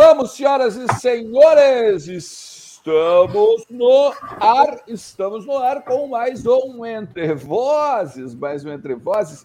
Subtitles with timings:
[0.00, 2.06] Vamos senhoras e senhores!
[2.06, 9.44] Estamos no ar, estamos no ar com mais um Entre Vozes, mais um Entre Vozes.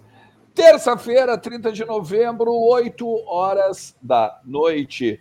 [0.53, 5.19] Terça-feira, 30 de novembro, 8 horas da noite.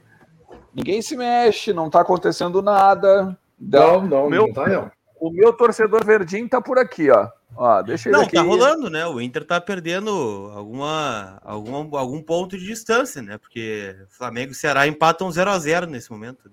[0.74, 3.34] Ninguém se mexe, não está acontecendo nada.
[3.58, 4.90] Não, não, meu, não tá não.
[5.18, 7.30] O meu torcedor verdinho tá por aqui, ó.
[7.54, 8.32] Ó, deixa Não, aqui.
[8.32, 9.06] tá rolando, né?
[9.06, 13.38] O Inter tá perdendo alguma, alguma, algum ponto de distância, né?
[13.38, 16.50] Porque Flamengo e Ceará empatam 0 a 0 nesse momento.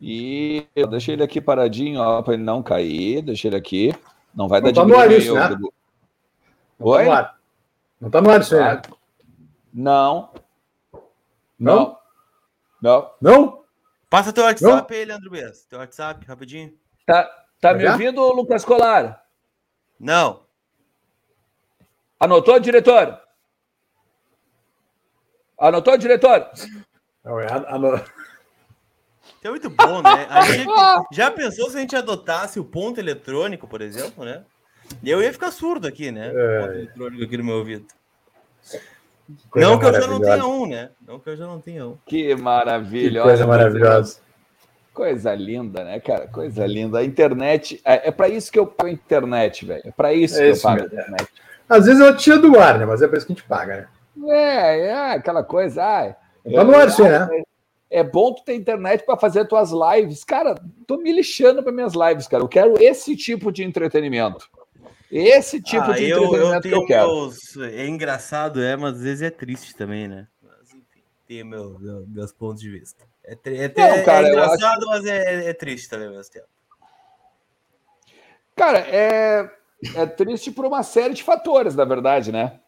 [0.00, 3.22] E eu deixei ele aqui paradinho, ó, para ele não cair.
[3.22, 3.94] Deixei ele aqui.
[4.34, 5.48] Não vai não dar tá de no ar isso, né?
[5.48, 6.98] Não Oi?
[6.98, 7.38] Tá no ar.
[8.00, 8.82] Não tá no ar isso aí, né?
[9.72, 10.30] Não.
[11.58, 11.98] Não?
[12.80, 13.10] Não.
[13.20, 13.64] Não?
[14.08, 14.98] Passa teu WhatsApp não?
[14.98, 15.66] aí, Leandro Bess.
[15.66, 16.72] Teu WhatsApp, rapidinho.
[17.04, 17.28] Tá,
[17.60, 19.25] tá me ouvindo, Lucas Colar?
[19.98, 20.42] Não.
[22.18, 23.20] Anotou, diretor?
[25.58, 26.50] Anotou, diretor?
[27.24, 27.46] Não, é.
[29.42, 30.26] É muito bom, né?
[30.46, 30.68] Gente,
[31.12, 34.44] já pensou se a gente adotasse o ponto eletrônico, por exemplo, né?
[35.04, 36.32] Eu ia ficar surdo aqui, né?
[36.34, 36.60] É...
[36.60, 37.86] Ponto eletrônico aqui no meu ouvido.
[39.50, 40.90] Coisa não que eu já não tenha um, né?
[41.00, 41.96] Não que eu já não tenha um.
[42.06, 43.20] Que maravilha.
[43.20, 44.20] Que coisa maravilhosa.
[44.96, 46.26] Coisa linda, né, cara?
[46.26, 47.00] Coisa linda.
[47.00, 47.78] A internet.
[47.84, 49.82] É, é para isso que eu pago a internet, velho.
[49.84, 50.98] É para isso é que eu pago mesmo.
[50.98, 51.28] a internet.
[51.68, 52.86] Às vezes eu tiro do ar, né?
[52.86, 53.76] Mas é para isso que a gente paga,
[54.16, 54.32] né?
[54.34, 55.84] É, é aquela coisa.
[55.84, 56.16] Ah,
[56.50, 57.28] tá no ar, sim, né?
[57.90, 60.24] É, é bom tu ter internet para fazer tuas lives.
[60.24, 60.54] Cara,
[60.86, 62.42] tô me lixando para minhas lives, cara.
[62.42, 64.48] Eu quero esse tipo de entretenimento.
[65.12, 67.06] Esse tipo ah, de eu, entretenimento eu que eu quero.
[67.06, 67.56] Meus...
[67.58, 70.26] É engraçado, é, mas às vezes é triste também, né?
[70.42, 73.04] Mas enfim, tem meu, meu, meus pontos de vista.
[73.26, 74.86] É, é, Não, é, cara, é engraçado, acho...
[74.86, 76.46] mas é, é, triste também ao mesmo tempo.
[78.54, 79.50] Cara, é,
[79.96, 82.60] é triste por uma série de fatores, na verdade, né?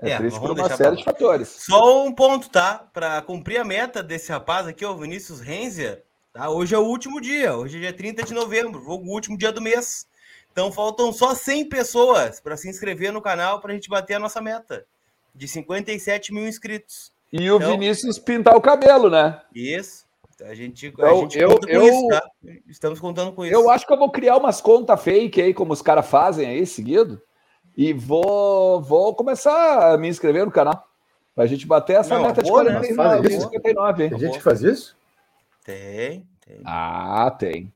[0.00, 1.48] É, é triste por uma série de fatores.
[1.48, 2.88] Só um ponto, tá?
[2.92, 6.48] Para cumprir a meta desse rapaz aqui, o Vinícius Renzer, tá?
[6.48, 9.60] Hoje é o último dia, hoje é dia 30 de novembro, o último dia do
[9.60, 10.06] mês.
[10.52, 14.20] Então faltam só 100 pessoas para se inscrever no canal para a gente bater a
[14.20, 14.86] nossa meta
[15.34, 17.13] de 57 mil inscritos.
[17.32, 19.40] E o então, Vinícius pintar o cabelo, né?
[19.54, 20.04] Isso.
[20.42, 22.22] A gente, então, a gente eu, conta com eu, isso, tá?
[22.68, 23.54] Estamos contando com isso.
[23.54, 26.66] Eu acho que eu vou criar umas contas fake aí, como os caras fazem aí,
[26.66, 27.20] seguido.
[27.76, 30.86] E vou, vou começar a me inscrever no canal.
[31.34, 33.40] Pra gente bater essa Não, meta boa, de 49, né?
[33.40, 34.08] 59.
[34.08, 34.96] Tem gente que faz isso?
[35.64, 36.60] Tem, tem.
[36.64, 37.72] Ah, tem.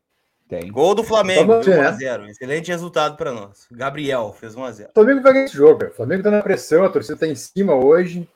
[0.49, 0.73] Tem.
[0.73, 2.23] Gol do Flamengo, 1x0.
[2.23, 2.31] Né?
[2.31, 3.67] Excelente resultado para nós.
[3.71, 4.89] Gabriel fez 1x0.
[4.89, 5.85] O Flamengo vai ganhar esse jogo.
[5.85, 8.27] O Flamengo tá na pressão, a torcida tá em cima hoje.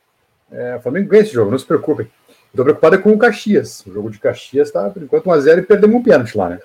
[0.53, 2.09] É, o Flamengo ganha esse jogo, não se preocupem.
[2.51, 3.83] Estou preocupado é com o Caxias.
[3.87, 6.61] O jogo de Caxias tá, por enquanto, 1x0 e perdemos um pênalti lá, né?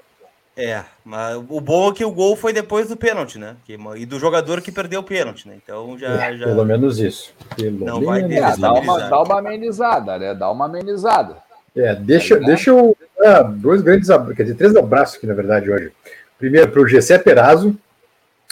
[0.60, 3.56] É, mas o bom é que o gol foi depois do pênalti, né?
[3.96, 5.56] e do jogador que perdeu o pênalti, né?
[5.64, 6.10] Então já.
[6.10, 6.46] É, já...
[6.48, 7.32] Pelo menos isso.
[7.56, 8.38] Pelo não vai ter.
[8.38, 10.34] É, dá, uma, dá uma amenizada, né?
[10.34, 11.38] Dá uma amenizada.
[11.76, 12.98] É, deixa, é, deixa eu.
[13.24, 15.92] Ah, dois grandes quer dizer, três abraços aqui, na verdade, hoje.
[16.40, 17.78] Primeiro para o Gessé Perazo,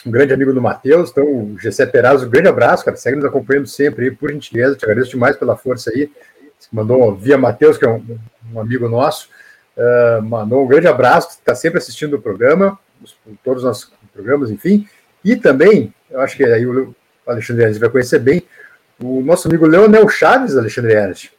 [0.05, 1.09] um grande amigo do Matheus.
[1.09, 2.95] Então, o Gessé Perazo, um grande abraço, cara.
[2.95, 4.75] Segue nos acompanhando sempre aí, por gentileza.
[4.75, 6.11] Te agradeço demais pela força aí.
[6.57, 8.03] Você mandou via Matheus, que é um,
[8.53, 9.29] um amigo nosso.
[9.75, 12.79] Uh, mandou um grande abraço, está sempre assistindo o programa,
[13.43, 14.87] todos os nossos programas, enfim.
[15.23, 16.95] E também, eu acho que aí o
[17.27, 18.43] Alexandre Ernst vai conhecer bem,
[19.03, 21.31] o nosso amigo Leonel Chaves, Alexandre Ernst.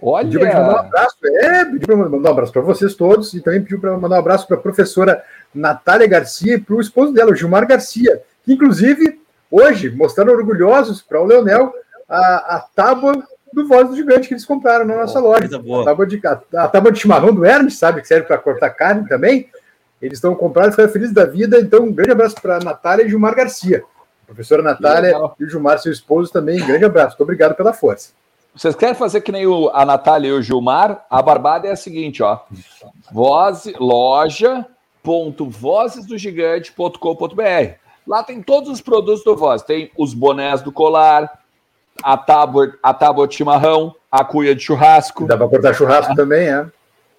[0.00, 0.24] Olha!
[0.26, 3.40] Pediu para mandar um abraço, é, pediu para mandar um abraço para vocês todos e
[3.40, 7.12] também pediu para mandar um abraço para a professora Natália Garcia e para o esposo
[7.12, 11.72] dela, o Gilmar Garcia, que inclusive hoje mostraram orgulhosos para o Leonel
[12.08, 13.22] a, a tábua
[13.52, 15.46] do Voz do Gigante que eles compraram na nossa loja.
[15.46, 18.70] A tábua, de, a, a tábua de chimarrão do Hermes, sabe, que serve para cortar
[18.70, 19.48] carne também.
[20.00, 21.58] Eles estão comprados, ficaram felizes da vida.
[21.58, 23.82] Então, um grande abraço para a Natália e Gilmar Garcia.
[24.26, 26.64] Professora Natália e o Gilmar, seu esposo, também.
[26.64, 27.10] Grande abraço.
[27.10, 28.10] Muito obrigado pela força.
[28.54, 31.04] Vocês querem fazer que nem o, a Natália e o Gilmar?
[31.08, 32.40] A barbada é a seguinte, ó.
[33.10, 33.64] Voz,
[35.04, 37.72] loja.vozesdogigante.com.br.
[38.06, 39.62] Lá tem todos os produtos do Voz.
[39.62, 41.42] Tem os bonés do colar,
[42.02, 45.26] a tábua, a tábua de chimarrão, a cuia de churrasco.
[45.26, 46.66] Dá para cortar churrasco também, é?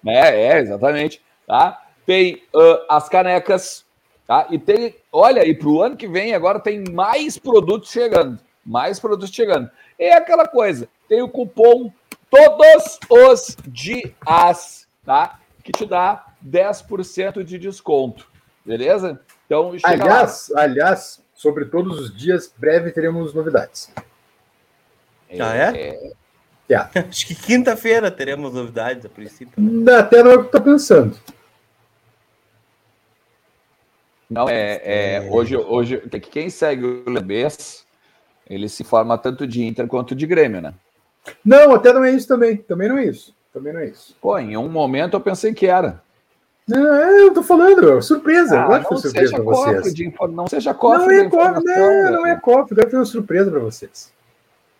[0.06, 1.22] É, é, exatamente.
[1.46, 1.80] Tá?
[2.06, 3.84] Tem uh, as canecas,
[4.26, 4.46] tá?
[4.50, 8.40] E tem, olha, e para o ano que vem agora tem mais produtos chegando.
[8.64, 9.70] Mais produtos chegando.
[9.98, 11.92] É aquela coisa, tem o cupom
[12.30, 15.38] todos os dias, tá?
[15.62, 18.28] Que te dá 10% de desconto.
[18.64, 19.20] Beleza?
[19.46, 20.62] Então, aliás, lá.
[20.62, 23.92] aliás, sobre todos os dias, breve teremos novidades.
[25.38, 26.12] Ah, é?
[26.68, 26.76] é...
[27.08, 29.54] Acho que quinta-feira teremos novidades a princípio.
[29.60, 29.92] Né?
[29.94, 31.16] Até não é o que eu tô pensando.
[34.28, 35.98] Não, é, é, hoje, hoje,
[36.30, 37.84] quem segue o Lebes,
[38.48, 40.72] ele se forma tanto de Inter quanto de Grêmio, né?
[41.44, 42.56] Não, até não é isso também.
[42.56, 43.34] Também não é isso.
[43.52, 44.16] Também não é isso.
[44.20, 46.00] Pô, em um momento eu pensei que era.
[46.70, 48.60] Não, é, eu tô falando, surpresa.
[48.60, 49.92] Ah, não surpresa para vocês.
[49.92, 51.16] De, não seja cofre.
[51.16, 52.76] Não é cofre, não, não é cofre.
[52.76, 54.12] Quero fazer uma surpresa para vocês.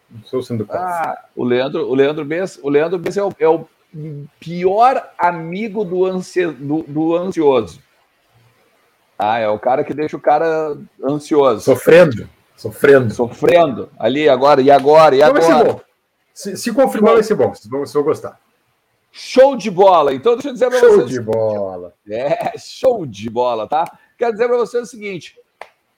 [0.08, 0.80] Não sou sendo cofre.
[0.80, 3.66] Ah, o Leandro, o Leandro Bess, o Leandro Bess é o, é o
[4.38, 7.80] pior amigo do, ansi, do, do ansioso.
[9.18, 11.60] Ah, é o cara que deixa o cara ansioso.
[11.60, 12.28] Sofrendo.
[12.56, 13.12] Sofrendo.
[13.12, 13.90] Sofrendo.
[13.98, 15.44] Ali, agora, e agora, e então agora?
[15.44, 15.80] Vai ser bom.
[16.32, 17.48] Se, se confirmar, vai ser bom.
[17.52, 18.38] Vocês vão, vocês vão gostar.
[19.12, 20.14] Show de bola.
[20.14, 20.94] Então, deixa eu dizer para vocês.
[20.94, 21.94] Show de bola.
[22.08, 23.84] É, show de bola, tá?
[24.16, 25.36] Quero dizer para vocês o seguinte: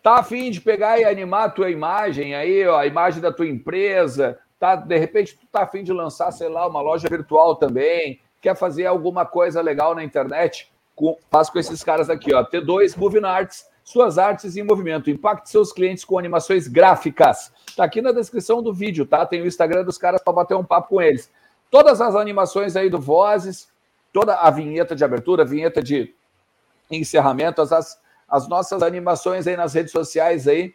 [0.02, 3.46] tá afim de pegar e animar a tua imagem aí, ó, a imagem da tua
[3.46, 4.76] empresa, tá?
[4.76, 8.86] De repente, tu tá afim de lançar, sei lá, uma loja virtual também, quer fazer
[8.86, 10.72] alguma coisa legal na internet?
[10.94, 12.44] Com, faz com esses caras aqui, ó.
[12.44, 15.10] T2 Moving Arts, suas artes em movimento.
[15.10, 17.52] Impacte seus clientes com animações gráficas.
[17.76, 19.24] Tá aqui na descrição do vídeo, tá?
[19.24, 21.30] Tem o Instagram dos caras para bater um papo com eles.
[21.72, 23.66] Todas as animações aí do Vozes,
[24.12, 26.14] toda a vinheta de abertura, vinheta de
[26.90, 27.98] encerramento, as,
[28.28, 30.74] as nossas animações aí nas redes sociais aí,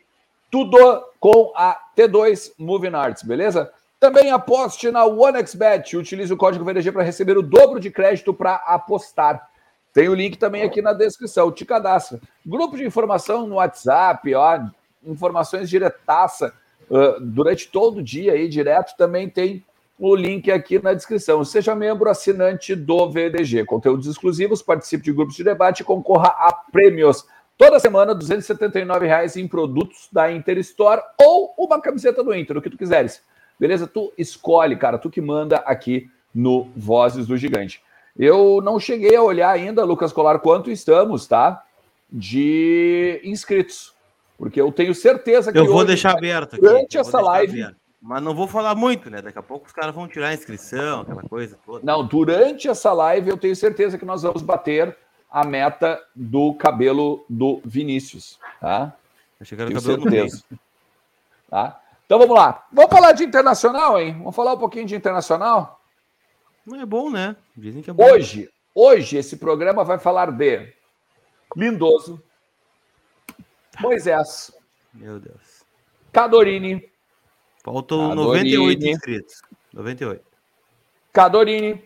[0.49, 0.75] tudo
[1.19, 3.71] com a T2 Moving Arts, beleza?
[3.99, 8.55] Também aposte na OneXBet, utilize o código VDG para receber o dobro de crédito para
[8.55, 9.51] apostar.
[9.93, 12.19] Tem o link também aqui na descrição, te cadastra.
[12.43, 14.61] Grupo de informação no WhatsApp, ó,
[15.05, 16.51] informações diretaça
[16.89, 19.63] uh, durante todo o dia aí, direto, também tem
[19.99, 21.43] o link aqui na descrição.
[21.43, 23.65] Seja membro assinante do VDG.
[23.65, 27.25] Conteúdos exclusivos, participe de grupos de debate e concorra a prêmios.
[27.57, 32.69] Toda semana, 279 reais em produtos da Interstore ou uma camiseta do Inter, o que
[32.69, 33.23] tu quiseres.
[33.59, 33.87] Beleza?
[33.87, 37.81] Tu escolhe, cara, tu que manda aqui no Vozes do Gigante.
[38.17, 41.63] Eu não cheguei a olhar ainda, Lucas Colar, quanto estamos, tá?
[42.11, 43.93] De inscritos.
[44.37, 45.57] Porque eu tenho certeza que.
[45.57, 46.61] Eu vou hoje, deixar aberto aqui.
[46.61, 47.63] Durante essa live.
[47.63, 47.86] Aberto.
[48.07, 49.21] Mas não vou falar muito, né?
[49.21, 51.85] Daqui a pouco os caras vão tirar a inscrição, aquela coisa toda.
[51.85, 54.97] Não, durante essa live eu tenho certeza que nós vamos bater
[55.29, 58.95] a meta do cabelo do Vinícius, tá?
[59.41, 60.41] Achei que era o cabelo certeza.
[61.49, 61.81] Tá?
[62.05, 62.65] Então vamos lá.
[62.71, 64.13] Vamos falar de internacional, hein?
[64.19, 65.81] Vamos falar um pouquinho de internacional?
[66.65, 67.35] Não é bom, né?
[67.57, 68.05] Dizem que é bom.
[68.05, 70.73] Hoje, hoje esse programa vai falar de
[71.57, 72.23] Lindoso,
[73.81, 74.53] Moisés,
[74.93, 75.65] meu Deus,
[76.13, 76.89] Cadorini,
[77.67, 78.55] Faltam Cadorini.
[78.55, 79.41] 98 inscritos.
[79.73, 80.23] 98.
[81.11, 81.83] Cadorini.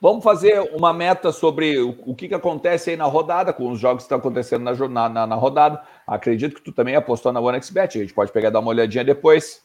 [0.00, 3.78] Vamos fazer uma meta sobre o, o que, que acontece aí na rodada, com os
[3.78, 5.80] jogos que estão acontecendo na, na, na rodada.
[6.04, 9.04] Acredito que tu também apostou na OneXBet, a gente pode pegar e dar uma olhadinha
[9.04, 9.62] depois.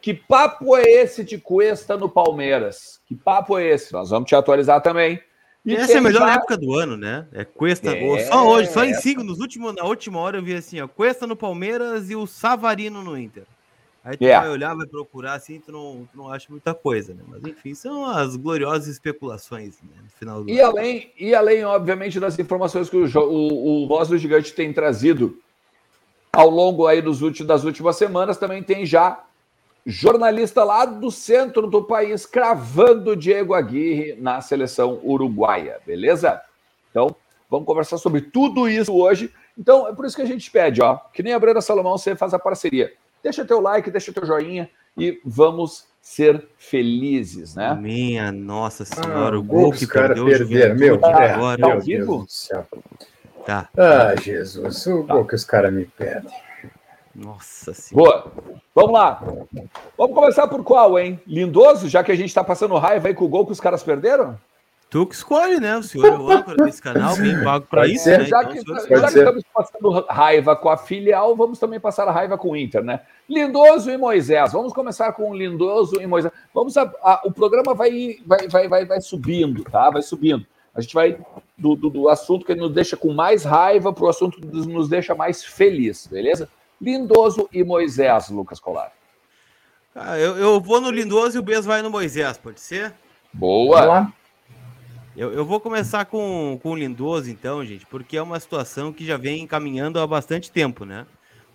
[0.00, 3.00] Que papo é esse de Cuesta no Palmeiras?
[3.06, 3.92] Que papo é esse?
[3.92, 5.22] Nós vamos te atualizar também.
[5.64, 7.26] E essa é a melhor época do ano, né?
[7.32, 7.96] É Cuesta.
[7.96, 10.88] É, só hoje, só em cinco, nos últimos, na última hora eu vi assim, ó,
[10.88, 13.44] Cuesta no Palmeiras e o Savarino no Inter.
[14.04, 14.44] Aí tu yeah.
[14.44, 17.22] vai olhar, vai procurar assim, tu não, tu não acha muita coisa, né?
[17.28, 20.02] Mas enfim, são as gloriosas especulações né?
[20.02, 24.08] no final do e além E além, obviamente, das informações que o, o, o Voz
[24.08, 25.38] do Gigante tem trazido
[26.32, 29.22] ao longo aí dos últimos, das últimas semanas, também tem já
[29.84, 36.40] jornalista lá do centro do país cravando Diego Aguirre na seleção uruguaia, beleza?
[36.90, 37.14] Então,
[37.50, 39.32] vamos conversar sobre tudo isso hoje.
[39.58, 42.14] Então, é por isso que a gente pede, ó, que nem a Brenda Salomão, você
[42.14, 42.92] faz a parceria.
[43.22, 47.74] Deixa teu like, deixa teu joinha e vamos ser felizes, né?
[47.74, 51.60] Minha nossa senhora, ah, o gol que perdeu perderam, meu, tá, agora.
[51.60, 52.26] Tá ao vivo?
[53.46, 53.68] Tá.
[53.76, 55.14] Ah, Jesus, o tá.
[55.14, 56.32] gol que os caras me perdem.
[57.14, 58.24] Nossa senhora.
[58.24, 58.32] Boa.
[58.74, 59.22] Vamos lá.
[59.98, 61.20] Vamos começar por qual, hein?
[61.26, 63.82] Lindoso, já que a gente está passando raiva aí com o gol que os caras
[63.82, 64.38] perderam?
[64.92, 65.74] Tu que escolhe, né?
[65.78, 68.26] O senhor é o âncora desse canal, bem pago para isso, né?
[68.26, 72.12] Já, então, que, já que, estamos passando raiva com a filial, vamos também passar a
[72.12, 73.00] raiva com o Inter, né?
[73.26, 74.52] Lindoso e Moisés.
[74.52, 76.30] Vamos começar com Lindoso e Moisés.
[76.52, 79.88] Vamos a, a, o programa vai, vai, vai, vai, vai subindo, tá?
[79.88, 80.44] Vai subindo.
[80.74, 81.18] A gente vai
[81.56, 84.90] do, do, do assunto que nos deixa com mais raiva para o assunto que nos
[84.90, 86.50] deixa mais feliz, beleza?
[86.82, 88.92] Lindoso e Moisés, Lucas Colar.
[89.94, 92.92] Ah, eu, eu vou no Lindoso e o Bez vai no Moisés, pode ser?
[93.32, 94.12] Boa!
[95.16, 99.06] Eu, eu vou começar com, com o Lindoso, então, gente, porque é uma situação que
[99.06, 101.06] já vem encaminhando há bastante tempo, né?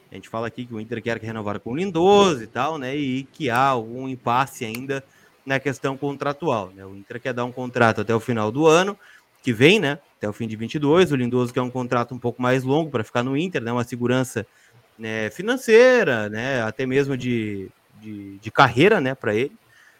[0.09, 2.95] A gente fala aqui que o Inter quer renovar com o Lindoso e tal, né?
[2.95, 5.03] E que há um impasse ainda
[5.45, 6.85] na questão contratual, né?
[6.85, 8.97] O Inter quer dar um contrato até o final do ano,
[9.43, 9.99] que vem, né?
[10.17, 11.11] Até o fim de 22.
[11.11, 13.73] O Lindoso quer um contrato um pouco mais longo para ficar no Inter, né?
[13.73, 14.47] Uma segurança
[14.97, 19.55] né, financeira, né, até mesmo de, de, de carreira, né, para ele.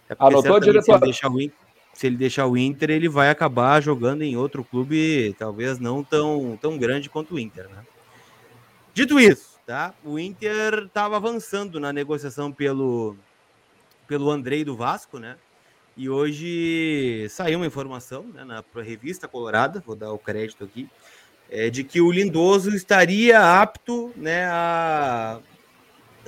[0.10, 0.84] É Anotou, diretor?
[0.84, 1.58] Se ele, deixar o Inter,
[1.94, 6.58] se ele deixar o Inter, ele vai acabar jogando em outro clube, talvez não tão,
[6.62, 7.84] tão grande quanto o Inter, né?
[8.94, 9.94] Dito isso, tá?
[10.04, 13.16] O Inter estava avançando na negociação pelo
[14.08, 15.36] pelo Andrei do Vasco, né?
[15.98, 20.88] E hoje saiu uma informação né, na revista Colorada, vou dar o crédito aqui,
[21.50, 25.39] é, de que o Lindoso estaria apto né, a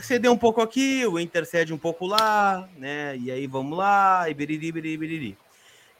[0.01, 3.17] ceder um pouco aqui, o Inter cede um pouco lá, né?
[3.17, 5.37] E aí vamos lá, e biriri, biriri, biriri.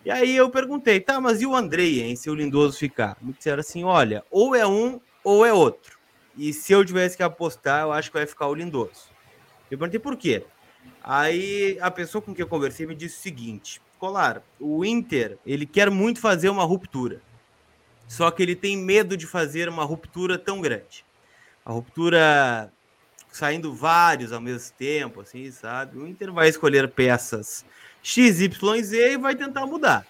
[0.05, 3.17] E aí eu perguntei, tá, mas e o Andrei, hein, se o Lindoso ficar?
[3.21, 5.97] Me disseram assim, olha, ou é um ou é outro.
[6.38, 9.09] E se eu tivesse que apostar, eu acho que vai ficar o Lindoso.
[9.69, 10.45] Eu perguntei por quê.
[11.03, 15.65] Aí a pessoa com quem eu conversei me disse o seguinte, Colar, o Inter, ele
[15.65, 17.21] quer muito fazer uma ruptura.
[18.09, 21.05] Só que ele tem medo de fazer uma ruptura tão grande.
[21.63, 22.73] A ruptura
[23.31, 25.99] saindo vários ao mesmo tempo, assim, sabe?
[25.99, 27.63] O Inter vai escolher peças
[28.01, 30.07] X, Y, Z e vai tentar mudar.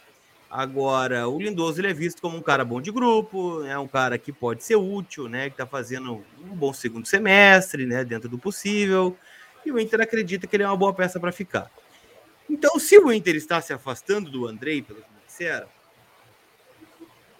[0.49, 4.17] Agora, o Lindoso ele é visto como um cara bom de grupo, é um cara
[4.17, 5.49] que pode ser útil, né?
[5.49, 8.05] Que tá fazendo um bom segundo semestre, né?
[8.05, 9.15] Dentro do possível.
[9.65, 11.69] E o Inter acredita que ele é uma boa peça para ficar.
[12.49, 15.67] Então, se o Inter está se afastando do Andrei, pelo que me disseram,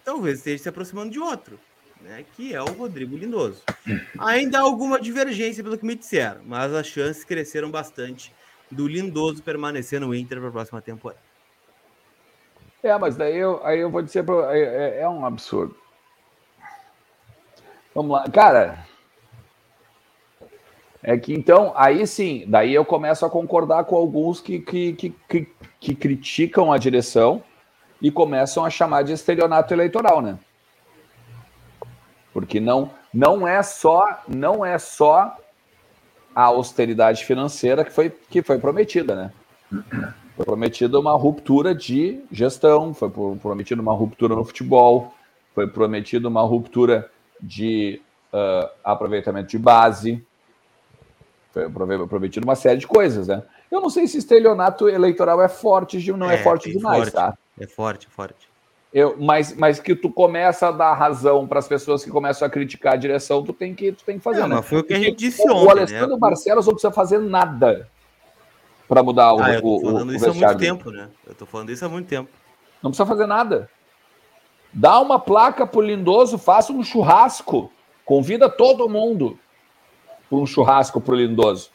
[0.10, 1.60] talvez esteja se aproximando de outro
[2.02, 3.62] né, que é o Rodrigo Lindoso.
[4.18, 8.34] Ainda há alguma divergência pelo que me disseram, mas as chances cresceram bastante
[8.72, 11.22] do Lindoso permanecer no Inter para a próxima temporada.
[12.82, 15.76] É, mas daí eu, aí eu vou dizer, pra, é, é, é um absurdo.
[17.94, 18.86] Vamos lá, cara.
[21.04, 25.16] É que então, aí sim, daí eu começo a concordar com alguns que, que, que,
[25.28, 25.48] que,
[25.80, 27.44] que criticam a direção
[28.02, 30.38] e começam a chamar de estelionato eleitoral, né?
[32.34, 35.36] porque não não é só não é só
[36.34, 39.32] a austeridade financeira que foi que foi prometida, né?
[40.36, 43.10] Foi prometida uma ruptura de gestão, foi
[43.42, 45.14] prometida uma ruptura no futebol,
[45.54, 47.10] foi prometida uma ruptura
[47.42, 48.02] de
[48.34, 50.26] uh, aproveitamento de base,
[51.52, 53.44] foi prometido uma série de coisas, né?
[53.70, 57.38] Eu não sei se estelionato eleitoral é forte, não é, é forte demais, forte, tá?
[57.60, 58.50] É forte, forte.
[58.92, 62.50] Eu, mas, mas que tu começa a dar razão para as pessoas que começam a
[62.50, 64.42] criticar a direção, tu tem que, tu tem que fazer.
[64.42, 64.62] Não, né?
[64.64, 65.68] foi o que a gente disse o, ontem.
[65.68, 66.20] O Alessandro né?
[66.20, 67.88] Barcelos não precisa fazer nada
[68.88, 71.10] para mudar o, ah, eu tô o, falando o, isso há muito tempo, né?
[71.28, 72.30] Eu tô falando isso há muito tempo.
[72.82, 73.70] Não precisa fazer nada.
[74.74, 77.72] Dá uma placa pro Lindoso, faça um churrasco.
[78.04, 79.38] Convida todo mundo
[80.28, 81.70] para um churrasco pro Lindoso.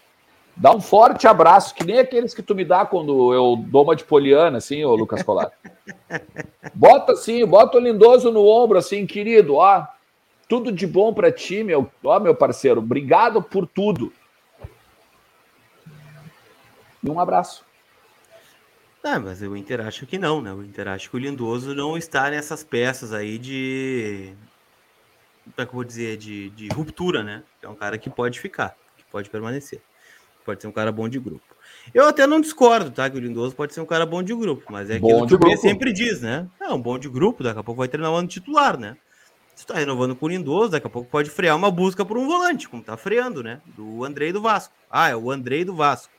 [0.56, 3.96] Dá um forte abraço, que nem aqueles que tu me dá quando eu dou uma
[3.96, 5.50] de poliana, assim, ô Lucas Colar.
[6.72, 9.86] Bota assim, bota o Lindoso no ombro, assim, querido, ó.
[10.48, 12.80] Tudo de bom para ti, meu, ó, meu parceiro.
[12.80, 14.12] Obrigado por tudo.
[17.02, 17.64] E um abraço.
[19.02, 20.52] Ah, mas o Inter acha que não, né?
[20.52, 24.34] O Inter acha que o Lindoso não está nessas peças aí de.
[25.44, 26.16] Como é que eu vou dizer?
[26.16, 27.42] De, de ruptura, né?
[27.60, 29.82] É um cara que pode ficar, que pode permanecer.
[30.44, 31.54] Pode ser um cara bom de grupo.
[31.92, 33.08] Eu até não discordo, tá?
[33.08, 35.38] Que o Lindoso pode ser um cara bom de grupo, mas é aquilo que o
[35.38, 36.46] B sempre diz, né?
[36.60, 38.96] É um bom de grupo, daqui a pouco vai treinar o ano titular, né?
[39.54, 42.26] Se tá renovando com o Lindoso, daqui a pouco pode frear uma busca por um
[42.26, 43.60] volante, como tá freando, né?
[43.76, 44.74] Do Andrei do Vasco.
[44.90, 46.12] Ah, é o Andrei do Vasco.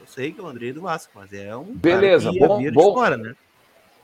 [0.00, 1.64] Eu sei que é o Andrei do Vasco, mas é um.
[1.64, 2.70] Beleza, bom.
[2.70, 3.34] bom fora, né?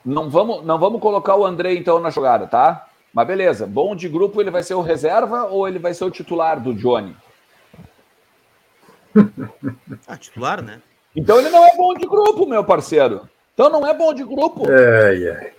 [0.04, 2.88] Não vamos, não vamos colocar o Andrei então na jogada, tá?
[3.12, 6.10] Mas beleza, bom de grupo, ele vai ser o reserva ou ele vai ser o
[6.10, 7.16] titular do Johnny?
[10.06, 10.80] Ah, titular, né?
[11.14, 13.28] Então ele não é bom de grupo, meu parceiro.
[13.54, 14.64] Então não é bom de grupo.
[14.70, 15.52] Ai, ai.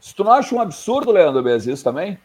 [0.00, 2.18] Se tu não acha um absurdo, Leandro Bez, isso também?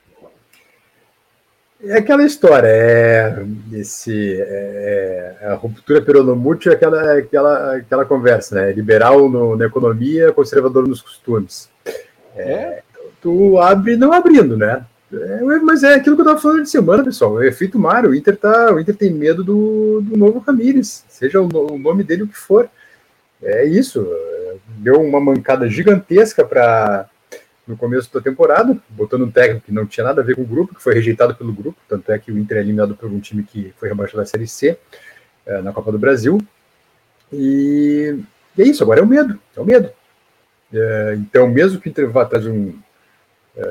[1.84, 8.05] É aquela história, é, esse, é, é a ruptura peronomútil é aquela, é aquela, aquela
[8.05, 8.72] conversa, né?
[8.72, 11.69] Liberal no, na economia, conservador nos costumes.
[12.36, 12.84] É, é?
[13.22, 14.84] Tu abre não abrindo, né?
[15.12, 17.34] É, mas é aquilo que eu estava falando de semana, pessoal.
[17.34, 18.10] O efeito Mário.
[18.10, 22.04] O Inter, tá, o Inter tem medo do, do novo Ramires, seja o, o nome
[22.04, 22.70] dele o que for.
[23.42, 24.06] É isso.
[24.78, 27.10] Deu uma mancada gigantesca para
[27.68, 30.46] no começo da temporada, botando um técnico que não tinha nada a ver com o
[30.46, 31.78] grupo, que foi rejeitado pelo grupo.
[31.88, 34.48] Tanto é que o Inter é eliminado por um time que foi rebaixado da Série
[34.48, 34.78] C
[35.46, 36.40] é, na Copa do Brasil.
[37.32, 38.18] E,
[38.58, 38.84] e, é isso.
[38.84, 39.38] Agora é o medo.
[39.56, 39.90] É o medo.
[40.74, 42.78] É, então, mesmo que o Inter vá atrás de um é,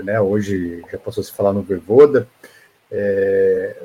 [0.02, 2.26] né, hoje já passou a se falar no Voivoda.
[2.90, 3.76] É,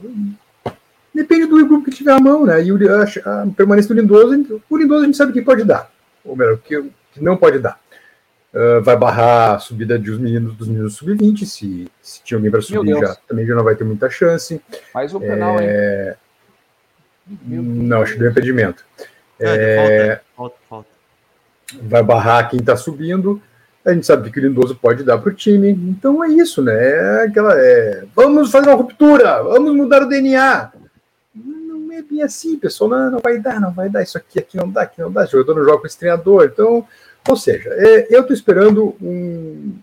[1.13, 2.63] depende do grupo que tiver a mão, né?
[2.63, 5.91] E o, a, a permanência do Lindoso, o Lindoso a gente sabe que pode dar,
[6.24, 7.79] ou melhor, que, que não pode dar.
[8.53, 12.62] Uh, vai barrar a subida dos meninos dos meninos sub-20, se, se tinha alguém para
[12.62, 14.62] subir já, também já não vai ter muita chance.
[14.93, 16.17] Mais um penal, é...
[17.29, 17.62] hein?
[17.62, 18.84] Não, acho que deu impedimento.
[19.39, 20.22] Ah, é...
[20.36, 20.89] falta, falta, falta.
[21.84, 23.41] Vai barrar quem está subindo.
[23.85, 25.71] A gente sabe que o Lindoso pode dar para o time.
[25.71, 26.73] Então é isso, né?
[26.73, 27.53] É aquela.
[27.55, 30.71] É, vamos fazer uma ruptura, vamos mudar o DNA.
[31.33, 34.55] Não é bem assim, pessoal, não, não vai dar, não vai dar, isso aqui, aqui
[34.55, 36.88] não dá, aqui não dá, o jogador não joga com esse treinador, então,
[37.27, 39.73] ou seja, é, eu estou esperando um,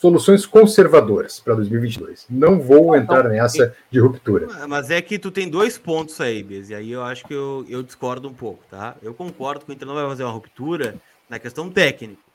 [0.00, 2.26] soluções conservadoras para 2022.
[2.30, 4.48] Não vou entrar nessa de ruptura.
[4.66, 7.66] Mas é que tu tem dois pontos aí, Bez, e aí eu acho que eu,
[7.68, 8.96] eu discordo um pouco, tá?
[9.02, 10.94] Eu concordo que o Inter não vai fazer uma ruptura
[11.28, 12.29] na questão técnica.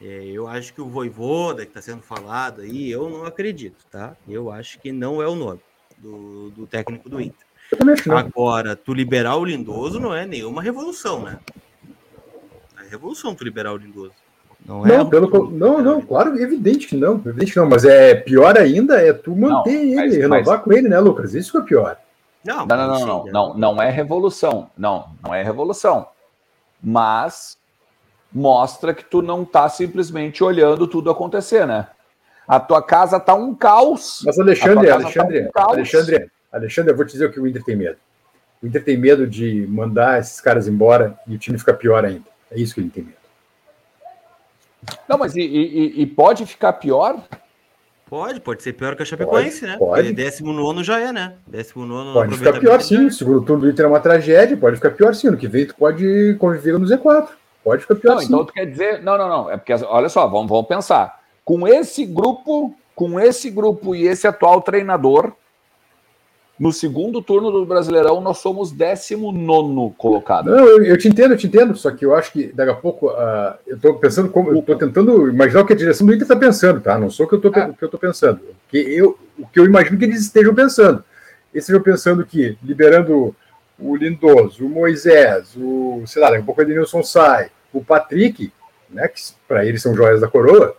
[0.00, 4.16] É, eu acho que o Voivoda, que está sendo falado aí, eu não acredito, tá?
[4.28, 5.60] Eu acho que não é o nome
[5.98, 7.46] do, do técnico do Inter.
[8.14, 11.38] Agora, tu liberar o Lindoso não é nenhuma revolução, né?
[12.78, 14.12] É revolução tu liberar o Lindoso.
[14.66, 18.58] Não, é pelo, não, não, claro, evidente que não, evidente que não, mas é pior
[18.58, 20.64] ainda é tu manter não, ele, renovar mas...
[20.64, 21.34] com ele, né, Lucas?
[21.34, 21.98] Isso que é pior.
[22.42, 26.08] Não, não, não, não, não, não, não é revolução, não, não é revolução,
[26.82, 27.58] mas
[28.34, 31.86] mostra que tu não tá simplesmente olhando tudo acontecer, né?
[32.46, 34.22] A tua casa tá um caos.
[34.26, 37.64] Mas Alexandre, Alexandre, tá um Alexandre, Alexandre, eu vou te dizer o que o Inter
[37.64, 37.96] tem medo.
[38.60, 42.26] O Inter tem medo de mandar esses caras embora e o time ficar pior ainda.
[42.50, 43.16] É isso que ele tem medo.
[45.08, 47.22] Não, mas e, e, e, pode ficar pior?
[48.06, 49.78] Pode, pode ser pior que a Chapecoense, pode, né?
[49.78, 50.12] Pode.
[50.12, 51.34] Décimo nono já é, né?
[51.46, 52.12] Décimo nono.
[52.12, 53.06] Pode ficar pior sim.
[53.06, 55.30] O segundo turno do Inter é uma tragédia, pode ficar pior sim.
[55.30, 57.28] No que vem tu pode conviver no Z4.
[57.64, 58.26] Pode ficar pior não, sim.
[58.26, 59.02] Então tu quer dizer.
[59.02, 59.50] Não, não, não.
[59.50, 61.20] É porque, olha só, vamos, vamos pensar.
[61.44, 65.32] Com esse grupo, com esse grupo e esse atual treinador,
[66.58, 70.50] no segundo turno do Brasileirão, nós somos 19 colocado.
[70.50, 71.74] Não, eu, eu, te entendo, eu te entendo.
[71.74, 74.50] Só que eu acho que daqui a pouco uh, eu estou pensando como.
[74.50, 76.98] Eu estou tentando imaginar o que a direção do Inter está pensando, tá?
[76.98, 77.38] Não sou o que eu
[77.72, 78.40] estou pensando.
[78.68, 81.02] Que eu, o que eu imagino que eles estejam pensando.
[81.52, 83.34] Eles estejam pensando que, liberando
[83.78, 88.52] o Lindoso, o Moisés, o, sei lá, daqui a pouco o Edenilson sai, o Patrick,
[88.88, 89.08] né?
[89.08, 90.76] Que para eles são joias da coroa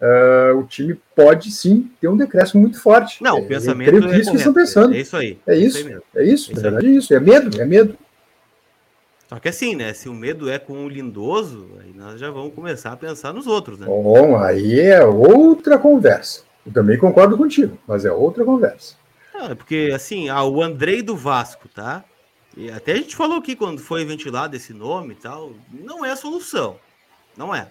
[0.00, 3.22] uh, o time pode sim ter um decréscimo muito forte.
[3.22, 4.94] Não, o é, pensamento é, é isso que estão pensando.
[4.94, 5.38] É isso aí.
[5.46, 7.14] É isso, é isso, é isso, na verdade é isso.
[7.14, 7.96] É medo, é medo.
[9.28, 9.92] Só que assim, né?
[9.92, 13.46] Se o medo é com o lindoso, aí nós já vamos começar a pensar nos
[13.46, 13.86] outros, né?
[13.86, 16.42] Bom, aí é outra conversa.
[16.64, 18.94] Eu também concordo contigo, mas é outra conversa.
[19.34, 22.04] Ah, porque assim, ah, o Andrei do Vasco, tá?
[22.56, 26.12] E até a gente falou aqui quando foi ventilado esse nome e tal, não é
[26.12, 26.80] a solução.
[27.36, 27.70] Não é.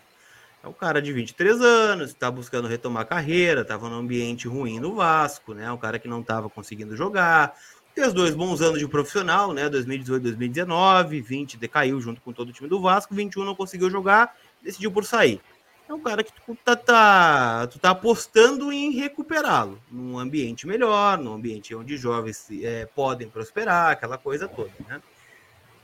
[0.64, 4.80] É um cara de 23 anos, está buscando retomar a carreira, estava num ambiente ruim
[4.80, 5.72] no Vasco, né?
[5.72, 7.56] Um cara que não estava conseguindo jogar.
[7.98, 9.70] Os dois bons anos de profissional, né?
[9.70, 14.36] 2018, 2019, 20 decaiu junto com todo o time do Vasco, 21 não conseguiu jogar,
[14.62, 15.42] decidiu por sair.
[15.88, 21.20] É um cara que tu tá, tá, tu tá apostando em recuperá-lo num ambiente melhor,
[21.20, 25.00] num ambiente onde jovens é, podem prosperar, aquela coisa toda, né?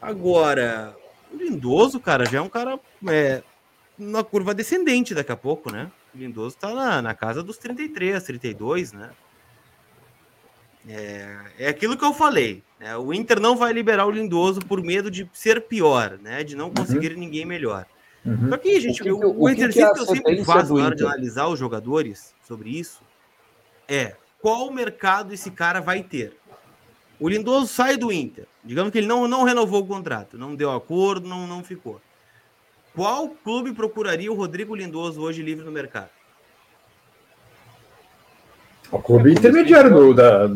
[0.02, 0.96] Agora,
[1.32, 3.44] o Lindoso, cara, já é um cara é,
[3.96, 5.92] na curva descendente daqui a pouco, né?
[6.16, 9.12] O Lindoso tá na, na casa dos 33, 32, né?
[10.88, 12.64] É, é aquilo que eu falei.
[12.80, 12.98] Né?
[12.98, 16.44] O Inter não vai liberar o Lindoso por medo de ser pior, né?
[16.44, 16.74] De não uhum.
[16.74, 17.20] conseguir uhum.
[17.20, 17.86] ninguém melhor.
[18.25, 18.49] Uhum.
[18.49, 20.86] Só que, gente, o, que, o, o, o exercício que, que eu sempre faço na
[20.86, 23.01] hora de analisar os jogadores sobre isso
[23.88, 26.38] é qual mercado esse cara vai ter.
[27.19, 28.47] O Lindoso sai do Inter.
[28.63, 32.01] Digamos que ele não, não renovou o contrato, não deu acordo, não, não ficou.
[32.95, 36.10] Qual clube procuraria o Rodrigo Lindoso hoje livre no mercado?
[38.91, 40.51] O clube intermediário do, da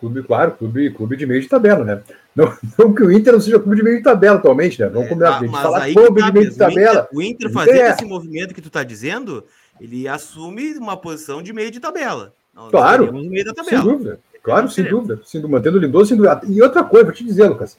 [0.00, 2.02] clube, claro, clube, clube de meio de tabela, né?
[2.34, 4.88] Não, não que o Inter não seja clube de meio de tabela atualmente, né?
[4.88, 5.42] Vamos é, combinar.
[5.42, 7.08] Mas falar aí clube tá, de meio de tabela.
[7.12, 7.90] O Inter, o Inter fazendo é.
[7.90, 9.44] esse movimento que tu está dizendo,
[9.80, 12.32] ele assume uma posição de meio de tabela.
[12.54, 13.82] Nós claro, meio da tabela.
[13.82, 14.20] sem dúvida.
[14.42, 15.20] Claro, sem dúvida.
[15.24, 15.42] Sem.
[15.42, 16.40] Mantendo o Lindoso, sem dúvida.
[16.48, 17.78] E outra coisa, vou te dizer, Lucas.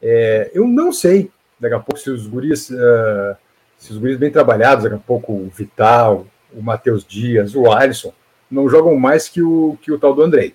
[0.00, 3.36] É, eu não sei daqui a pouco, se os guris, uh,
[3.78, 8.12] se os guris bem trabalhados, daqui a pouco o Vital, o Matheus Dias, o Alisson,
[8.50, 10.54] não jogam mais que o, que o tal do Andrei,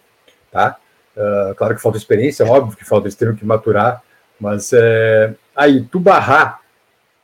[0.52, 0.78] tá?
[1.16, 4.02] Uh, claro que falta experiência, óbvio que falta, eles terem que maturar,
[4.40, 6.62] mas é, aí, tu barrar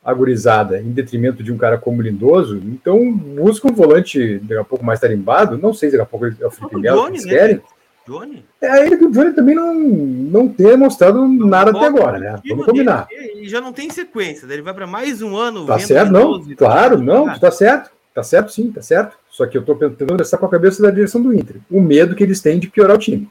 [0.04, 4.64] a gurizada em detrimento de um cara como Lindoso, então busca um volante daqui a
[4.64, 7.24] pouco mais tarimbado, não sei se daqui a pouco é o Felipe Melo que eles
[7.24, 7.30] né?
[7.30, 7.62] querem,
[8.06, 8.44] Johnny?
[8.60, 12.40] É ele que o Johnny também não, não ter mostrado não, nada até agora, né?
[12.48, 13.06] Vamos combinar.
[13.10, 15.66] Ele, ele já não tem sequência, ele vai para mais um ano.
[15.66, 16.42] Tá certo, não?
[16.56, 17.90] Claro, não, tá certo.
[18.14, 19.16] Tá certo, sim, tá certo.
[19.38, 21.60] Só que eu tô tentando pensar com a cabeça da direção do Inter.
[21.70, 23.30] O medo que eles têm de piorar o time.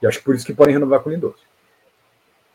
[0.00, 1.36] E acho que por isso que podem renovar com o Lindoso.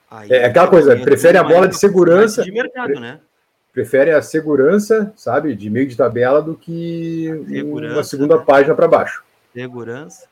[0.10, 2.44] Aí, é aquela coisa, prefere a bola de segurança.
[2.44, 3.20] De mercado, né?
[3.72, 7.30] Prefere a segurança, sabe, de meio de tabela do que
[7.64, 8.44] uma segunda né?
[8.44, 9.24] página para baixo.
[9.54, 10.28] Segurança.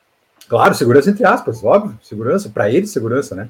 [0.48, 1.96] Claro, segurança entre aspas, óbvio.
[2.02, 3.48] Segurança, para ele, segurança, né?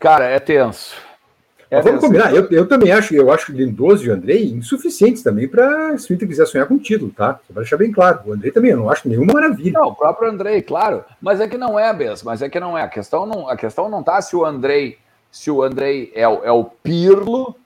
[0.00, 1.11] Cara, é tenso.
[1.72, 5.48] É vamos combinar, eu, eu também acho, eu acho Lindoso e o Andrei insuficientes também
[5.48, 7.40] para se o Inter quiser sonhar com o título, tá?
[7.46, 8.20] Só para deixar bem claro.
[8.26, 9.80] O Andrei também, eu não acho nenhuma maravilha.
[9.80, 11.02] Não, o próprio Andrei, claro.
[11.18, 12.82] Mas é que não é mesmo, mas é que não é.
[12.82, 14.98] A questão não, a questão não tá se o Andrei,
[15.30, 17.56] se o Andrei é, o, é o Pirlo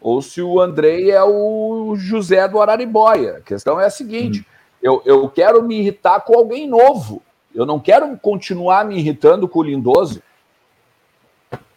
[0.00, 3.36] ou se o Andrei é o José do Araribóia.
[3.36, 4.44] A questão é a seguinte: hum.
[4.82, 7.22] eu, eu quero me irritar com alguém novo.
[7.54, 10.20] Eu não quero continuar me irritando com o Lindoso.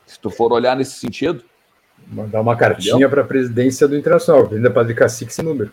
[0.07, 1.47] Se tu for olhar nesse sentido.
[2.07, 5.71] Mandar uma cartinha para a presidência do Internacional, ainda para Cacique esse número.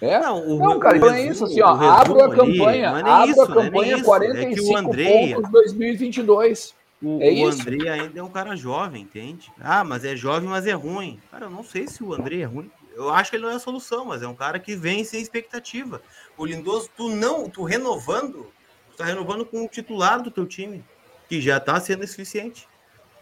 [0.00, 0.18] É?
[0.18, 3.42] Não, o, não cara, então é isso assim, ó, abra a campanha, ali, abra isso,
[3.42, 6.74] a campanha é 45 é que o Andrei, pontos 2022.
[7.02, 9.50] O, é o André ainda é um cara jovem, entende?
[9.60, 11.18] Ah, mas é jovem, mas é ruim.
[11.30, 12.70] Cara, eu não sei se o André é ruim.
[12.94, 15.20] Eu acho que ele não é a solução, mas é um cara que vem sem
[15.20, 16.02] expectativa.
[16.36, 18.50] O Lindoso, tu não, tu renovando,
[18.90, 20.84] tu tá renovando com o titular do teu time,
[21.28, 22.68] que já tá sendo suficiente.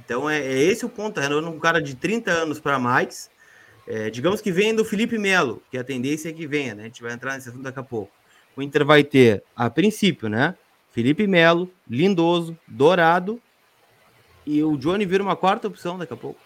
[0.04, 3.30] Então é, é esse o ponto, tá renovando um cara de 30 anos para mais.
[3.86, 6.82] É, digamos que venha do Felipe Melo, que a tendência é que venha, né?
[6.82, 8.12] A gente vai entrar nesse assunto daqui a pouco.
[8.54, 10.54] O Inter vai ter, a princípio, né?
[10.92, 13.40] Felipe Melo, Lindoso, Dourado
[14.44, 16.40] e o Johnny vira uma quarta opção daqui a pouco.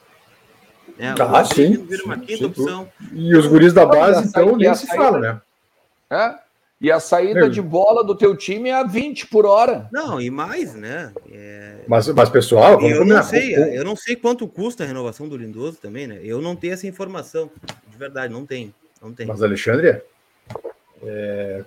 [0.98, 1.84] É, ah, sim.
[1.86, 2.88] Vira uma quinta sim, opção.
[3.12, 5.40] E os guris da base, então, nem se fala, né?
[6.10, 6.34] É?
[6.83, 9.88] E a saída de bola do teu time é a 20 por hora.
[9.92, 11.12] Não, e mais, né?
[11.31, 11.77] É...
[11.87, 15.79] Mas, mas, pessoal, eu não sei, eu não sei quanto custa a renovação do Lindoso
[15.81, 16.18] também, né?
[16.25, 17.49] Eu não tenho essa informação.
[17.88, 18.75] De verdade, não tenho.
[19.01, 19.29] Não tenho.
[19.29, 20.03] Mas, Alexandre,
[21.05, 21.64] é,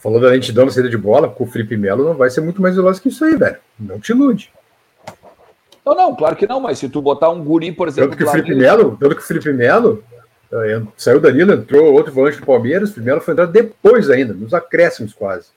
[0.00, 2.60] falou da lentidão na saída de bola, com o Felipe Melo não vai ser muito
[2.60, 3.56] mais veloz que isso aí, velho.
[3.80, 4.52] Não te ilude.
[5.82, 8.10] Não, não, claro que não, mas se tu botar um guri, por exemplo.
[8.10, 10.04] Tanto que o Felipe Melo, tanto que o Felipe Melo
[10.96, 14.32] saiu da Lila, entrou outro volante do Palmeiras, o Felipe Melo foi entrar depois ainda,
[14.32, 15.48] nos acréscimos quase.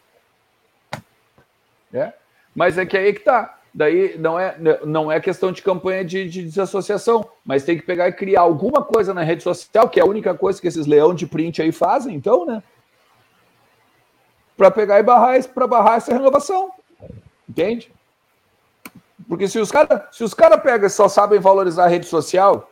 [1.93, 2.13] É,
[2.53, 3.57] mas é que aí que tá.
[3.73, 8.09] Daí não é, não é questão de campanha de, de desassociação, mas tem que pegar
[8.09, 11.15] e criar alguma coisa na rede social, que é a única coisa que esses leão
[11.15, 12.61] de print aí fazem, então, né?
[14.57, 16.71] Para pegar e barrar, para barrar essa renovação.
[17.47, 17.91] Entende?
[19.27, 22.70] Porque se os caras os cara pegam só sabem valorizar a rede social,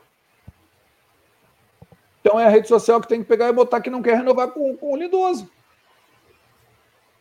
[2.21, 4.49] então é a rede social que tem que pegar e botar que não quer renovar
[4.49, 5.49] com, com o Lindoso.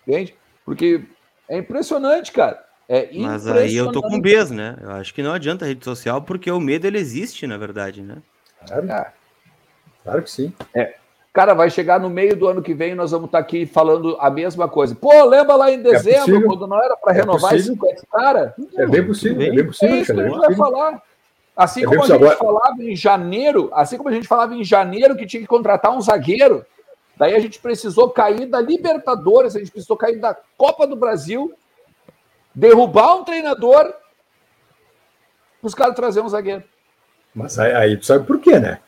[0.07, 0.35] Entende?
[0.65, 1.03] Porque
[1.49, 2.65] é impressionante, cara.
[2.89, 4.77] É Mas aí eu tô com peso, né?
[4.81, 8.01] Eu acho que não adianta a rede social, porque o medo ele existe, na verdade,
[8.01, 8.17] né?
[8.67, 9.13] Claro,
[10.03, 10.53] claro que sim.
[10.75, 10.95] É.
[11.33, 14.17] Cara, vai chegar no meio do ano que vem nós vamos estar tá aqui falando
[14.19, 14.95] a mesma coisa.
[14.95, 17.77] Pô, lembra lá em é dezembro, é quando não era para é renovar é esse
[18.11, 18.55] cara?
[18.77, 19.95] É bem possível, é bem possível.
[19.95, 21.03] É isso que a gente vai falar.
[21.59, 22.37] Assim é como a gente agora...
[22.37, 26.01] falava em janeiro, assim como a gente falava em janeiro que tinha que contratar um
[26.01, 26.65] zagueiro,
[27.17, 31.53] daí a gente precisou cair da Libertadores, a gente precisou cair da Copa do Brasil,
[32.55, 33.93] derrubar um treinador,
[35.61, 36.63] os caras trazer um zagueiro.
[37.35, 38.79] Mas aí, aí tu sabe por quê, né?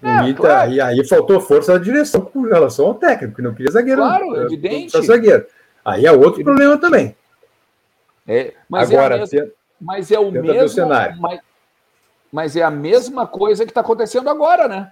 [0.00, 0.70] É, claro.
[0.70, 4.00] e aí faltou força da direção com relação ao técnico, que não queria zagueiro.
[4.00, 5.02] Claro, não, evidente.
[5.02, 5.44] Zagueiro.
[5.84, 7.16] Aí é outro problema também.
[8.28, 9.48] É, mas Agora, é mesma,
[9.80, 11.20] mas é o mesmo cenário.
[11.20, 11.40] Mas,
[12.32, 14.90] mas, é a mesma coisa que está acontecendo agora, né?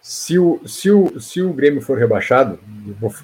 [0.00, 2.60] Se o, se, o, se o Grêmio for rebaixado,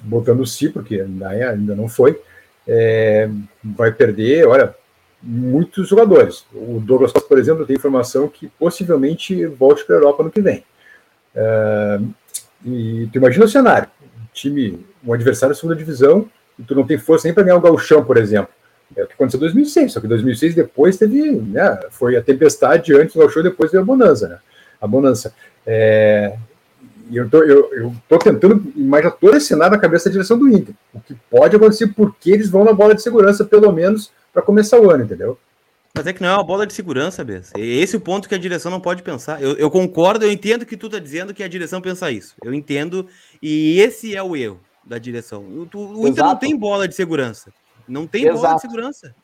[0.03, 2.19] botando o si, porque ainda, é, ainda não foi,
[2.67, 3.29] é,
[3.63, 4.75] vai perder, olha,
[5.21, 6.45] muitos jogadores.
[6.53, 10.63] O Douglas, por exemplo, tem informação que possivelmente volte para a Europa no que vem.
[11.35, 11.99] É,
[12.65, 16.85] e tu imagina o cenário: um time, um adversário da segunda divisão, e tu não
[16.85, 18.53] tem força nem para ganhar o Gauchão, por exemplo.
[18.95, 22.93] É o que aconteceu em 2006, só que 2006 depois teve, né, foi a tempestade
[22.93, 24.37] antes do Gauchão, depois veio a bonança, né?
[24.81, 25.33] A bonança.
[25.65, 26.35] É,
[27.09, 30.37] e eu tô, eu, eu tô tentando imaginar todo esse cenário na cabeça da direção
[30.37, 30.73] do Inter.
[30.93, 34.79] O que pode acontecer, porque eles vão na bola de segurança, pelo menos, para começar
[34.79, 35.37] o ano, entendeu?
[35.93, 37.51] Mas é que não é uma bola de segurança, Bess.
[37.57, 39.41] Esse é o ponto que a direção não pode pensar.
[39.41, 42.33] Eu, eu concordo, eu entendo que tu tá dizendo que a direção pensa isso.
[42.43, 43.05] Eu entendo,
[43.41, 45.43] e esse é o erro da direção.
[45.43, 47.51] O, o Inter não tem bola de segurança.
[47.91, 48.41] Não tem Exato.
[48.41, 49.15] bola de segurança.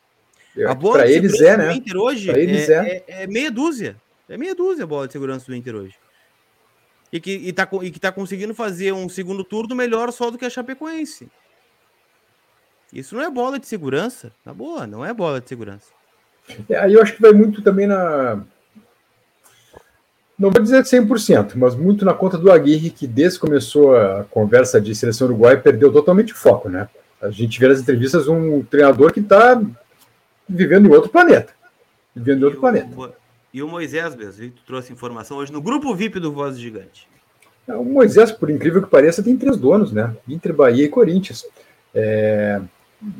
[0.66, 1.66] A bola pra eles é, né?
[1.66, 3.04] do Inter hoje é, é.
[3.06, 3.96] É, é, meia dúzia.
[4.28, 5.94] É meia dúzia a bola de segurança do Inter hoje.
[7.10, 10.36] E que, e, tá, e que tá conseguindo fazer um segundo turno melhor só do
[10.36, 11.28] que a Chapecoense.
[12.92, 14.30] Isso não é bola de segurança.
[14.44, 15.90] Na boa, não é bola de segurança.
[16.68, 18.42] É, aí eu acho que vai muito também na.
[20.38, 24.24] Não vou dizer 100%, mas muito na conta do Aguirre, que desde que começou a
[24.24, 26.88] conversa de seleção uruguaia, perdeu totalmente o foco, né?
[27.20, 29.60] A gente vê nas entrevistas um treinador que está
[30.48, 31.52] vivendo em outro planeta.
[32.14, 32.88] Vivendo em outro e planeta.
[32.96, 33.08] O,
[33.52, 37.08] e o Moisés mesmo, tu trouxe informação hoje no grupo VIP do Voz Gigante.
[37.66, 40.16] É, o Moisés, por incrível que pareça, tem três donos, né?
[40.26, 41.44] Inter, Bahia e Corinthians.
[41.94, 42.60] É,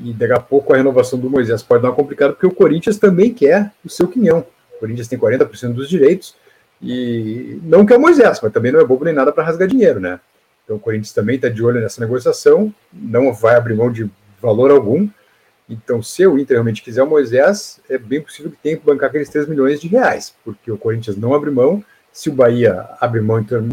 [0.03, 2.99] e daqui a pouco a renovação do Moisés pode dar uma complicada, porque o Corinthians
[2.99, 4.45] também quer o seu quinhão.
[4.77, 6.37] O Corinthians tem 40% dos direitos
[6.81, 9.69] E não que é o Moisés, mas também não é bobo nem nada para rasgar
[9.69, 10.21] dinheiro, né?
[10.69, 14.07] Então o Corinthians também está de olho nessa negociação, não vai abrir mão de
[14.39, 15.09] valor algum.
[15.67, 19.09] Então, se o Inter realmente quiser o Moisés, é bem possível que tenha que bancar
[19.09, 21.83] aqueles 3 milhões de reais, porque o Corinthians não abre mão.
[22.13, 23.67] Se o Bahia abre mão então,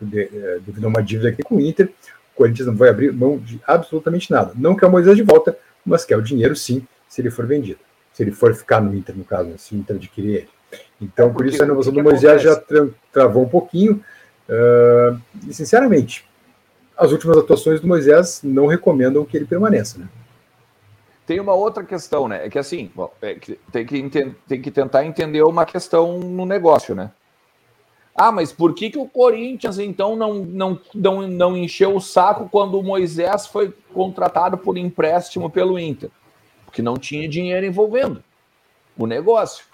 [0.00, 3.60] devido a uma dívida aqui com o Inter, o Corinthians não vai abrir mão de
[3.64, 4.52] absolutamente nada.
[4.56, 7.78] Não quer o Moisés de volta, mas quer o dinheiro sim, se ele for vendido.
[8.12, 10.48] Se ele for ficar no Inter, no caso, se o Inter adquirir ele.
[11.00, 14.02] Então, por isso a renovação do Moisés já tra travou um pouquinho.
[14.48, 16.24] Uh, e, sinceramente,
[16.96, 20.08] as últimas atuações do Moisés não recomendam que ele permaneça, né?
[21.26, 22.46] Tem uma outra questão, né?
[22.46, 26.46] É que assim, bom, é que tem, que tem que tentar entender uma questão no
[26.46, 27.10] negócio, né?
[28.16, 32.48] Ah, mas por que, que o Corinthians então não, não, não, não encheu o saco
[32.50, 36.10] quando o Moisés foi contratado por empréstimo pelo Inter?
[36.64, 38.24] Porque não tinha dinheiro envolvendo
[38.96, 39.64] o negócio.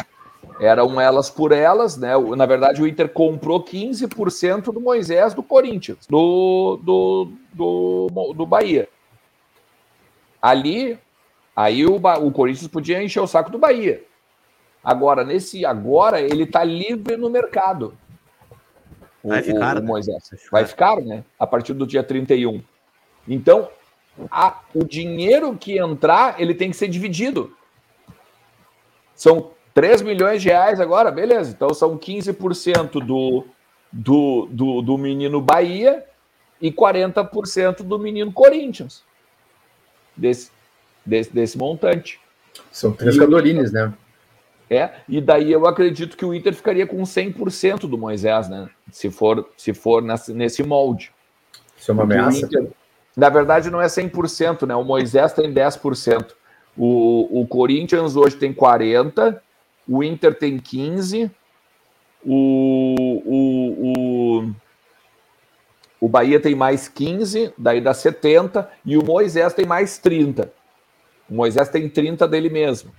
[0.60, 2.12] Eram elas por elas, né?
[2.36, 8.88] Na verdade, o Inter comprou 15% do Moisés do Corinthians, do, do, do, do Bahia.
[10.40, 10.98] Ali,
[11.56, 14.02] Aí o, o Corinthians podia encher o saco do Bahia.
[14.82, 17.96] Agora, nesse agora, ele está livre no mercado.
[19.22, 19.86] O, vai ficar, o, o né?
[19.86, 20.28] Moisés.
[20.30, 20.50] Vai ficar.
[20.50, 21.24] vai ficar, né?
[21.38, 22.62] A partir do dia 31.
[23.26, 23.68] Então,
[24.30, 27.56] a, o dinheiro que entrar, ele tem que ser dividido.
[29.14, 31.50] São 3 milhões de reais agora, beleza.
[31.50, 33.44] Então são 15% do,
[33.92, 36.04] do, do, do menino Bahia
[36.60, 39.02] e 40% do menino Corinthians.
[40.16, 40.52] Desse,
[41.04, 42.20] desse, desse montante.
[42.70, 43.92] São três Cadorines, né?
[44.70, 48.70] É, e daí eu acredito que o Inter ficaria com 100% do Moisés, né?
[48.90, 51.12] Se for, se for nesse, molde.
[51.76, 52.46] Isso é uma ameaça?
[52.46, 52.68] Inter,
[53.16, 54.74] na verdade, não é 100%, né?
[54.74, 56.32] O Moisés tem 10%.
[56.76, 59.38] O, o Corinthians hoje tem 40%,
[59.88, 61.30] o Inter tem 15%,
[62.26, 64.54] o, o, o,
[66.00, 70.48] o Bahia tem mais 15%, daí dá 70%, e o Moisés tem mais 30%.
[71.28, 72.92] O Moisés tem 30 dele mesmo.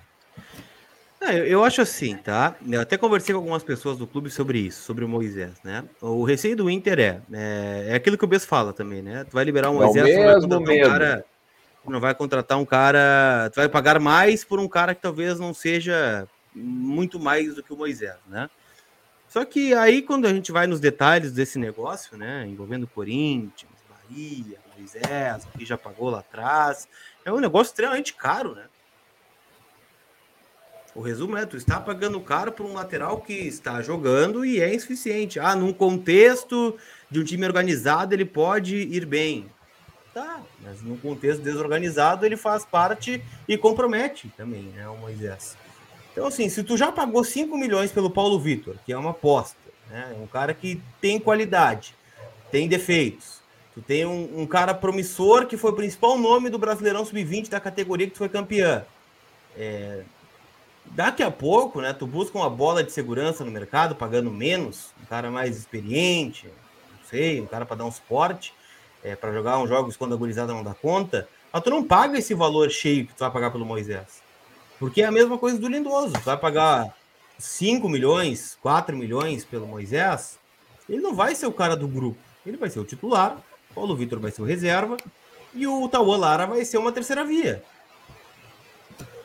[1.22, 2.56] É, eu acho assim, tá?
[2.70, 5.84] Eu até conversei com algumas pessoas do clube sobre isso, sobre o Moisés, né?
[6.00, 9.24] O receio do Inter é, é, é aquilo que o Bess fala também, né?
[9.24, 11.26] Tu vai liberar o Moisés, é o mesmo, vai um cara,
[11.88, 15.52] não vai contratar um cara, tu vai pagar mais por um cara que talvez não
[15.54, 18.50] seja muito mais do que o Moisés, né?
[19.28, 24.58] Só que aí quando a gente vai nos detalhes desse negócio, né, envolvendo Corinthians, Bahia,
[24.78, 26.88] Moisés, que já pagou lá atrás,
[27.24, 28.66] é um negócio extremamente caro, né?
[30.94, 34.74] O resumo é, tu está pagando caro por um lateral que está jogando e é
[34.74, 35.38] insuficiente.
[35.38, 36.78] Ah, num contexto
[37.12, 39.52] de um time organizado ele pode ir bem.
[40.14, 45.58] Tá, mas num contexto desorganizado ele faz parte e compromete também, né, o Moisés.
[46.16, 49.58] Então, assim, se tu já pagou 5 milhões pelo Paulo Vitor, que é uma aposta,
[49.90, 51.94] né, um cara que tem qualidade,
[52.50, 53.36] tem defeitos,
[53.76, 57.60] Tu tem um, um, cara promissor que foi o principal nome do Brasileirão Sub-20 da
[57.60, 58.86] categoria que tu foi campeã.
[59.58, 60.04] É,
[60.86, 61.92] daqui a pouco, né?
[61.92, 67.10] Tu busca uma bola de segurança no mercado, pagando menos, um cara mais experiente, não
[67.10, 68.54] sei, um cara para dar um suporte,
[69.04, 71.28] é, para jogar uns jogos quando a gurizada não dá conta.
[71.52, 74.24] Mas tu não paga esse valor cheio que tu vai pagar pelo Moisés.
[74.80, 76.14] Porque é a mesma coisa do Lindoso.
[76.14, 76.94] Tu vai pagar
[77.38, 80.40] 5 milhões, 4 milhões pelo Moisés,
[80.90, 82.20] ele não vai ser o cara do grupo.
[82.46, 83.38] Ele vai ser o titular,
[83.74, 84.98] Paulo Vitor vai ser o reserva
[85.54, 87.64] e o Tauan Lara vai ser uma terceira via.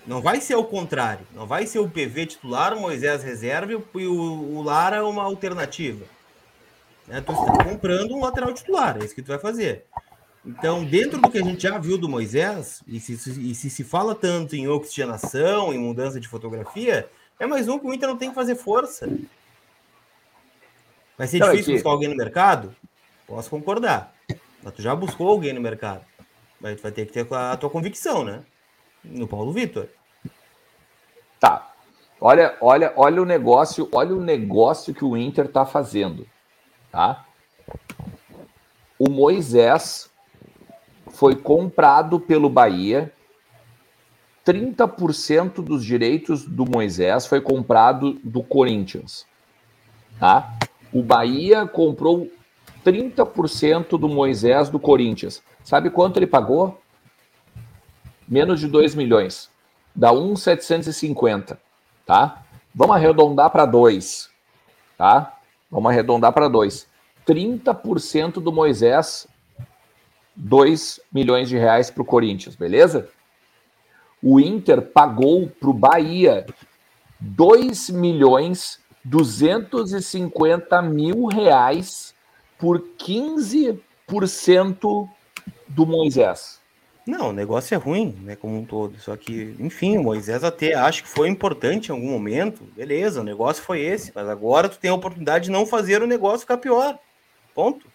[0.06, 1.26] Não vai ser o contrário.
[1.34, 6.04] Não vai ser o PV titular, o Moisés reserva e o, o Lara uma alternativa.
[7.06, 7.20] Né?
[7.20, 9.84] Tu está comprando um lateral titular, é isso que tu vai fazer.
[10.44, 13.85] Então, dentro do que a gente já viu do Moisés, e se, e se, se
[13.85, 18.16] fala tanto em oxigenação, em mudança de fotografia, é mais um que o Inter não
[18.16, 19.07] tem que fazer força.
[21.16, 21.83] Vai ser não, é difícil é que...
[21.83, 22.74] buscar alguém no mercado?
[23.26, 24.14] Posso concordar.
[24.62, 26.05] Mas tu já buscou alguém no mercado.
[26.59, 28.42] Mas tu vai ter que ter a tua convicção, né?
[29.05, 29.88] No Paulo Vitor.
[31.38, 31.72] Tá.
[32.20, 36.26] Olha, olha, olha o negócio, olha o negócio que o Inter tá fazendo,
[36.92, 37.24] tá?
[38.98, 40.09] O Moisés
[41.10, 43.12] foi comprado pelo Bahia.
[44.46, 49.26] 30% dos direitos do Moisés foi comprado do Corinthians,
[50.18, 50.58] tá?
[50.92, 52.28] O Bahia comprou
[52.84, 55.42] 30% do Moisés do Corinthians.
[55.62, 56.80] Sabe quanto ele pagou?
[58.26, 59.50] Menos de 2 milhões.
[59.94, 61.60] Dá 1,750,
[62.06, 62.42] tá?
[62.74, 64.30] Vamos arredondar para 2,
[64.96, 65.38] tá?
[65.70, 66.86] Vamos arredondar para 2.
[67.26, 69.28] 30% do Moisés,
[70.40, 73.09] 2 milhões de reais para o Corinthians, beleza?
[74.22, 76.46] O Inter pagou para o Bahia
[77.20, 82.14] 2 milhões 250 mil reais
[82.59, 85.09] por 15%
[85.68, 86.59] do Moisés.
[87.07, 88.98] Não, o negócio é ruim, né, como um todo.
[89.00, 92.62] Só que, enfim, o Moisés até acho que foi importante em algum momento.
[92.76, 96.07] Beleza, o negócio foi esse, mas agora tu tem a oportunidade de não fazer o
[96.07, 96.98] negócio ficar pior.
[97.55, 97.89] Ponto.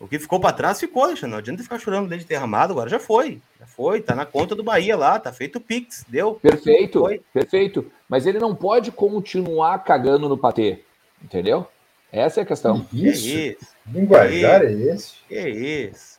[0.00, 3.42] O que ficou para trás ficou, não adianta ficar chorando leite derramado, agora já foi.
[3.58, 6.34] Já foi, tá na conta do Bahia lá, tá feito o Pix, deu.
[6.36, 7.20] Perfeito, foi.
[7.34, 7.92] perfeito.
[8.08, 10.82] Mas ele não pode continuar cagando no patê,
[11.22, 11.68] entendeu?
[12.10, 12.86] Essa é a questão.
[12.90, 13.22] Isso.
[13.24, 13.74] Que isso?
[13.86, 15.12] Linguajar é esse?
[15.28, 16.18] Que isso?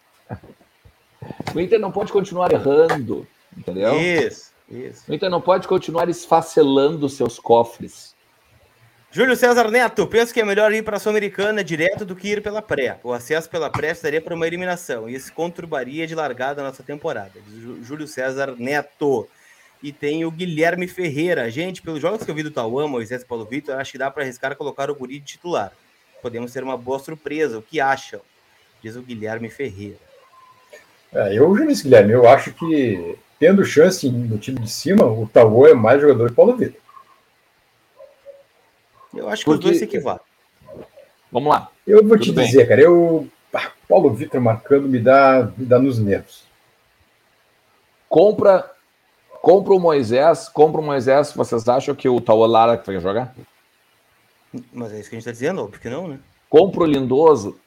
[1.53, 3.99] O Inter não pode continuar errando, entendeu?
[3.99, 5.11] Isso, isso.
[5.11, 8.15] O Inter não pode continuar esfacelando seus cofres.
[9.13, 12.41] Júlio César Neto, penso que é melhor ir para a Sul-Americana direto do que ir
[12.41, 12.97] pela pré.
[13.03, 16.81] O acesso pela pré estaria para uma eliminação e isso conturbaria de largada a nossa
[16.81, 17.33] temporada.
[17.83, 19.27] Júlio César Neto.
[19.83, 21.49] E tem o Guilherme Ferreira.
[21.51, 24.23] Gente, pelos jogos que eu vi do Tauan, Moisés Paulo Vitor, acho que dá para
[24.23, 25.73] arriscar colocar o Guri de titular.
[26.21, 27.57] Podemos ter uma boa surpresa.
[27.57, 28.21] O que acham?
[28.81, 29.97] Diz o Guilherme Ferreira.
[31.11, 35.71] É, eu disse, Guilherme, eu acho que tendo chance no time de cima, o Tauan
[35.71, 36.80] é mais jogador que Paulo Vitor.
[39.13, 39.59] Eu acho que Porque...
[39.59, 40.21] os dois se equivalem.
[41.31, 41.69] Vamos lá.
[41.87, 42.45] Eu vou Tudo te bem.
[42.45, 43.27] dizer, cara, eu.
[43.53, 46.43] Ah, Paulo Vitor marcando me dá, me dá nos nervos.
[48.09, 48.69] Compra.
[49.41, 51.33] Compra o Moisés, compra o Moisés.
[51.33, 53.33] Vocês acham que o Tauan Lara vai jogar?
[54.71, 56.19] Mas é isso que a gente está dizendo, óbvio que não, né?
[56.49, 57.57] Compra o Lindoso,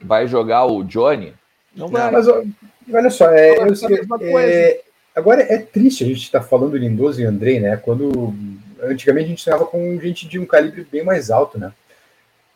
[0.00, 1.32] vai jogar o Johnny.
[1.74, 2.10] Não vai.
[2.10, 4.80] Mas olha só, é, eu, é,
[5.14, 7.76] agora é triste a gente estar tá falando Lindoso e Andrei, né?
[7.76, 8.34] Quando
[8.82, 11.72] antigamente a gente sonhava com gente de um calibre bem mais alto, né?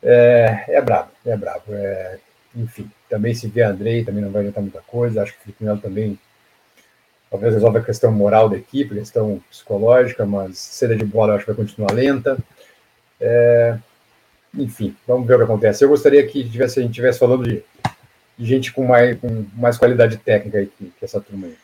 [0.02, 1.64] É, é brabo, é brabo.
[1.70, 2.18] É,
[2.54, 5.22] enfim, também se vê Andrei, também não vai adiantar muita coisa.
[5.22, 6.18] Acho que o Felipe Melo também
[7.30, 11.52] talvez resolva a questão moral da equipe, questão psicológica, mas seda de bola acho que
[11.52, 12.38] vai continuar lenta.
[13.20, 13.78] É,
[14.54, 15.84] enfim, vamos ver o que acontece.
[15.84, 17.62] Eu gostaria que tivesse, a gente estivesse falando de,
[18.38, 21.56] de, gente com mais, com mais qualidade técnica aí que, que essa turma aí.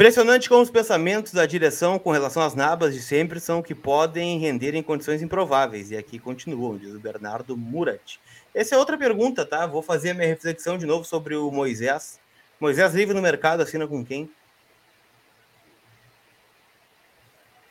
[0.00, 4.38] Impressionante como os pensamentos da direção com relação às nabas de sempre são que podem
[4.38, 5.90] render em condições improváveis.
[5.90, 8.16] E aqui continuam, diz o Bernardo Murat.
[8.54, 9.66] Essa é outra pergunta, tá?
[9.66, 12.18] Vou fazer a minha reflexão de novo sobre o Moisés.
[12.58, 14.30] Moisés livre no mercado, assina com quem?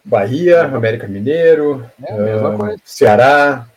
[0.05, 3.67] Bahia, América Mineiro, é, uh, Ceará,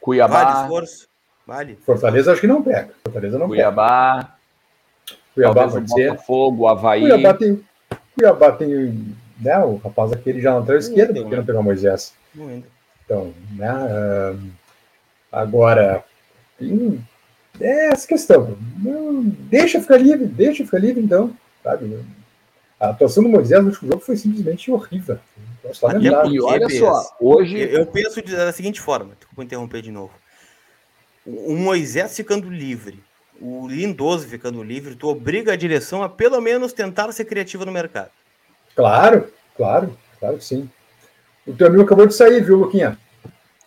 [0.00, 0.44] Cuiabá.
[0.44, 1.08] Vale esforço.
[1.46, 1.78] Vale.
[1.84, 2.88] Fortaleza acho que não pega.
[3.04, 4.14] Fortaleza não Cuiabá.
[4.14, 4.38] pega.
[5.34, 5.62] Cuiabá.
[5.64, 6.18] Cuiabá pode ser.
[6.20, 7.02] Fogo, Havaí.
[7.02, 7.62] Cuiabá tem,
[8.14, 12.14] Cuiabá tem né, o rapaz aquele já na lateral esquerda, porque não pegou Moisés.
[13.04, 14.38] Então, né, uh,
[15.30, 16.04] agora,
[16.58, 17.04] tem,
[17.60, 18.56] é essa questão.
[18.78, 21.36] Não, deixa ficar livre, deixa ficar livre então.
[21.62, 22.00] Sabe?
[22.78, 25.18] A atuação do Moisés no último jogo foi simplesmente horrível.
[26.30, 27.58] E olha só, hoje.
[27.58, 30.12] Eu penso da seguinte forma, vou interromper de novo.
[31.24, 32.98] O Moisés ficando livre,
[33.40, 37.72] o Lindoso ficando livre, tu obriga a direção a pelo menos tentar ser criativa no
[37.72, 38.10] mercado.
[38.74, 40.70] Claro, claro, claro que sim.
[41.46, 42.98] O teu amigo acabou de sair, viu, Luquinha?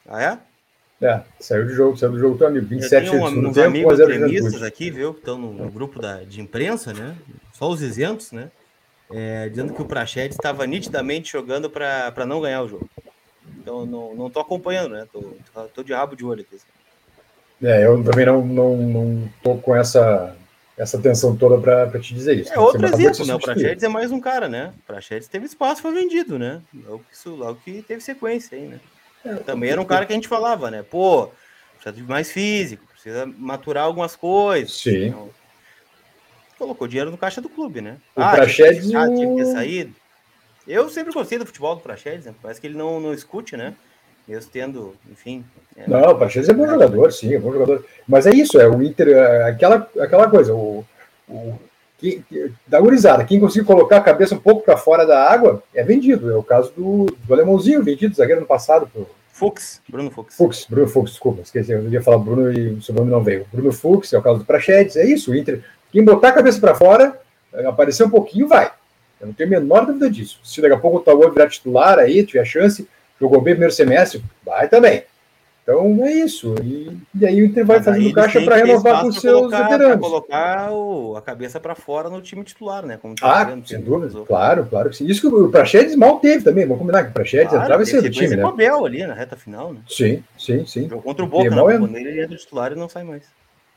[0.08, 0.40] Ah, é?
[1.06, 2.66] É, saiu do jogo, saiu do jogo teu amigo.
[2.66, 6.24] 27 Eu tenho um, uns amigos gremistas aqui, viu, que estão no, no, grupo da,
[6.24, 7.16] de imprensa, né?
[7.54, 8.50] Só os isentos, né?
[9.12, 12.90] É, dizendo que o Prached estava nitidamente jogando para não ganhar o jogo.
[13.60, 15.06] Então, não, não tô acompanhando, né?
[15.12, 16.58] Tô, tô de rabo de olho aqui.
[17.66, 20.36] É, eu também não, não, não tô com essa,
[20.78, 22.54] essa tensão toda para te dizer isso.
[22.54, 23.34] É outro exemplo, né?
[23.34, 24.72] O Prachedes é mais um cara, né?
[24.78, 26.62] O Prachedes teve espaço, foi vendido, né?
[26.74, 28.80] Logo que, logo que teve sequência aí, né?
[29.26, 30.84] É, também era um cara que a gente falava, né?
[30.84, 31.32] Pô,
[31.74, 34.74] precisa de mais físico, precisa maturar algumas coisas.
[34.76, 35.08] Sim.
[35.08, 35.30] Então,
[36.60, 37.98] colocou dinheiro no caixa do clube, né?
[38.16, 38.88] O ah, Prachedes...
[38.88, 39.96] tinha, tinha que ter saído.
[40.68, 42.36] Eu sempre gostei do futebol do Prachedes, né?
[42.42, 43.76] Parece que ele não, não escute, né?
[44.28, 45.44] Mesmo tendo, enfim.
[45.76, 45.88] É...
[45.88, 47.86] Não, o Praxedes é bom jogador, sim, é bom jogador.
[48.08, 50.86] Mas é isso, é o Inter, é aquela, aquela coisa, o,
[51.28, 51.60] o
[51.98, 52.24] que,
[52.68, 56.32] da gurizada, quem conseguir colocar a cabeça um pouco para fora da água é vendido.
[56.32, 58.88] É o caso do, do alemãozinho, vendido, zagueiro no passado.
[58.88, 59.08] Pro...
[59.32, 60.36] Fux, Bruno Fux.
[60.36, 63.46] Fux, Bruno Fux, desculpa, esqueci, eu ia falar Bruno e o sobrenome não veio.
[63.52, 65.62] Bruno Fux, é o caso do Praxedes, é isso, o Inter.
[65.92, 67.20] Quem botar a cabeça para fora,
[67.66, 68.72] aparecer um pouquinho, vai.
[69.20, 70.40] Eu não tenho a menor dúvida disso.
[70.44, 72.88] Se daqui a pouco o Tauan virar titular aí, tiver chance,
[73.20, 75.04] jogou bem primeiro semestre, vai também.
[75.66, 76.54] Então é isso.
[76.64, 80.00] E, e aí o Inter vai fazendo caixa para renovar com os seus colocar, veteranos.
[80.00, 83.00] colocar o, a cabeça para fora no time titular, né?
[83.02, 84.26] Como tá ah, dizendo, sem dúvida.
[84.26, 85.08] Claro, claro que sim.
[85.08, 86.66] Isso que o Praxedes mal teve também.
[86.66, 88.44] Vamos combinar que o Praxedes claro, entrava e do time, né?
[88.44, 89.80] Abel ali na reta final, né?
[89.90, 90.84] Sim, sim, sim.
[90.88, 91.80] Jogou contra o Boca, não, é...
[91.80, 93.24] quando ele entra titular e não sai mais.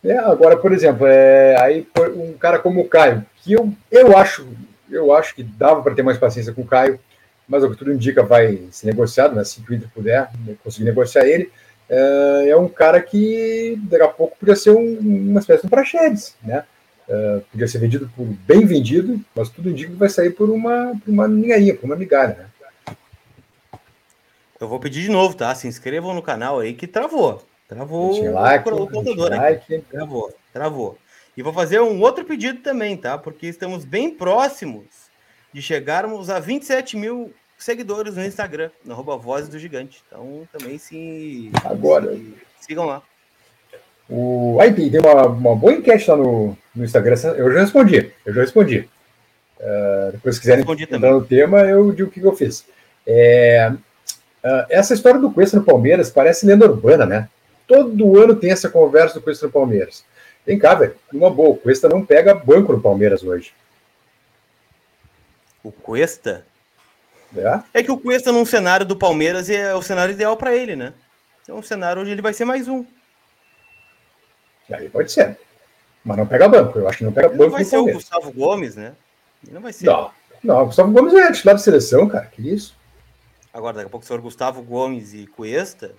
[0.04, 4.46] É, agora, por exemplo, é, aí um cara como o Caio, que eu, eu acho,
[4.90, 7.00] eu acho que dava para ter mais paciência com o Caio,
[7.48, 9.42] mas o que tudo indica vai ser negociado, né?
[9.42, 11.50] Se o Inter puder né, conseguir negociar ele,
[11.88, 16.36] é, é um cara que daqui a pouco podia ser um, uma espécie de praxedes,
[16.42, 16.64] né?
[17.08, 20.92] Uh, podia ser vendido por bem vendido, mas tudo indica que vai sair por uma,
[21.02, 22.96] por uma ninharia, por uma migalha, né?
[24.60, 25.54] Eu vou pedir de novo, tá?
[25.54, 27.42] Se inscrevam no canal aí que travou.
[27.66, 29.78] Travou like, o, o contador like.
[29.90, 30.98] Travou, travou.
[31.36, 33.16] E vou fazer um outro pedido também, tá?
[33.16, 34.86] Porque estamos bem próximos
[35.52, 40.02] de chegarmos a 27 mil seguidores no Instagram, no arroba Voz do Gigante.
[40.06, 42.14] Então também se, Agora.
[42.14, 43.02] se sigam lá.
[44.08, 44.58] O...
[44.60, 47.16] Aí tem uma, uma boa enquete lá no, no Instagram.
[47.36, 48.10] Eu já respondi.
[48.24, 48.88] Eu já respondi.
[49.58, 51.12] Uh, depois, se quiserem Respondi entrar também.
[51.12, 52.64] no tema, eu digo o que, que eu fiz.
[53.06, 57.28] É, uh, essa história do Cuesta no Palmeiras parece lenda urbana, né?
[57.66, 60.04] Todo ano tem essa conversa do Cuesta no Palmeiras.
[60.46, 60.94] Vem cá, velho.
[61.12, 61.50] Uma boa.
[61.50, 63.52] O Cuesta não pega banco no Palmeiras hoje.
[65.62, 66.46] O Cuesta?
[67.36, 67.60] É?
[67.74, 70.94] É que o Cuesta num cenário do Palmeiras é o cenário ideal para ele, né?
[71.46, 72.84] É um cenário onde ele vai ser mais um.
[74.70, 75.38] Aí pode ser.
[76.04, 76.78] Mas não pega banco.
[76.78, 78.02] Eu acho que não pega Ele banco não vai ser o Palmeiras.
[78.02, 78.92] Gustavo Gomes, né?
[79.44, 79.86] Ele não vai ser.
[79.86, 80.10] Não,
[80.42, 80.62] não.
[80.62, 82.26] O Gustavo Gomes é titular de seleção, cara.
[82.26, 82.76] Que isso?
[83.52, 85.94] Agora, daqui a pouco, se for Gustavo Gomes e Cuesta,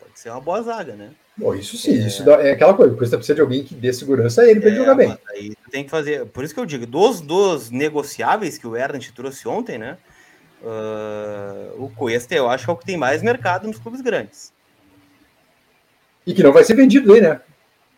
[0.00, 1.10] pode ser uma boa zaga, né?
[1.36, 2.06] Bom, isso sim.
[2.06, 2.94] Isso dá- é aquela coisa.
[2.94, 5.18] O Cuesta precisa de alguém que dê segurança a ele para ele É, jogar bem.
[5.30, 6.26] Aí tem que fazer.
[6.26, 9.98] Por isso que eu digo, dos, dos negociáveis que o Ernest trouxe ontem, né?
[10.64, 14.52] Ah, o Cuesta, eu acho que é o que tem mais mercado nos clubes grandes.
[16.26, 17.40] E que não vai ser vendido aí, né?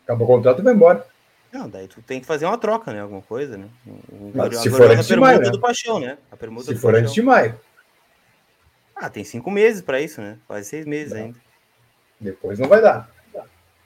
[0.03, 1.05] Acabou o contrato e vai embora.
[1.51, 3.01] Não, daí tu tem que fazer uma troca, né?
[3.01, 3.67] Alguma coisa, né?
[3.87, 5.49] O, Mas se for antes de maio, né?
[5.49, 6.17] do Paixão, né?
[6.31, 6.99] A permuta Se for Paixão.
[7.01, 7.59] antes de maio.
[8.95, 10.37] Ah, tem cinco meses para isso, né?
[10.47, 11.37] Quase seis meses ainda.
[12.19, 13.09] Depois não vai dar.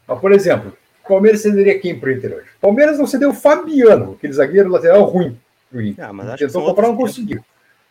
[0.07, 2.49] Mas, por exemplo, o Palmeiras cederia quem pro Inter hoje?
[2.57, 6.05] O Palmeiras não cedeu o Fabiano, aquele zagueiro lateral ruim pro Inter.
[6.05, 7.43] Ah, mas acho Tentou comprar, não conseguiu.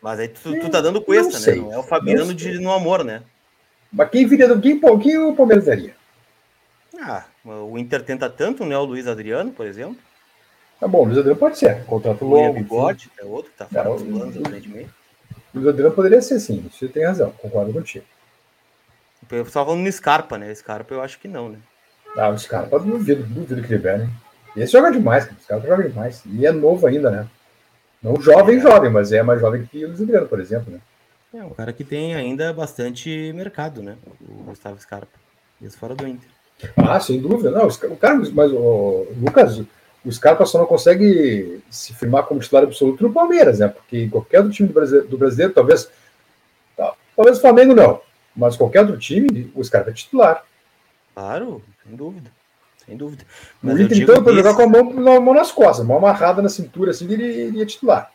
[0.02, 1.44] Mas aí tu, tu tá dando Cuesta, Não né?
[1.44, 1.60] sei.
[1.60, 3.22] Não é o Fabiano de no amor, né?
[3.92, 5.94] Mas quem viria do quem, quem o Palmeiras daria?
[7.00, 8.76] Ah, o Inter tenta tanto, né?
[8.76, 9.96] O Luiz Adriano, por exemplo.
[10.78, 11.84] Tá bom, o Luiz Adriano pode ser.
[11.84, 12.50] Contrato O longo.
[12.52, 12.62] enfim.
[12.62, 14.90] Bigode, é outro que tá fora dos planos, o- aparentemente.
[15.54, 18.04] O Luiz Adriano poderia ser sim, você tem razão, concordo contigo.
[19.22, 20.54] O pessoal falando no Scarpa, né?
[20.54, 21.58] Scarpa eu acho que não, né?
[22.16, 24.08] Ah, os caras, duvido, duvido que liberem.
[24.56, 25.36] Esse joga demais, cara.
[25.38, 26.22] Os caras jogam demais.
[26.26, 27.28] E é novo ainda, né?
[28.02, 28.60] Não jovem, É.
[28.60, 30.80] jovem, mas é mais jovem que o Adriano, por exemplo, né?
[31.32, 33.96] É um cara que tem ainda bastante mercado, né?
[34.20, 35.18] O Gustavo Scarpa.
[35.60, 36.28] Isso fora do Inter.
[36.76, 37.50] Ah, sem dúvida.
[37.50, 39.62] Não, o cara, mas o Lucas,
[40.04, 43.68] o Scarpa só não consegue se firmar como titular absoluto no Palmeiras, né?
[43.68, 45.88] Porque qualquer outro time do brasileiro, do brasileiro talvez.
[46.76, 48.00] tá, Talvez o Flamengo não,
[48.34, 50.44] mas qualquer outro time, o Scarpa é titular.
[51.14, 52.30] Claro, sem dúvida.
[52.86, 53.24] Sem dúvida.
[53.62, 55.98] O Mas eu Inter, então, para jogar com a mão, na- mão nas costas, mão
[55.98, 58.10] amarrada na cintura, assim, ele iria titular.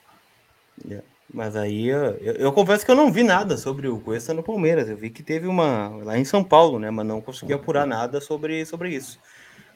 [1.33, 4.43] Mas aí eu, eu, eu confesso que eu não vi nada sobre o Cuesta no
[4.43, 4.87] Palmeiras.
[4.87, 6.89] Eu vi que teve uma lá em São Paulo, né?
[6.89, 9.19] Mas não consegui apurar nada sobre, sobre isso.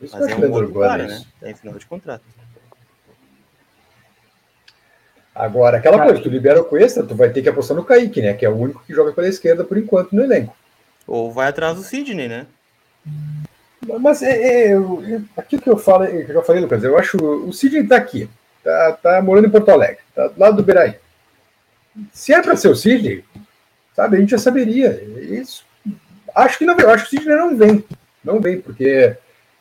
[0.01, 1.19] Isso Mas é acho um outro cara, isso.
[1.19, 1.25] né?
[1.41, 2.23] Tá em final de contrato.
[5.35, 8.21] Agora, aquela Cara, coisa, tu libera o Cuesta, tu vai ter que apostar no Kaique,
[8.21, 8.33] né?
[8.33, 10.55] Que é o único que joga pela esquerda por enquanto no elenco.
[11.07, 12.45] Ou vai atrás do Sidney, né?
[13.99, 17.17] Mas é, é, é- aquilo que eu falo, que eu já falei, Lucas, eu acho.
[17.17, 18.29] O Sidney tá aqui,
[18.63, 20.95] tá, tá morando em Porto Alegre, tá do lado do Beiraí.
[22.11, 23.23] Se é para ser o Sidney,
[23.95, 24.91] sabe, a gente já saberia.
[25.19, 25.65] Isso.
[26.35, 27.83] Acho que não vem, acho que o Sidney não vem.
[28.23, 29.15] Não vem, porque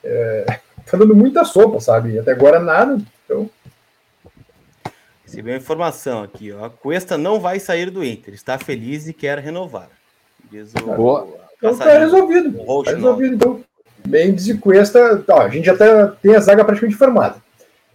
[0.04, 2.18] é, tá dando muita sopa, sabe?
[2.18, 3.00] Até agora nada.
[3.24, 3.48] Então,
[5.28, 6.64] Recebi uma informação aqui, ó.
[6.64, 8.32] A Cuesta não vai sair do Inter.
[8.32, 9.90] Está feliz e quer renovar.
[10.50, 10.86] Diz o.
[10.86, 11.28] Boa.
[11.58, 12.52] então tá resolvido.
[12.82, 13.64] Tá resolvido, então.
[14.08, 17.36] Mendes e Cuesta, tá, a gente já tá, tem a zaga praticamente formada.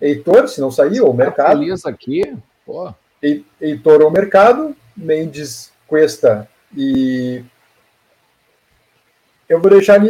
[0.01, 1.59] Heitor, se não sair, ou o mercado.
[1.59, 2.36] Feliz aqui,
[2.66, 2.93] pô.
[3.22, 7.43] Hei- Heitor ou mercado, Mendes, Cuesta e.
[9.47, 10.09] Eu vou deixar ali.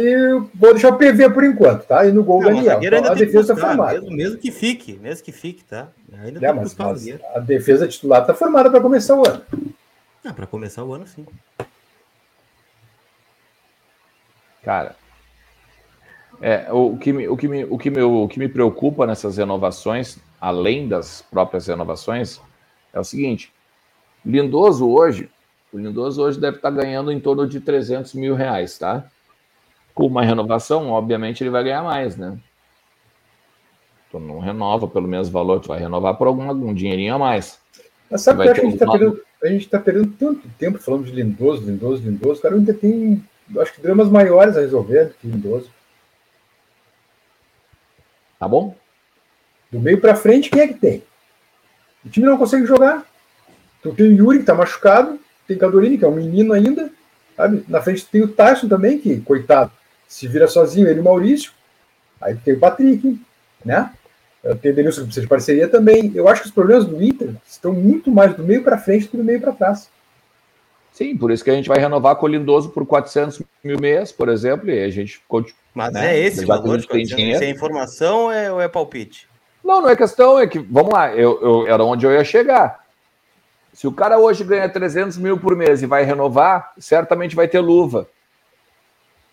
[0.54, 2.06] Vou deixar o PV por enquanto, tá?
[2.06, 2.74] E no gol Não, Daniel.
[2.74, 3.92] zagueiro Então, a defesa está formada.
[4.00, 5.88] mesmo, mesmo que fique, mesmo que fique, tá?
[6.22, 9.42] Ainda É, mas, mas a defesa titular está formada para começar o ano.
[10.24, 11.26] Ah, para começar o ano, sim.
[14.62, 14.96] Cara,
[16.40, 19.36] é, o, que me, o, que me, o, que me, o que me preocupa nessas
[19.36, 22.40] renovações, além das próprias renovações,
[22.92, 23.52] é o seguinte:
[24.24, 25.30] Lindoso hoje,
[25.72, 29.04] o Lindoso hoje deve estar ganhando em torno de 300 mil reais, tá?
[29.94, 32.38] Com uma renovação, obviamente, ele vai ganhar mais, né?
[34.10, 37.58] Tu não renova pelo mesmo valor, tu vai renovar por algum, algum dinheirinho a mais.
[38.10, 41.04] Mas sabe que que a gente está perdendo, a gente tá perdendo tanto tempo falando
[41.04, 42.40] de Lindoso, Lindoso, Lindoso.
[42.40, 43.24] Cara, ainda tem,
[43.58, 45.68] acho que dramas maiores a resolver do que Lindoso.
[48.44, 48.76] Tá bom?
[49.72, 51.02] Do meio para frente, quem é que tem?
[52.04, 53.02] O time não consegue jogar.
[53.82, 55.18] Tu tem o Yuri que tá machucado,
[55.48, 56.90] tem Cadorini, que é um menino ainda,
[57.34, 57.64] sabe?
[57.66, 59.72] Na frente tem o Tyson também, que, coitado,
[60.06, 61.52] se vira sozinho, ele e o Maurício.
[62.20, 63.18] Aí tem o Patrick,
[63.64, 63.90] né?
[64.60, 66.12] Tem o Denilson que precisa de parceria também.
[66.14, 69.12] Eu acho que os problemas do Inter estão muito mais do meio para frente do
[69.12, 69.88] que do meio para trás.
[70.94, 74.12] Sim, por isso que a gente vai renovar com o Lindoso por 400 mil mês,
[74.12, 75.58] por exemplo, e a gente continua.
[75.74, 76.16] Mas né?
[76.16, 77.40] é esse o valor de tem dinheiro.
[77.40, 79.28] Se é informação é, ou é palpite?
[79.64, 82.84] Não, não é questão, é que, vamos lá, eu, eu, era onde eu ia chegar.
[83.72, 87.58] Se o cara hoje ganha 300 mil por mês e vai renovar, certamente vai ter
[87.58, 88.06] luva.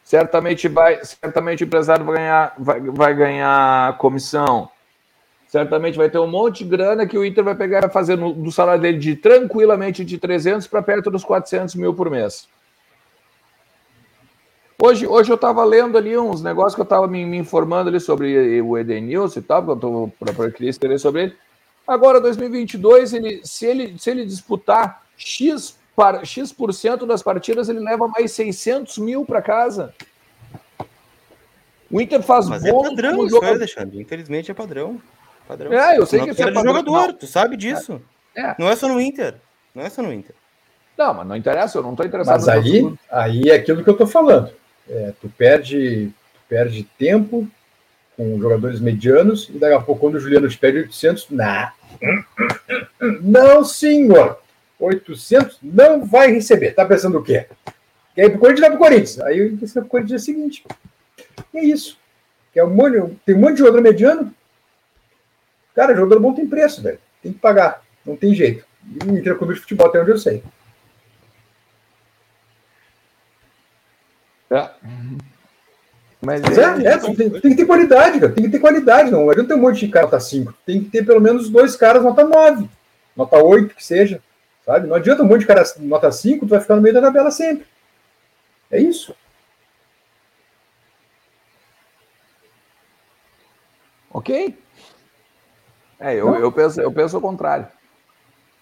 [0.03, 4.67] Certamente vai, certamente o empresário vai ganhar, vai, vai ganhar comissão.
[5.51, 8.31] Certamente vai ter um monte de grana que o Inter vai pegar e fazer no,
[8.31, 12.47] do salário dele de tranquilamente de 300 para perto dos 400 mil por mês.
[14.81, 17.99] Hoje, hoje eu estava lendo ali uns negócios que eu estava me, me, informando ali
[17.99, 21.37] sobre o Edenilson e tal, porque eu estou querer escrever sobre ele.
[21.85, 28.07] Agora, 2022, ele, se, ele, se ele disputar X, par, X% das partidas, ele leva
[28.07, 29.93] mais 600 mil para casa.
[31.91, 33.55] O Inter faz Mas é padrão isso, jogador...
[33.55, 33.99] Alexandre.
[33.99, 35.01] Infelizmente é padrão
[35.51, 35.73] padrão.
[35.73, 36.75] É, eu sei não que isso é padrão.
[36.75, 37.13] jogador, não.
[37.13, 38.01] tu sabe disso.
[38.35, 38.41] É.
[38.41, 38.55] é.
[38.57, 39.35] Não é só no Inter.
[39.75, 40.35] Não é só no Inter.
[40.97, 42.45] Não, mas não interessa, eu não estou interessado.
[42.45, 44.51] Mas aí, aí é aquilo que eu estou falando.
[44.89, 47.47] É, tu perde, tu perde tempo
[48.15, 51.73] com jogadores medianos e daqui a pouco quando o Juliano te pede 800, nah.
[53.21, 54.39] não senhor,
[54.79, 56.71] 800 não vai receber.
[56.73, 57.47] Tá pensando o quê?
[58.13, 59.19] Quer ir pro Corinthians, vai pro Corinthians.
[59.21, 60.63] Aí o pro Corinthians é o seguinte.
[61.53, 61.97] é isso.
[62.53, 64.33] é um monte, tem um monte de jogador mediano,
[65.81, 66.99] Cara, jogador bom tem preço, velho.
[67.23, 67.81] Tem que pagar.
[68.05, 68.63] Não tem jeito.
[68.87, 70.43] E o Inter Clube de Futebol, até onde eu sei.
[74.51, 74.69] É.
[76.21, 78.31] Mas, Mas é, é, é tem, tem, que ter qualidade, cara.
[78.31, 79.09] Tem que ter qualidade.
[79.09, 80.53] Não adianta ter um monte de cara nota 5.
[80.67, 82.69] Tem que ter pelo menos dois caras nota 9.
[83.17, 84.21] Nota 8, que seja.
[84.63, 84.85] Sabe?
[84.85, 87.31] Não adianta um monte de cara nota 5, tu vai ficar no meio da tabela
[87.31, 87.65] sempre.
[88.69, 89.15] É isso.
[94.13, 94.55] Ok.
[96.01, 97.67] É, eu, eu, penso, eu penso o contrário.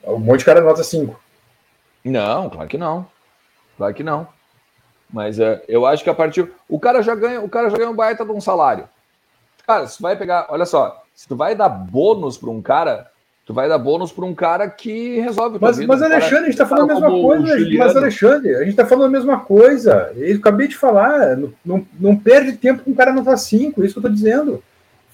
[0.06, 1.18] Um monte de cara nota 5.
[2.04, 3.08] Não, claro que não.
[3.78, 4.28] Claro que não.
[5.12, 6.52] Mas é, eu acho que a partir.
[6.68, 8.90] O cara já ganha, o cara já ganha um baita de um salário.
[9.66, 10.48] Cara, se vai pegar.
[10.50, 13.10] Olha só, se tu vai dar bônus para um cara,
[13.46, 15.58] tu vai dar bônus para um cara que resolve.
[15.62, 17.78] Mas, mas Alexandre, a gente está falando a mesma coisa.
[17.78, 20.12] Mas, Alexandre, a gente está falando a mesma coisa.
[20.16, 21.38] Eu acabei de falar.
[21.38, 24.62] Não, não, não perde tempo com um cara nota 5, isso que eu estou dizendo.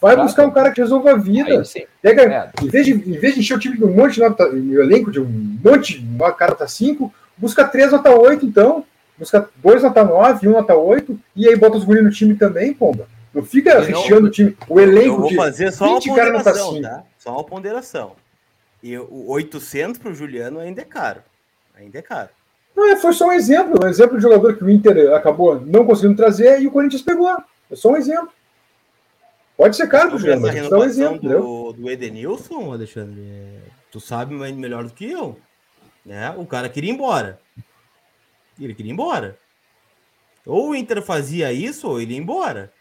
[0.02, 0.28] Vai claro.
[0.28, 1.64] buscar um cara que resolva a vida.
[2.02, 2.52] Pega, é.
[2.64, 4.82] em, vez de, em vez de encher o time de um monte de nota, o
[4.82, 8.84] elenco de um monte de cara nota 5, busca 3 nota 8, então.
[9.18, 12.74] Busca 2 nota 9, 1 nota 8, e aí bota os guris no time também,
[12.74, 13.08] pomba.
[13.34, 14.56] Não fica recheando o time.
[14.68, 17.04] O elenco eu vou de fazer só uma ponderação, tá?
[17.18, 18.12] Só uma ponderação.
[18.84, 21.22] E o 800 para o Juliano ainda é caro.
[21.78, 22.30] Ainda é caro.
[22.76, 23.80] Não, é, foi só um exemplo.
[23.84, 27.30] Um exemplo de jogador que o Inter acabou não conseguindo trazer e o Corinthians pegou.
[27.72, 28.30] É só um exemplo.
[29.58, 34.36] Pode ser caro, Juliano, mas essa um exemplo, do, do Edenilson, Alexandre, é, tu sabe
[34.36, 35.40] melhor do que eu.
[36.06, 36.30] Né?
[36.38, 37.40] O cara queria ir embora.
[38.60, 39.38] Ele queria ir embora.
[40.46, 42.72] Ou o Inter fazia isso, ou ele ia embora.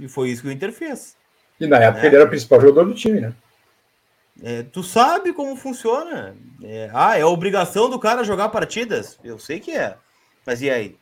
[0.00, 1.16] E foi isso que o Inter fez.
[1.60, 2.08] E na época né?
[2.08, 3.34] ele era o principal jogador do time, né?
[4.42, 6.34] É, tu sabe como funciona.
[6.62, 9.18] É, ah, é obrigação do cara jogar partidas?
[9.22, 9.96] Eu sei que é.
[10.46, 10.96] Mas e aí?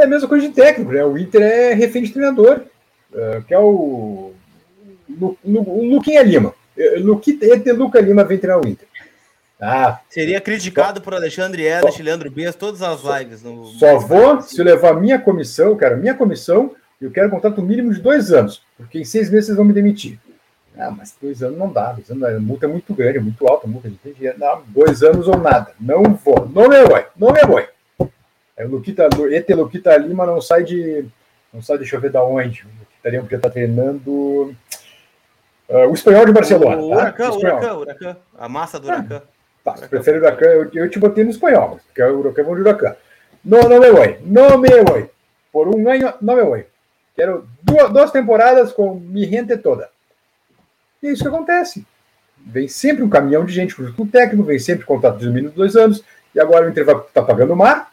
[0.00, 1.04] É a mesma coisa de técnico, né?
[1.04, 2.62] O Inter é refém de treinador,
[3.12, 4.32] uh, que é o,
[5.08, 6.54] Lu, Lu, o Luquinha Lima.
[6.76, 8.88] É, Luquita, Luca Lima vem treinar o Inter.
[9.60, 13.42] Ah, Seria criticado por Alexandre Elas, Leandro Bias, todas as lives.
[13.42, 13.66] No...
[13.66, 18.32] Só vou se levar minha comissão, cara, minha comissão, eu quero contrato mínimo de dois
[18.32, 20.18] anos, porque em seis meses vocês vão me demitir.
[20.78, 23.46] Ah, mas dois anos não dá, dois anos, a multa é muito grande, é muito
[23.46, 24.38] alta, a multa, tem dinheiro.
[24.38, 27.62] Não, dois anos ou nada, não vou, não me vou, não me vou.
[28.60, 31.06] É, o Luquita, Ete Luquita Lima não sai de.
[31.52, 32.62] Não sai, deixa eu ver da onde.
[32.62, 34.54] O Luquita Lima porque está treinando.
[35.66, 36.76] Uh, o espanhol de Barcelona.
[36.76, 36.96] O tá?
[36.96, 38.16] Huracan, o Huracan, Huracan.
[38.38, 39.22] A massa do Huracan.
[39.64, 40.44] Ah, tá, prefere o Huracan.
[40.44, 42.96] Eu, eu te botei no espanhol, porque o Huracan é de Huracan.
[43.42, 44.18] Não, não me voy.
[44.24, 45.08] Não me voy.
[45.50, 46.66] Por um ano, não me voy.
[47.16, 49.88] Quero duas, duas temporadas com mi gente toda.
[51.02, 51.86] E é isso que acontece.
[52.36, 55.50] Vem sempre um caminhão de gente junto com o técnico, vem sempre contrato de mínimo
[55.50, 56.04] dois anos,
[56.34, 57.89] e agora o Inter vai estar tá pagando o mar?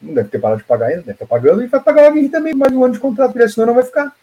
[0.00, 2.54] Não deve ter parado de pagar ainda, deve estar pagando, e vai pagar alguém também
[2.54, 4.14] mais um ano de contrato, porque senão não vai ficar.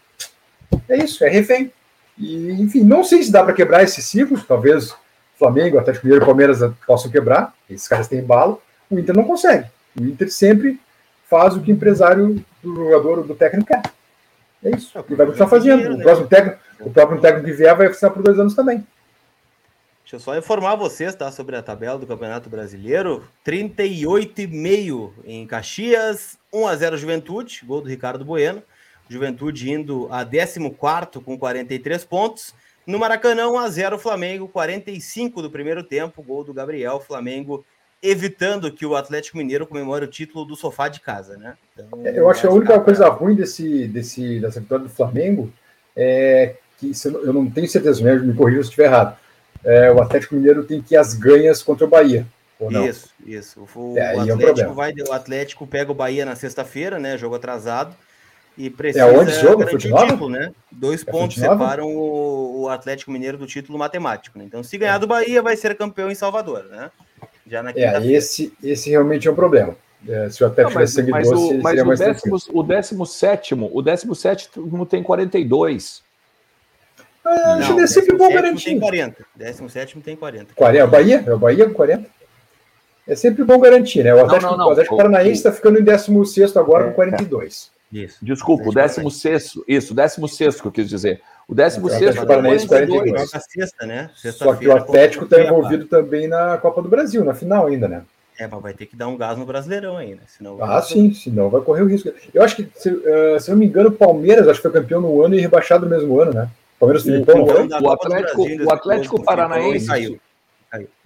[0.88, 1.72] É isso, é refém.
[2.18, 4.94] E, enfim, não sei se dá para quebrar esse ciclo, talvez
[5.38, 9.66] Flamengo, Atlético Mineiro e Palmeiras possam quebrar, esses caras têm balo, o Inter não consegue.
[9.98, 10.78] O Inter sempre
[11.28, 13.82] faz o que o empresário do jogador, do técnico quer.
[14.64, 14.96] É isso.
[14.96, 15.94] É, e vai continuar fazendo.
[15.94, 18.86] O, próximo técnico, o próprio técnico que vier vai ficar por dois anos também.
[20.12, 21.32] Deixa eu só informar vocês, tá?
[21.32, 23.24] Sobre a tabela do Campeonato Brasileiro.
[23.46, 28.62] 38,5 em Caxias, 1x0 Juventude, gol do Ricardo Bueno.
[29.08, 30.60] Juventude indo a 14
[31.24, 32.54] com 43 pontos.
[32.86, 37.00] No Maracanã, 1x0 Flamengo, 45 do primeiro tempo, gol do Gabriel.
[37.00, 37.64] Flamengo
[38.02, 41.56] evitando que o Atlético Mineiro comemore o título do sofá de casa, né?
[41.72, 45.50] Então, eu acho que a única coisa ruim desse, desse, dessa vitória do Flamengo
[45.96, 48.14] é que eu não tenho certeza, né?
[48.16, 49.21] me corrija se estiver errado.
[49.64, 52.26] É, o Atlético Mineiro tem que ir às ganhas contra o Bahia.
[52.88, 53.68] Isso, isso.
[53.74, 57.18] O, é, o Atlético é um vai, o Atlético pega o Bahia na sexta-feira, né?
[57.18, 57.94] Jogo atrasado.
[58.56, 59.64] E precisa é onde jogo?
[59.64, 60.52] o título, né?
[60.70, 64.38] Dois é pontos separam o, o, Atlético Mineiro do título matemático.
[64.38, 64.44] Né?
[64.44, 66.90] Então, se ganhar do Bahia, vai ser campeão em Salvador, né?
[67.46, 69.74] Já na é, esse, esse realmente é um problema.
[70.06, 73.06] É, se o Atlético tivesse sangue mas doce, o, mas o mais décimo, o décimo
[73.06, 76.02] sétimo, o décimo sétimo tem 42.
[77.24, 78.64] Ah, não, é sempre bom garantir.
[78.64, 79.24] Tem 40.
[79.34, 80.54] Décimo sétimo tem 40.
[80.54, 80.78] 40.
[80.78, 81.24] É o Bahia?
[81.26, 82.08] É o Bahia com 40?
[83.06, 84.14] É sempre bom garantir, né?
[84.14, 84.68] O Atlético, não, não, não.
[84.68, 87.70] O Atlético Paranaense está ficando em 16 agora é, com 42.
[87.92, 88.18] Isso.
[88.22, 91.20] Desculpa, o 16, isso, o 16 que eu quis dizer.
[91.46, 93.30] O 16 é, Paranaense 42.
[93.30, 94.10] Sexta, né?
[94.14, 98.02] Só que o Atlético está envolvido também na Copa do Brasil, na final ainda, né?
[98.38, 100.22] É, mas vai ter que dar um gás no Brasileirão ainda.
[100.26, 102.10] Senão ah, sim, senão vai correr o risco.
[102.32, 105.00] Eu acho que, se, uh, se não me engano, o Palmeiras acho que foi campeão
[105.00, 106.48] no ano e rebaixado no mesmo ano, né?
[106.82, 110.20] Palmeiras Filipão, o, o, Atlético, o Atlético Paranaense caiu.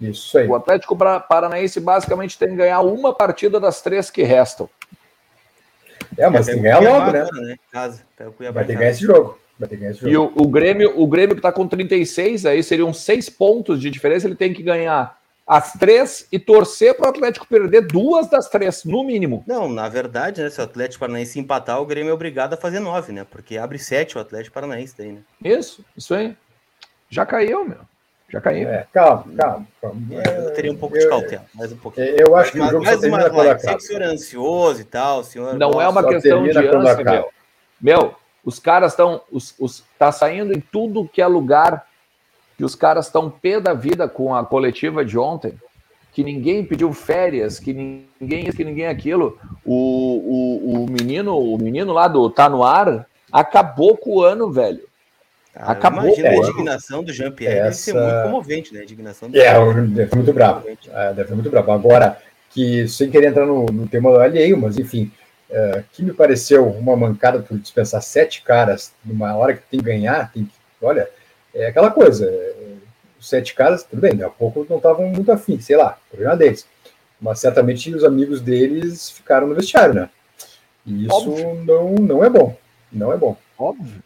[0.01, 0.47] Isso aí.
[0.47, 4.67] O Atlético Paranaense basicamente tem que ganhar uma partida das três que restam.
[6.17, 7.27] É, mas tem que ganhar logo, né?
[7.31, 7.55] né?
[7.71, 9.37] Casa, Vai ter que ganhar esse jogo.
[9.59, 10.11] Vai ter que ganhar esse jogo.
[10.11, 13.91] E o, o Grêmio, o Grêmio que está com 36, aí seriam seis pontos de
[13.91, 15.16] diferença, ele tem que ganhar
[15.47, 19.45] as três e torcer para o Atlético perder duas das três, no mínimo.
[19.47, 22.81] Não, na verdade, né, se o Atlético Paranaense empatar, o Grêmio é obrigado a fazer
[22.81, 23.25] nove, né?
[23.29, 25.21] Porque abre sete o Atlético Paranaense daí, né?
[25.41, 26.35] Isso, isso aí.
[27.09, 27.79] Já caiu, meu.
[28.29, 28.67] Já caiu.
[28.67, 29.67] É, calma, calma.
[29.81, 30.01] calma.
[30.11, 32.07] É, eu teria um pouco eu, de cautela, mais um pouquinho.
[32.07, 34.05] Eu acho que mas, o jogo mais, só termina mais, Sei que o senhor é
[34.05, 35.53] ansioso e tal, senhor...
[35.53, 37.29] Não é uma questão de ânsia, meu.
[37.79, 39.21] Meu, os caras estão...
[39.31, 41.87] Os, os, tá saindo em tudo que é lugar
[42.57, 45.53] que os caras estão pé da vida com a coletiva de ontem,
[46.11, 49.37] que ninguém pediu férias, que ninguém isso, que ninguém aquilo.
[49.63, 54.51] O, o, o menino, o menino lá do Tá No Ar acabou com o ano,
[54.51, 54.81] velho.
[55.53, 56.05] Cara, Acabou.
[56.05, 57.59] Imagina a indignação do Jean-Pierre.
[57.59, 57.63] Essa...
[57.63, 58.79] Deve ser muito comovente, né?
[58.79, 60.67] A indignação do É, deve ser muito bravo.
[60.67, 61.71] É, deve ser muito bravo.
[61.71, 62.17] Agora,
[62.49, 65.11] que sem querer entrar no, no tema alheio, mas enfim,
[65.49, 69.85] é, que me pareceu uma mancada por dispensar sete caras numa hora que tem que
[69.85, 70.51] ganhar, tem que.
[70.81, 71.09] Olha,
[71.57, 72.25] é aquela coisa.
[72.25, 72.55] É,
[73.19, 76.37] os sete caras, tudo bem, daqui a pouco não estavam muito afim, sei lá, problema
[76.37, 76.67] deles.
[77.19, 80.09] Mas certamente os amigos deles ficaram no vestiário, né?
[80.85, 81.35] E isso
[81.65, 82.55] não, não é bom.
[82.91, 83.35] Não é bom.
[83.57, 84.01] Óbvio.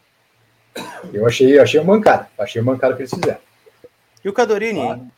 [1.12, 2.28] Eu achei, achei mancada.
[2.38, 3.38] Achei mancada que eles fizeram.
[4.24, 5.10] E o Cadorini?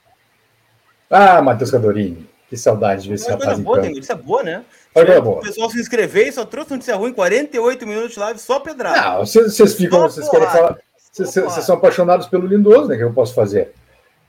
[1.09, 2.29] Ah, ah Matheus Cadorini.
[2.51, 4.65] Que saudade de ver esse rapaz boa, Tem notícia boa, né?
[4.95, 5.39] Olha boa.
[5.39, 9.01] O pessoal se inscrever e só trouxe notícia ruim, 48 minutos de live, só pedrada.
[9.01, 10.79] Não, vocês ficam, vocês querem falar.
[11.15, 11.31] Vocês,
[11.65, 12.97] são apaixonados pelo Lindoso, né?
[12.97, 13.73] Que eu posso fazer.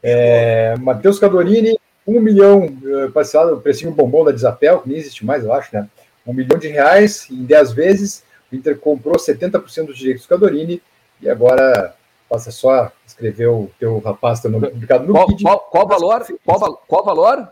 [0.03, 5.25] É, Matheus Cadorini, um milhão, uh, passado, o precinho bombom da Desapel, que nem existe
[5.25, 5.89] mais, eu acho, né?
[6.27, 8.23] Um milhão de reais em 10 vezes.
[8.51, 10.79] O Inter comprou 70% dos direitos do Cadorini
[11.19, 11.95] e agora
[12.29, 15.43] passa só escrever o teu rapaz teu nome publicado no qual, vídeo.
[15.43, 16.25] Qual, qual valor?
[16.45, 17.47] Qual, qual valor?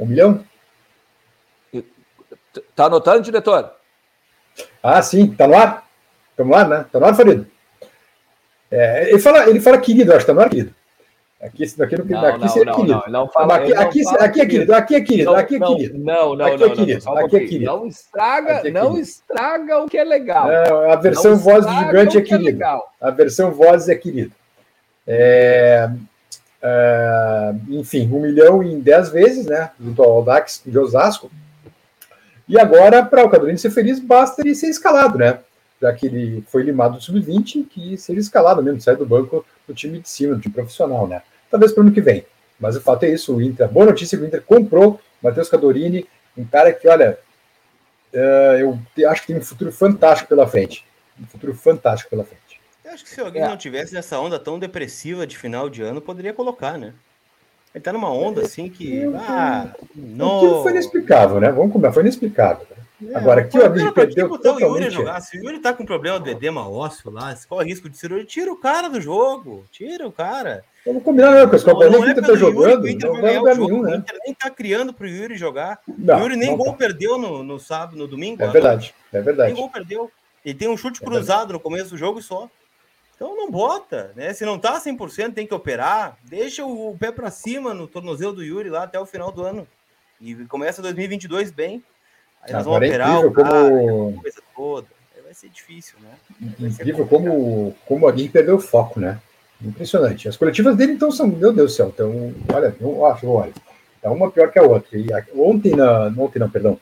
[0.00, 0.42] Um milhão?
[2.74, 3.70] Tá anotando, diretor?
[4.82, 5.86] Ah, sim, tá no ar?
[6.30, 6.86] Estamos lá, né?
[6.90, 7.57] Tá no ar, Farido?
[8.70, 10.74] É, ele, fala, ele fala querido, acho que tá no ar, querido.
[11.40, 13.02] Aqui, aqui, no, não, aqui não, seria não, querido.
[13.06, 15.98] Não, não fala, aqui, aqui, fala aqui, é querido, aqui é querido, aqui é querido.
[15.98, 16.66] Não, não, aqui não.
[16.66, 17.64] É querido, não, aqui é querido.
[17.64, 20.48] Não estraga, é não estraga o que é legal.
[20.90, 22.62] a versão voz do gigante é querido.
[22.62, 24.32] É a versão voz é querido.
[25.06, 25.88] É,
[26.60, 29.70] é, enfim, um milhão em dez vezes, né?
[29.80, 31.30] Junto ao Dax de Osasco.
[32.48, 35.38] E agora, para o Cadorini ser feliz, basta ele ser escalado, né?
[35.80, 39.74] Já que ele foi limado do sub-20, que seja escalado mesmo, sair do banco do
[39.74, 41.22] time de cima, do time profissional, né?
[41.50, 42.24] Talvez para o ano que vem.
[42.58, 46.06] Mas o fato é isso, o Inter, boa notícia que o Inter comprou Matheus Cadorini,
[46.36, 47.18] um cara que, olha,
[48.12, 50.84] uh, eu acho que tem um futuro fantástico pela frente.
[51.20, 52.60] Um futuro fantástico pela frente.
[52.84, 53.48] Eu acho que se alguém é.
[53.48, 56.94] não tivesse nessa onda tão depressiva de final de ano, poderia colocar, né?
[57.74, 59.04] Ele tá numa onda assim que.
[59.14, 60.62] Ah, não.
[60.62, 61.52] Foi inexplicável, né?
[61.52, 62.66] Vamos começar, foi inexplicável.
[62.70, 62.77] Né?
[63.06, 64.64] É, Agora, aqui o Abid perdeu totalmente...
[64.64, 65.20] o Yuri jogar.
[65.20, 68.26] Se o Yuri tá com problema do edema ósseo lá, se corre risco de cirurgia,
[68.26, 69.64] tira o cara do jogo.
[69.70, 70.64] Tira o cara.
[70.84, 71.76] Vamos combinar, né, pessoal?
[71.76, 73.92] O não, não é tá jogando, o Inter não vai lugar nenhum, né?
[73.92, 75.80] O Inter nem tá criando pro Yuri jogar.
[75.86, 76.72] Não, o Yuri nem gol tá.
[76.72, 78.42] perdeu no, no sábado, no domingo.
[78.42, 79.52] É verdade, é verdade.
[79.52, 80.10] Nem gol perdeu.
[80.44, 81.52] Ele tem um chute é cruzado verdade.
[81.52, 82.48] no começo do jogo só.
[83.14, 84.32] Então não bota, né?
[84.32, 86.16] Se não tá 100%, tem que operar.
[86.24, 89.66] Deixa o pé para cima no tornozelo do Yuri lá até o final do ano.
[90.20, 91.82] E começa 2022 bem.
[92.42, 94.20] Aí nós vamos é operar o cara, como...
[94.20, 94.86] coisa toda.
[95.16, 96.50] Aí vai ser difícil, né?
[96.58, 99.20] Vai incrível como, como alguém perdeu o foco, né?
[99.60, 100.28] Impressionante.
[100.28, 101.88] As coletivas dele, então, são, meu Deus do céu.
[101.88, 103.52] Então, olha, eu acho, olha.
[104.00, 104.96] Tá uma pior que a outra.
[104.96, 106.78] E ontem, na, ontem não, perdão,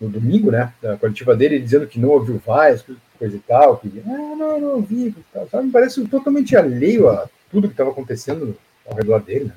[0.00, 4.02] no domingo, né, da coletiva dele, dizendo que não ouviu Vasco, coisa e tal, que
[4.04, 5.66] ah, não, não ouvi, tal, sabe?
[5.66, 9.54] Me parece totalmente alheio a tudo que estava acontecendo ao redor dele, né?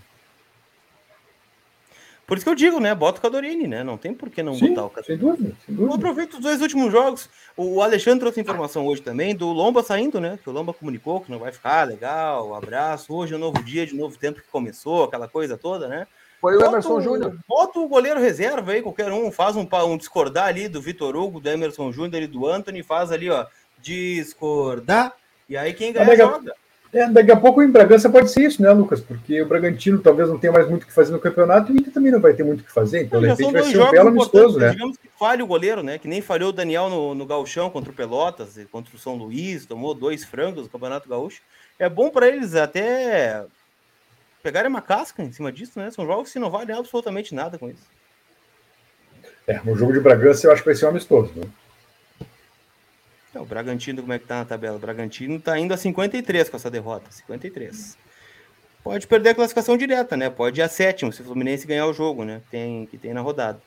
[2.30, 2.94] Por isso que eu digo, né?
[2.94, 3.84] Bota o Cadorini, né?
[3.84, 5.20] Não tem por que não Sim, botar o Cadorini.
[5.20, 5.96] Sem dúvida, sem dúvida.
[5.96, 7.28] Aproveita os dois últimos jogos.
[7.58, 10.38] O Alexandre trouxe informação hoje também do Lomba saindo, né?
[10.44, 12.50] Que o Lomba comunicou que não vai ficar legal.
[12.50, 13.12] Um abraço.
[13.12, 16.06] Hoje é um novo dia, de novo tempo que começou, aquela coisa toda, né?
[16.40, 17.36] Foi o Emerson Júnior.
[17.48, 19.32] Bota o goleiro reserva aí, qualquer um.
[19.32, 22.84] Faz um, um discordar ali do Vitor Hugo, do Emerson Júnior e do Anthony.
[22.84, 23.48] Faz ali, ó.
[23.82, 25.16] Discordar.
[25.50, 26.54] E aí quem ganha joga.
[26.92, 29.00] É, daqui a pouco em Bragança pode ser isso, né, Lucas?
[29.00, 31.80] Porque o Bragantino talvez não tenha mais muito o que fazer no campeonato e o
[31.80, 33.04] Inter também não vai ter muito o que fazer.
[33.04, 34.72] Então, de repente, vai ser um belo amistoso, né?
[34.72, 36.00] Digamos que falhe o goleiro, né?
[36.00, 39.68] Que nem falhou o Daniel no, no Gauchão contra o Pelotas, contra o São Luís,
[39.68, 41.42] tomou dois frangos no Campeonato Gaúcho.
[41.78, 43.46] É bom para eles até
[44.42, 45.92] pegarem uma casca em cima disso, né?
[45.92, 47.86] São jogos que não valem absolutamente nada com isso.
[49.46, 51.44] É, no jogo de Bragança eu acho que vai ser um amistoso, né?
[53.40, 54.76] É, o Bragantino, como é que tá na tabela?
[54.76, 57.10] O Bragantino tá indo a 53 com essa derrota.
[57.10, 57.98] 53.
[58.84, 60.30] Pode perder a classificação direta, né?
[60.30, 62.42] Pode ir a sétimo se o Fluminense ganhar o jogo, né?
[62.52, 63.60] Tem, que tem na rodada.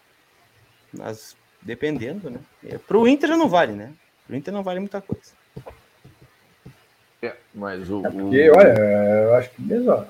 [0.92, 2.38] Mas dependendo, né?
[2.64, 3.92] É, pro Inter já não vale, né?
[4.26, 5.32] Pro Inter não vale muita coisa.
[7.22, 8.04] É, mas o.
[8.04, 10.06] É porque, olha, eu acho que mesmo a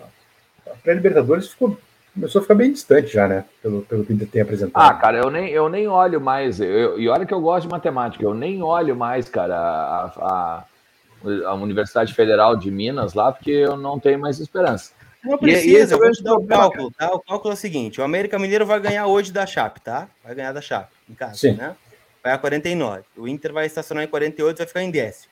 [0.83, 1.79] pré-Libertadores ficou
[2.15, 3.45] começou a ficar bem distante já, né?
[3.63, 4.83] Pelo, pelo que tem apresentado.
[4.83, 6.61] Ah, cara, eu nem, eu nem olho mais.
[6.61, 10.65] Eu, e olha que eu gosto de matemática, eu nem olho mais, cara, a, a,
[11.47, 14.93] a Universidade Federal de Minas lá, porque eu não tenho mais esperança.
[15.25, 17.13] Não precisa, e, e eu vou te dar o cálculo, tá?
[17.13, 20.09] O cálculo é o seguinte: o América Mineiro vai ganhar hoje da Chape, tá?
[20.23, 21.53] Vai ganhar da Chape, em casa, Sim.
[21.53, 21.77] né?
[22.23, 23.03] Vai a 49.
[23.17, 25.32] O Inter vai estacionar em 48, vai ficar em décimo.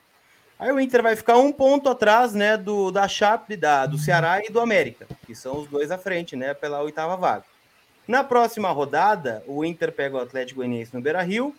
[0.60, 4.44] Aí o Inter vai ficar um ponto atrás, né, do da Chape, da, do Ceará
[4.44, 7.44] e do América, que são os dois à frente, né, pela oitava vaga.
[8.06, 11.56] Na próxima rodada, o Inter pega o Atlético Goianiense no Beira-Rio,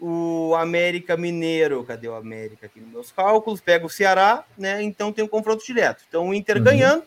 [0.00, 3.60] o América Mineiro, cadê o América aqui nos meus cálculos?
[3.60, 4.82] Pega o Ceará, né?
[4.82, 6.02] Então tem um confronto direto.
[6.08, 6.64] Então o Inter uhum.
[6.64, 7.04] ganhando,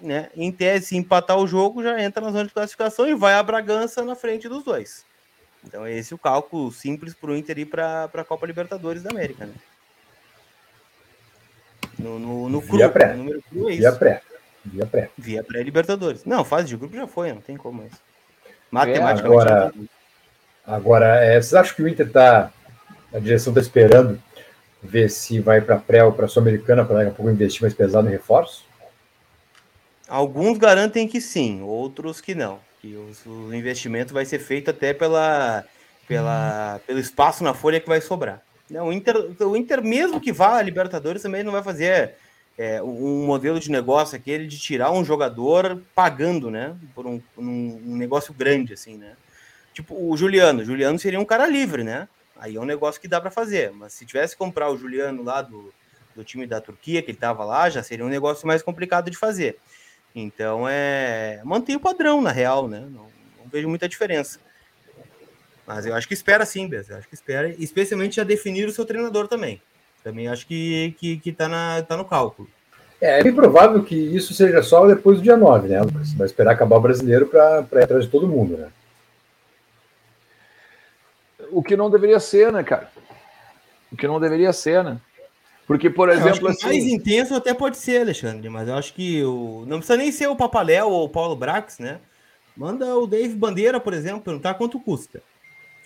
[0.00, 0.30] né?
[0.34, 3.42] Em tese, se empatar o jogo, já entra na zona de classificação e vai a
[3.42, 5.04] Bragança na frente dos dois.
[5.64, 9.10] Então esse é o cálculo simples para o Inter ir para a Copa Libertadores da
[9.10, 9.52] América, né?
[11.98, 13.14] No, no, no cru, Via pré.
[13.14, 13.80] número cru é isso.
[13.80, 14.22] Via pré.
[14.64, 15.10] Via pré.
[15.16, 16.24] Via pré-Libertadores.
[16.24, 18.00] Não, fase de grupo já foi, não tem como isso.
[18.70, 19.22] Matematicamente.
[19.22, 19.72] É, agora,
[20.66, 22.52] agora é, vocês acham que o Inter está.
[23.12, 24.20] A direção está esperando
[24.82, 28.06] ver se vai para pré ou para Sul-Americana para daqui a pouco investir mais pesado
[28.06, 28.64] em reforços?
[30.06, 32.58] Alguns garantem que sim, outros que não.
[32.80, 35.64] Que o, o investimento vai ser feito até pela,
[36.06, 38.42] pela, pelo espaço na folha que vai sobrar.
[38.70, 42.14] Não, o, Inter, o Inter, mesmo que vá a Libertadores, também não vai fazer
[42.58, 46.76] é, um modelo de negócio aquele de tirar um jogador pagando, né?
[46.94, 49.16] Por um, um, negócio grande, assim, né?
[49.72, 50.64] Tipo, o Juliano.
[50.64, 52.08] Juliano seria um cara livre, né?
[52.36, 53.70] Aí é um negócio que dá para fazer.
[53.72, 55.72] Mas se tivesse que comprar o Juliano lá do,
[56.14, 59.16] do time da Turquia, que ele tava lá, já seria um negócio mais complicado de
[59.16, 59.58] fazer.
[60.14, 61.40] Então, é.
[61.44, 62.80] Mantém o padrão, na real, né?
[62.80, 63.08] Não,
[63.38, 64.40] não vejo muita diferença.
[65.68, 66.88] Mas eu acho que espera sim, Bez.
[66.88, 69.60] Eu acho que espera, especialmente a definir o seu treinador também.
[70.02, 72.48] Também acho que, que, que tá, na, tá no cálculo.
[72.98, 76.14] É, é bem provável que isso seja só depois do dia 9, né, Lucas?
[76.14, 78.68] Vai esperar acabar o brasileiro para ir atrás de todo mundo, né?
[81.50, 82.90] O que não deveria ser, né, cara?
[83.92, 84.98] O que não deveria ser, né?
[85.66, 86.48] Porque, por exemplo.
[86.48, 86.64] Assim...
[86.66, 89.64] Mais intenso até pode ser, Alexandre, mas eu acho que o...
[89.66, 91.98] não precisa nem ser o Papaléu ou o Paulo Brax, né?
[92.56, 95.22] Manda o Dave Bandeira, por exemplo, perguntar quanto custa.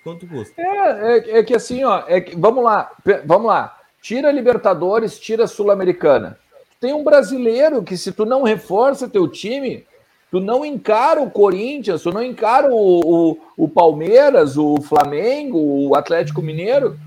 [0.02, 0.60] Quanto custa?
[0.60, 2.90] É, é, é que assim, ó, é que, vamos lá,
[3.24, 3.78] vamos lá.
[4.00, 6.38] Tira Libertadores, tira Sul-Americana.
[6.80, 9.86] Tem um brasileiro que, se tu não reforça teu time,
[10.30, 15.94] tu não encara o Corinthians, tu não encara o, o, o Palmeiras, o Flamengo, o
[15.94, 16.98] Atlético Mineiro.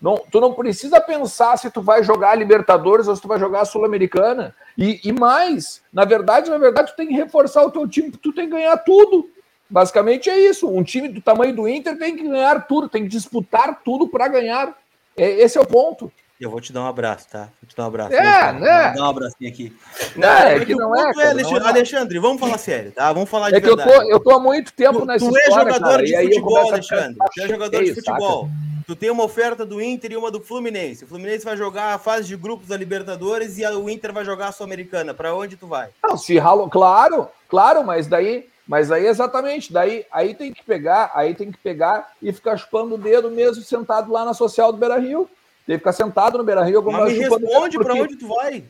[0.00, 3.38] Não, tu não precisa pensar se tu vai jogar a Libertadores ou se tu vai
[3.38, 4.54] jogar a Sul-Americana.
[4.78, 8.32] E, e, mais, na verdade, na verdade, tu tem que reforçar o teu time, tu
[8.32, 9.28] tem que ganhar tudo.
[9.70, 10.68] Basicamente é isso.
[10.68, 14.26] Um time do tamanho do Inter tem que ganhar tudo, tem que disputar tudo para
[14.28, 14.76] ganhar.
[15.16, 16.12] É, esse é o ponto.
[16.40, 17.50] Eu vou te dar um abraço, tá?
[17.60, 18.14] Vou te dar um abraço.
[18.14, 18.86] É, né?
[18.88, 19.76] Vou dar um abracinho aqui.
[20.16, 23.12] Não, é, é que não é, é, Alexandre, Alexandre, vamos falar sério, tá?
[23.12, 23.90] Vamos falar de é que verdade.
[23.90, 26.72] eu tô, eu tô há muito tempo tu, nessa tu é jogador cara, de futebol,
[26.72, 27.16] Alexandre.
[27.34, 28.44] Tu é jogador de futebol.
[28.46, 28.70] Saca?
[28.90, 31.04] tu tem uma oferta do Inter e uma do Fluminense.
[31.04, 34.48] O Fluminense vai jogar a fase de grupos da Libertadores e o Inter vai jogar
[34.48, 35.14] a Sul-Americana.
[35.14, 35.90] Para onde tu vai?
[36.02, 41.10] Não, se ralo, claro, claro, mas daí, mas aí exatamente, daí aí tem que pegar,
[41.12, 44.78] aí tem que pegar e ficar chupando o dedo mesmo sentado lá na social do
[44.78, 45.28] Beira-Rio.
[45.66, 48.62] Tem que ficar sentado no Beira-Rio Mas me responde para onde tu vai?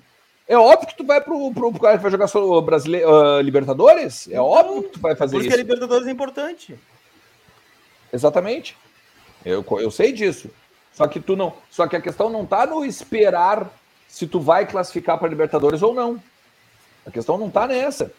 [0.48, 3.42] É óbvio que tu vai pro, pro, pro cara que vai jogar só brasileiro, uh,
[3.42, 4.26] Libertadores.
[4.28, 5.57] É então, óbvio que tu vai fazer porque isso.
[5.59, 6.80] Porque a Libertadores é importante.
[8.11, 8.78] Exatamente.
[9.44, 10.48] Eu, eu sei disso.
[10.94, 11.53] Só que tu não.
[11.70, 13.70] Só que a questão não tá no esperar
[14.09, 16.18] se tu vai classificar para Libertadores ou não.
[17.05, 18.11] A questão não tá nessa.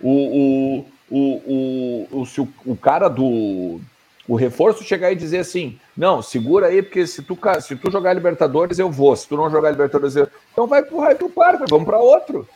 [0.00, 3.80] O, o, o, o, o, se o, o cara do
[4.28, 8.12] o reforço chegar e dizer assim: não, segura aí, porque se tu, se tu jogar
[8.12, 9.14] Libertadores, eu vou.
[9.14, 10.28] Se tu não jogar Libertadores, eu...
[10.52, 12.48] então vai pro raio do parque, vamos para outro.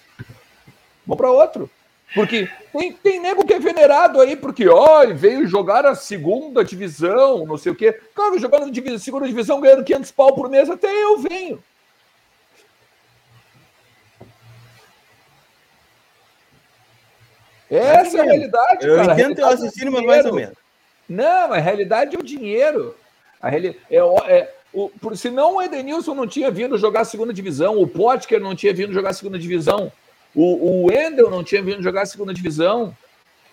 [1.07, 1.71] Vamos para outro.
[2.13, 7.47] Porque tem, tem nego que é venerado aí, porque, ó, veio jogar a segunda divisão,
[7.47, 7.93] não sei o quê.
[8.15, 11.63] Cara, jogando na segunda divisão, ganhando 500 pau por mês, até eu venho.
[17.71, 19.13] Essa é a realidade, eu cara.
[19.13, 20.55] Eu entendo teu raciocínio, mas mais ou menos.
[21.09, 22.97] Não, a realidade é o dinheiro.
[23.41, 23.77] A reali...
[23.91, 27.87] é, é, o, por, senão o Edenilson não tinha vindo jogar a segunda divisão, o
[27.87, 29.91] Potker não tinha vindo jogar a segunda divisão,
[30.35, 32.97] o, o Wendel não tinha vindo jogar a segunda divisão.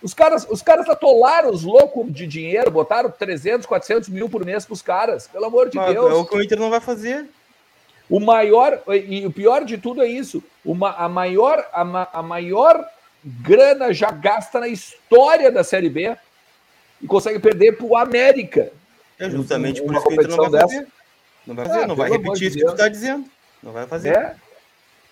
[0.02, 4.64] Os caras, os caras atolaram os loucos de dinheiro, botaram 300, 400 mil por mês
[4.64, 6.12] para os caras, pelo amor de Mas Deus.
[6.12, 7.26] É o que o Inter não vai fazer.
[8.08, 12.88] O maior, e o pior de tudo é isso, uma, a, maior, a, a maior
[13.28, 16.16] grana já gasta na história da Série B
[17.02, 18.72] e consegue perder para o América.
[19.20, 20.68] É justamente por isso que Inter não vai dessa.
[20.68, 20.88] fazer.
[21.46, 23.26] Não vai fazer, é, não vai repetir isso que tu está dizendo.
[23.62, 24.10] Não vai fazer.
[24.10, 24.36] É.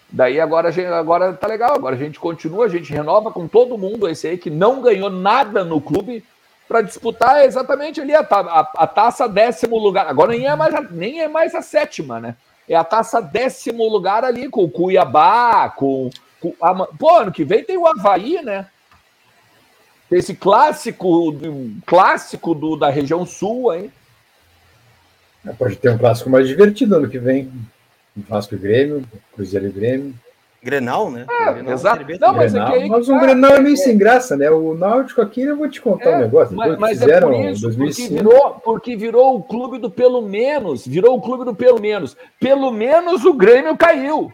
[0.10, 4.08] Daí agora, agora tá legal, agora a gente continua, a gente renova com todo mundo
[4.08, 6.24] esse aí que não ganhou nada no clube
[6.68, 10.08] para disputar exatamente ali a, a, a, taça décimo lugar.
[10.08, 12.36] Agora nem é, mais a, nem é mais a sétima, né?
[12.68, 16.10] É a taça décimo lugar ali com o Cuiabá, com,
[16.52, 18.68] pô, ano que vem tem o Havaí, né?
[20.12, 21.36] esse clássico,
[21.86, 23.92] clássico do, da região sul, hein?
[25.46, 27.52] É, pode ter um clássico mais divertido ano que vem.
[28.16, 30.16] Vasco e Grêmio, Cruzeiro e Grêmio.
[30.64, 31.28] Grenal, né?
[31.30, 32.06] É, Grenal, exato.
[32.20, 34.50] Não, mas, Grenal, é mas um Grenal é meio é, sem graça, né?
[34.50, 36.56] O Náutico aqui, eu vou te contar é, um negócio.
[36.56, 38.10] Mas, mas fizeram é por isso, 2005.
[38.10, 40.88] Porque virou, porque virou o clube do pelo menos.
[40.88, 42.18] Virou o clube do pelo menos.
[42.40, 44.32] Pelo menos o Grêmio caiu.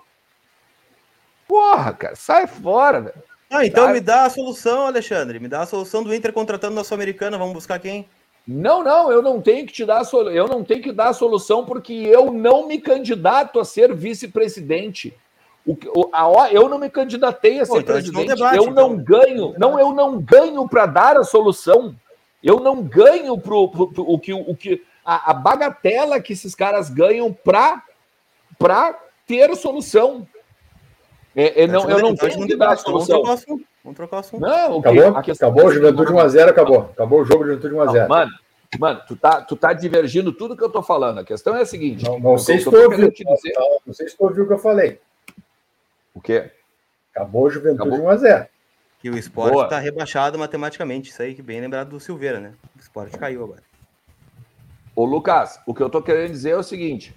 [1.52, 3.24] Porra, cara, sai fora, velho.
[3.50, 5.38] Ah, então me dá a solução, Alexandre.
[5.38, 7.38] Me dá a solução do Inter contratando na Sul-Americana.
[7.38, 8.08] Vamos buscar quem?
[8.48, 10.34] Não, não, eu não tenho que te dar a solução.
[10.34, 15.14] Eu não tenho que dar a solução porque eu não me candidato a ser vice-presidente.
[15.68, 15.76] O,
[16.14, 18.28] a, eu não me candidatei a ser Pô, então presidente.
[18.30, 19.04] Debate, eu não então.
[19.04, 21.94] ganho, não, eu não ganho para dar a solução.
[22.42, 26.56] Eu não ganho pro, pro, pro o que o que a, a, bagatela que esses
[26.56, 27.84] caras ganham para
[28.58, 28.98] para
[29.28, 30.26] ter solução.
[31.36, 33.24] É, é, não, eu não tenho que dar a solução.
[33.84, 34.42] Vamos trocar o assunto.
[34.42, 36.80] Não, acabou, acabou o Juventude 1x0, acabou.
[36.92, 38.08] Acabou o jogo de Juventude 1x0.
[38.08, 38.32] Mano,
[38.80, 41.20] mano, tu tá, tu tá divergindo tudo que eu tô falando.
[41.20, 42.04] A questão é a seguinte.
[42.04, 43.10] Não, não sei se tu ouviu.
[43.10, 43.54] Dizer...
[43.86, 45.00] Não sei se tu ouviu o que eu falei.
[46.14, 46.52] O quê?
[47.14, 48.48] Acabou o Juventude 1x0.
[49.04, 49.68] E o esporte Boa.
[49.68, 51.10] tá rebaixado matematicamente.
[51.10, 52.54] Isso aí que bem lembrado do Silveira, né?
[52.76, 53.64] O esporte caiu agora.
[54.96, 57.16] Ô, Lucas, o que eu tô querendo dizer é o seguinte: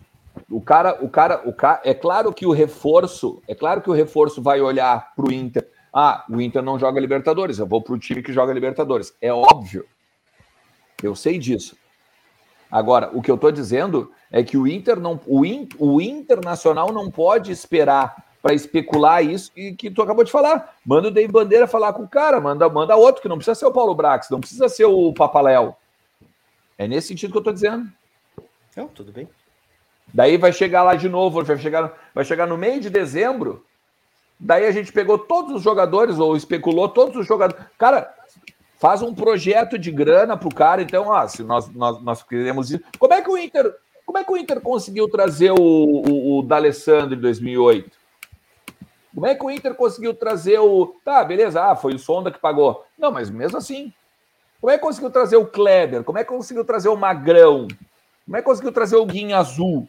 [0.51, 3.93] o cara, o cara, o cara, é claro que o reforço, é claro que o
[3.93, 5.69] reforço vai olhar para o Inter.
[5.93, 9.15] Ah, o Inter não joga Libertadores, eu vou para o time que joga Libertadores.
[9.21, 9.87] É óbvio.
[11.03, 11.77] Eu sei disso.
[12.71, 16.93] Agora, o que eu estou dizendo é que o Inter não, o, in, o Internacional
[16.93, 20.75] não pode esperar para especular isso e que tu acabou de falar.
[20.85, 23.67] Manda o Dei Bandeira falar com o cara, manda, manda outro, que não precisa ser
[23.67, 25.77] o Paulo Brax, não precisa ser o Papaléu.
[26.77, 27.89] É nesse sentido que eu estou dizendo.
[28.77, 29.29] Não, tudo bem.
[30.13, 33.65] Daí vai chegar lá de novo, vai chegar, vai chegar no meio de dezembro.
[34.39, 37.65] Daí a gente pegou todos os jogadores, ou especulou todos os jogadores.
[37.79, 38.13] Cara,
[38.79, 40.83] faz um projeto de grana pro cara.
[40.83, 42.85] Então, ó, se nós, nós, nós queremos ir.
[42.99, 43.75] Como é que o Inter.
[44.05, 47.91] Como é que o Inter conseguiu trazer o, o, o D'Alessandro em 2008?
[49.15, 50.95] Como é que o Inter conseguiu trazer o.
[51.05, 52.85] Tá, beleza, ah, foi o Sonda que pagou.
[52.99, 53.93] Não, mas mesmo assim.
[54.61, 56.03] Como é que conseguiu trazer o Kleber?
[56.05, 57.69] Como é que conseguiu trazer o Magrão?
[58.25, 59.87] Como é que conseguiu trazer o Guinha Azul?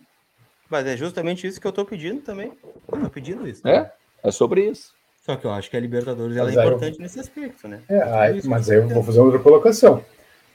[0.70, 2.52] Mas é justamente isso que eu tô pedindo também.
[2.92, 3.68] Eu tô pedindo isso.
[3.68, 3.92] É?
[4.24, 4.94] É sobre isso.
[5.26, 7.02] Só que eu acho que a Libertadores ela é importante eu...
[7.02, 7.82] nesse aspecto, né?
[7.90, 10.04] É, aí, mas aí eu vou fazer outra colocação.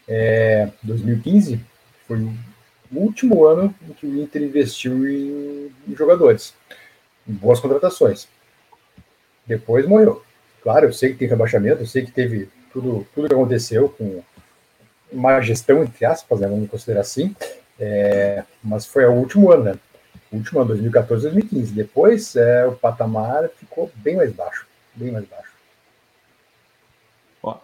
[0.06, 1.60] É, 2015
[2.06, 2.32] foi o
[2.92, 6.54] último ano em que o Inter investiu em, em jogadores,
[7.28, 8.28] em boas contratações.
[9.46, 10.22] Depois morreu.
[10.62, 14.22] Claro, eu sei que tem rebaixamento, eu sei que teve tudo, tudo que aconteceu com
[15.12, 17.34] má gestão, entre aspas, né, vamos considerar assim,
[17.82, 19.74] É, mas foi o último ano, né?
[20.32, 21.72] Ano, 2014, 2015.
[21.72, 24.66] Depois, é, o patamar ficou bem mais baixo.
[24.94, 25.50] Bem mais baixo.
[27.42, 27.56] Ó,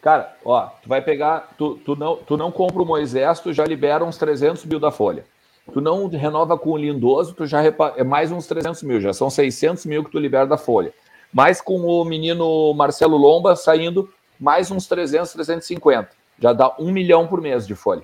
[0.00, 3.64] cara, ó, tu vai pegar, tu, tu, não, tu não compra o Moisés, tu já
[3.64, 5.24] libera uns 300 mil da folha.
[5.72, 7.94] Tu não renova com o Lindoso, tu já repa...
[7.96, 10.92] é mais uns 300 mil, já são 600 mil que tu libera da folha.
[11.32, 16.10] Mais com o menino Marcelo Lomba saindo, mais uns 300, 350.
[16.38, 18.02] Já dá um milhão por mês de folha.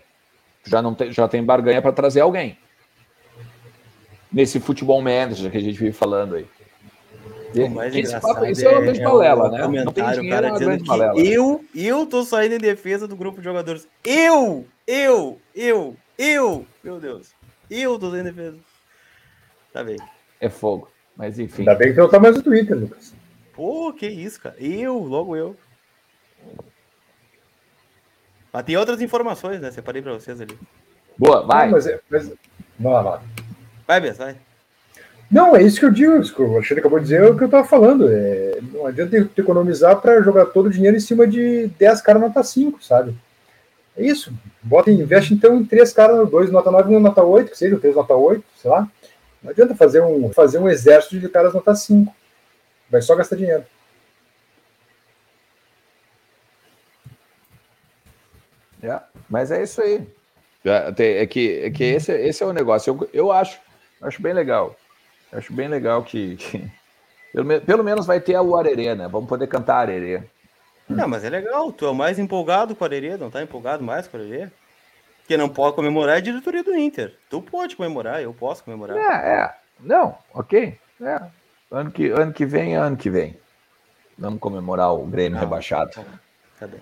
[0.65, 2.59] Já não tem, já tem barganha para trazer alguém.
[4.33, 6.47] Nesse futebol manager que a gente vive falando aí.
[7.93, 9.85] Esse papo, isso é uma grande é, balela, é né?
[9.85, 13.39] Não tem dinheiro, cara é dizendo que eu, eu tô saindo em defesa do grupo
[13.39, 13.89] de jogadores.
[14.05, 17.33] Eu, eu, eu, eu, meu Deus.
[17.69, 18.59] Eu tô saindo em defesa.
[19.73, 19.97] Tá bem.
[20.41, 20.89] É fogo.
[21.17, 21.63] Mas enfim.
[21.63, 23.13] Ainda bem que não tá mais no Twitter, Lucas.
[23.53, 24.57] Pô, que isso, cara.
[24.59, 25.57] Eu, logo eu.
[28.53, 29.71] Mas tem outras informações, né?
[29.71, 30.57] Separei pra vocês ali.
[31.19, 31.67] Boa, vai.
[31.67, 32.33] Não, mas, é, mas...
[32.79, 33.23] Vai lá,
[33.91, 34.01] vai.
[34.01, 34.37] Bess, vai.
[35.31, 37.45] Não, é isso que eu digo, que o Alexandre acabou de dizer, é o que
[37.45, 38.09] eu estava falando.
[38.11, 42.21] É, não adianta te economizar para jogar todo o dinheiro em cima de 10 caras
[42.21, 43.15] nota 5, sabe?
[43.97, 44.33] É isso.
[44.63, 47.79] Bota, investe então em 3 caras, 2 nota 9 e 1 nota 8, que seja,
[47.79, 48.89] 3 nota 8, sei lá.
[49.43, 52.13] Não adianta fazer um, fazer um exército de caras nota 5.
[52.91, 53.65] Vai só gastar dinheiro.
[58.83, 60.07] É, mas é isso aí.
[60.65, 62.91] É, é que, é que esse, esse é o negócio.
[62.91, 63.59] Eu, eu acho,
[64.03, 64.77] acho bem legal.
[65.33, 66.71] Acho bem legal que, que
[67.33, 69.09] pelo, pelo, menos vai ter o Arerê, né?
[69.09, 70.23] Vamos poder cantar Arerê.
[70.89, 71.73] Não, mas é legal.
[71.73, 74.49] Tu é o mais empolgado com Arerê, não tá empolgado mais com Arerê?
[75.29, 77.15] Quem não pode comemorar é a diretoria do Inter.
[77.29, 78.97] Tu pode comemorar, eu posso comemorar.
[78.97, 79.55] É, é.
[79.79, 80.77] Não, ok.
[81.01, 81.23] É.
[81.71, 83.39] Ano, que, ano que vem, ano que vem.
[84.19, 85.93] Vamos comemorar o Grêmio não, rebaixado.
[86.59, 86.81] Tá bem.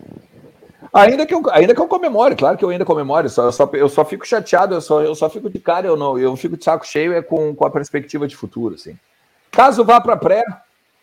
[0.93, 3.70] Ainda que, eu, ainda que eu comemore, claro que eu ainda comemore, só, eu, só,
[3.72, 6.57] eu só fico chateado, eu só, eu só fico de cara, eu não, eu fico
[6.57, 8.99] de saco cheio é com, com a perspectiva de futuro, assim.
[9.51, 10.45] Caso vá para pré,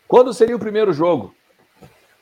[0.08, 1.34] quando seria o primeiro jogo?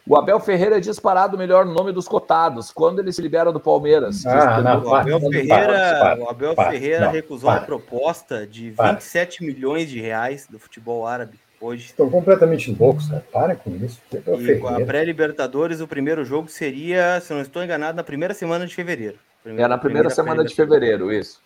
[0.06, 2.70] O Abel Ferreira é disparado o melhor nome dos cotados.
[2.70, 4.26] Quando ele se libera do Palmeiras?
[4.26, 8.70] Ah, não, o Abel Ferreira, para, o Abel para, Ferreira recusou para, a proposta de
[8.70, 11.86] 27 milhões de reais do futebol árabe hoje.
[11.86, 13.24] Estão completamente loucos, cara.
[13.32, 14.00] Para com isso.
[14.12, 18.66] E com a pré-Libertadores, o primeiro jogo seria, se não estou enganado, na primeira semana
[18.66, 19.16] de fevereiro.
[19.42, 21.40] Primeira, é na primeira, primeira semana de fevereiro, isso.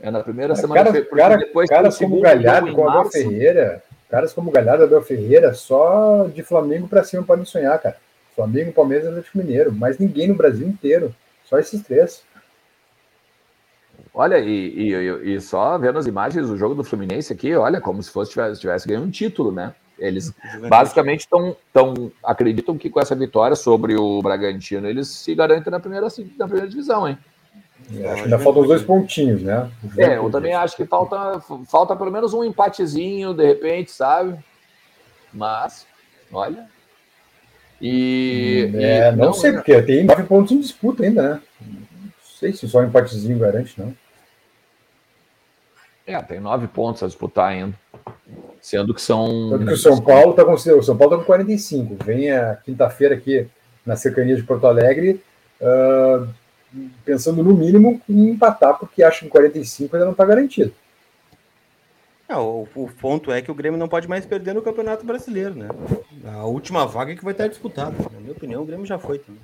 [0.00, 1.16] É na primeira é, semana cara, de fevereiro.
[1.16, 5.54] Cara, depois caras como Galhardo com o Abel Ferreira, caras como Galhardo e Abel Ferreira,
[5.54, 7.96] só de Flamengo para cima podem sonhar, cara.
[8.34, 9.72] Flamengo, Palmeiras e Atlético Mineiro.
[9.72, 11.14] Mas ninguém no Brasil inteiro.
[11.44, 12.22] Só esses três.
[14.14, 18.02] Olha, e, e, e, só vendo as imagens do jogo do Fluminense aqui, olha, como
[18.02, 19.74] se fosse tivesse, tivesse ganho um título, né?
[19.98, 20.32] Eles
[20.68, 25.80] basicamente estão tão, acreditam que com essa vitória sobre o Bragantino, eles se garantem na
[25.80, 26.06] primeira,
[26.38, 27.18] na primeira divisão, hein?
[27.94, 29.70] É, acho que ainda faltam os dois pontinhos, né?
[29.96, 34.38] É, eu também acho que falta, falta pelo menos um empatezinho, de repente, sabe?
[35.32, 35.86] Mas,
[36.32, 36.66] olha.
[37.80, 38.70] E.
[38.74, 41.40] É, e, não, não, sei, porque tem nove pontos em disputa ainda, né?
[42.36, 43.96] Não sei se só um empatezinho garante, não.
[46.06, 47.74] É, tem nove pontos a disputar ainda.
[48.60, 49.48] Sendo que são.
[49.50, 52.04] Tanto que o São Paulo está com, o São Paulo tá com 45.
[52.04, 53.48] Vem a quinta-feira aqui
[53.86, 55.22] na cercania de Porto Alegre,
[55.62, 56.28] uh,
[57.06, 60.74] pensando no mínimo em empatar, porque acho que 45 ainda não está garantido.
[62.28, 65.54] É, o, o, ponto é que o Grêmio não pode mais perder no Campeonato Brasileiro,
[65.54, 65.68] né?
[66.26, 67.96] A última vaga é que vai estar disputada.
[68.12, 69.40] Na minha opinião, o Grêmio já foi também.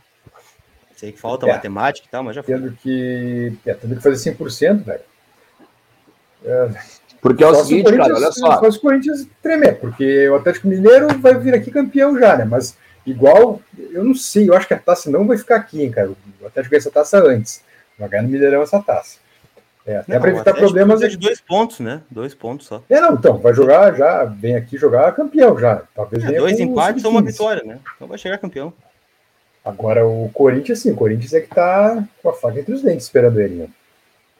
[1.03, 2.55] Sei que falta é, matemática e tal, mas já foi.
[2.55, 5.01] Tendo que, é, tendo que fazer 100%, velho.
[6.45, 6.69] É,
[7.21, 8.61] porque é o seguinte, cara, olha só.
[8.61, 12.45] Só se o Corinthians tremer, porque o Atlético Mineiro vai vir aqui campeão já, né?
[12.45, 15.91] Mas igual, eu não sei, eu acho que a taça não vai ficar aqui, hein,
[15.91, 16.09] cara.
[16.41, 17.65] O Atlético ganha essa taça antes.
[17.99, 19.19] Vai ganhar no Mineirão essa taça.
[19.85, 21.01] É, até para evitar problemas.
[21.01, 22.03] de dois pontos, né?
[22.09, 22.81] Dois pontos só.
[22.89, 25.83] É, não, então, vai jogar já, vem aqui jogar campeão já.
[25.97, 27.81] Talvez é, dois empates ou uma vitória, né?
[27.97, 28.73] Então vai chegar campeão.
[29.65, 33.05] Agora o Corinthians, sim, o Corinthians é que tá com a faca entre os dentes
[33.05, 33.69] esperando ele, né?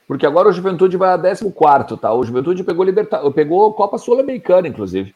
[0.07, 2.13] Porque agora o Juventude vai a 14, tá?
[2.13, 3.31] O Juventude pegou liberta...
[3.31, 5.15] pegou Copa Sul-Americana, inclusive,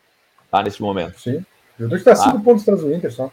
[0.51, 0.63] tá?
[0.63, 1.19] Nesse momento.
[1.21, 1.39] Sim.
[1.39, 2.43] O Juventude está 5 tá.
[2.43, 3.31] pontos atrás do Inter só.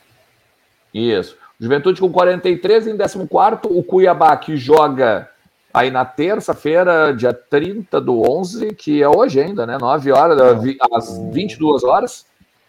[0.93, 1.37] Isso.
[1.59, 3.27] Juventude com 43 em 14,
[3.69, 5.29] o Cuiabá que joga
[5.73, 9.77] aí na terça-feira, dia 30 do 11, que é hoje ainda, né?
[9.79, 10.39] 9 horas,
[10.91, 12.25] às 22 horas.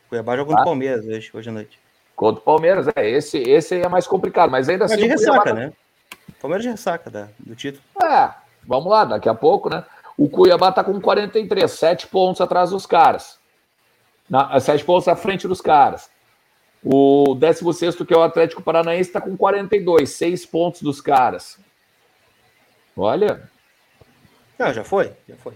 [0.09, 0.63] Cuiabá o tá?
[0.63, 1.84] Palmeiras hoje, hoje à noite.
[2.17, 3.09] Contra o Palmeiras, é.
[3.11, 4.95] Esse, esse aí é mais complicado, mas ainda assim.
[4.95, 5.61] É de ressaca, Cuiabá...
[5.61, 5.73] né?
[6.41, 7.83] Palmeiras de ressaca da, do título.
[8.03, 8.31] É,
[8.67, 9.85] Vamos lá, daqui a pouco, né?
[10.17, 13.39] O Cuiabá está com 43, 7 pontos atrás dos caras.
[14.29, 16.11] Na, 7 pontos à frente dos caras.
[16.83, 21.59] O 16, que é o Atlético Paranaense, está com 42, 6 pontos dos caras.
[22.97, 23.49] Olha.
[24.59, 25.55] Não, já foi, já foi.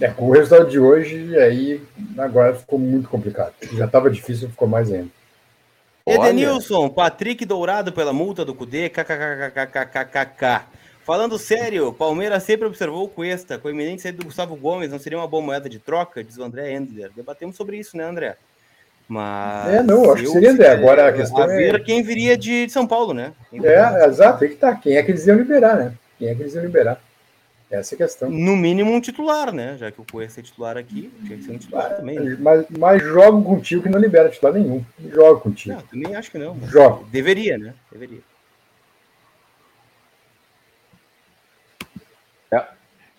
[0.00, 1.80] É, com o resultado de hoje, aí
[2.18, 3.54] agora ficou muito complicado.
[3.72, 5.10] Já estava difícil, ficou mais ainda.
[6.06, 10.66] Edenilson, Patrick Dourado pela multa do Cudê, kkkkkkk.
[11.02, 14.98] Falando sério, Palmeiras sempre observou o Cuesta, com a iminente saída do Gustavo Gomes, não
[14.98, 16.22] seria uma boa moeda de troca?
[16.22, 17.10] Diz o André Endler.
[17.16, 18.36] Debatemos sobre isso, né, André?
[19.08, 19.74] Mas.
[19.74, 20.68] É, não, acho que seria André.
[20.68, 21.78] Agora a questão a ver é.
[21.78, 23.32] quem viria de São Paulo, né?
[23.62, 24.74] É, exato, aí que tá.
[24.74, 25.94] Quem é que eles iam liberar, né?
[26.18, 27.00] Quem é que eles iam liberar?
[27.74, 28.30] Essa é a questão.
[28.30, 29.76] No mínimo um titular, né?
[29.76, 32.20] Já que o Cuesta é titular aqui, tinha que ser um titular mas, também.
[32.20, 32.36] Né?
[32.38, 34.84] Mas, mas jogo contigo que não libera titular nenhum.
[35.10, 35.74] Joga contigo.
[35.74, 36.56] Não, também acho que não.
[36.68, 37.04] Joga.
[37.10, 37.74] Deveria, né?
[37.90, 38.20] Deveria.
[42.52, 42.64] É,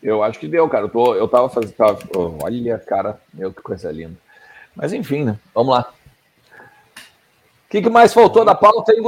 [0.01, 0.85] eu acho que deu, cara.
[0.85, 1.73] Eu, tô, eu tava fazendo.
[1.73, 4.15] Tava, oh, olha, cara, meu, que coisa linda.
[4.73, 5.37] Mas enfim, né?
[5.53, 5.93] Vamos lá.
[7.65, 9.01] O que, que mais faltou da pauta, hein?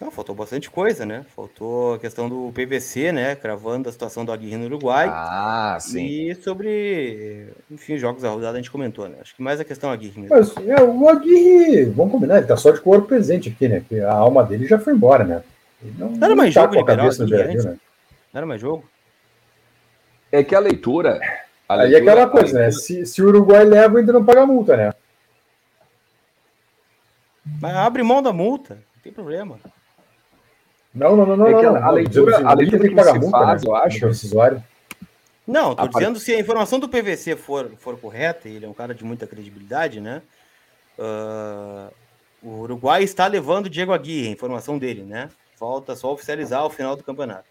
[0.00, 1.24] Não, faltou bastante coisa, né?
[1.34, 3.34] Faltou a questão do PVC, né?
[3.34, 5.08] Cravando a situação do Aguirre no Uruguai.
[5.10, 6.04] Ah, sim.
[6.06, 9.16] E sobre, enfim, jogos da rodada a gente comentou, né?
[9.20, 10.36] Acho que mais a questão Aguirre mesmo.
[10.36, 13.80] Mas, é, o Aguirre, vamos combinar, ele tá só de corpo presente aqui, né?
[13.80, 15.42] Porque a alma dele já foi embora, né?
[15.82, 17.78] Ele não, não era mais tá jogo liberal aqui, Brasil, né?
[18.32, 18.88] Não era mais jogo?
[20.30, 21.18] É que a leitura.
[21.68, 22.70] A Aí é aquela coisa, né?
[22.70, 24.94] Se, se o Uruguai leva, ainda não paga multa, né?
[27.60, 29.58] Mas abre mão da multa, não tem problema.
[30.98, 31.46] Não, não, não, não.
[31.46, 33.70] É não, a leitura, a leitura tem que pagar multa, faz, né?
[33.70, 34.06] eu acho.
[34.08, 34.64] Decisório.
[35.46, 38.74] Não, tô a dizendo se a informação do PVC for, for correta, ele é um
[38.74, 40.20] cara de muita credibilidade, né?
[40.98, 41.90] Uh,
[42.42, 45.30] o Uruguai está levando o Diego Aguirre, a informação dele, né?
[45.56, 47.46] Falta só oficializar o final do campeonato.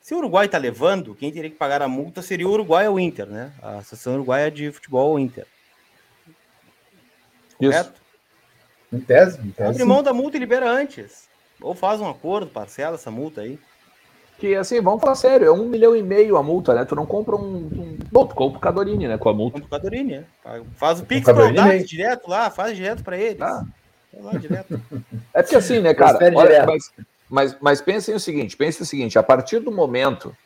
[0.00, 2.96] Se o Uruguai está levando, quem teria que pagar a multa seria o Uruguai ou
[2.96, 3.52] o Inter, né?
[3.62, 5.46] A Associação Uruguaia de Futebol Inter.
[7.56, 7.92] Correto?
[7.92, 8.04] Isso.
[8.92, 9.70] Em tese, em tese.
[9.70, 11.26] Abre mão da multa e libera antes.
[11.64, 13.58] Ou faz um acordo, parcela essa multa aí.
[14.38, 16.84] Que assim, vamos falar sério, é um milhão e meio a multa, né?
[16.84, 17.56] Tu não compra um.
[17.56, 17.98] um...
[18.12, 19.16] Bom, tu compra o Cadorini, né?
[19.16, 19.60] Com a multa.
[19.60, 20.24] Compra o Cadorini, é.
[20.76, 23.40] Faz o Pix pro Audax direto lá, faz direto para eles.
[23.40, 23.64] Ah.
[24.20, 24.78] Lá, direto.
[25.32, 26.18] É porque assim, né, cara?
[26.36, 26.92] Olha, mas,
[27.30, 30.36] mas, mas pensem o seguinte: pensem o seguinte, a partir do momento.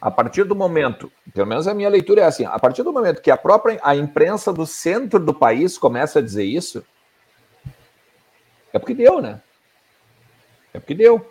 [0.00, 3.20] A partir do momento, pelo menos a minha leitura é assim, a partir do momento
[3.20, 6.84] que a própria a imprensa do centro do país começa a dizer isso,
[8.72, 9.40] é porque deu, né?
[10.72, 11.24] É porque deu.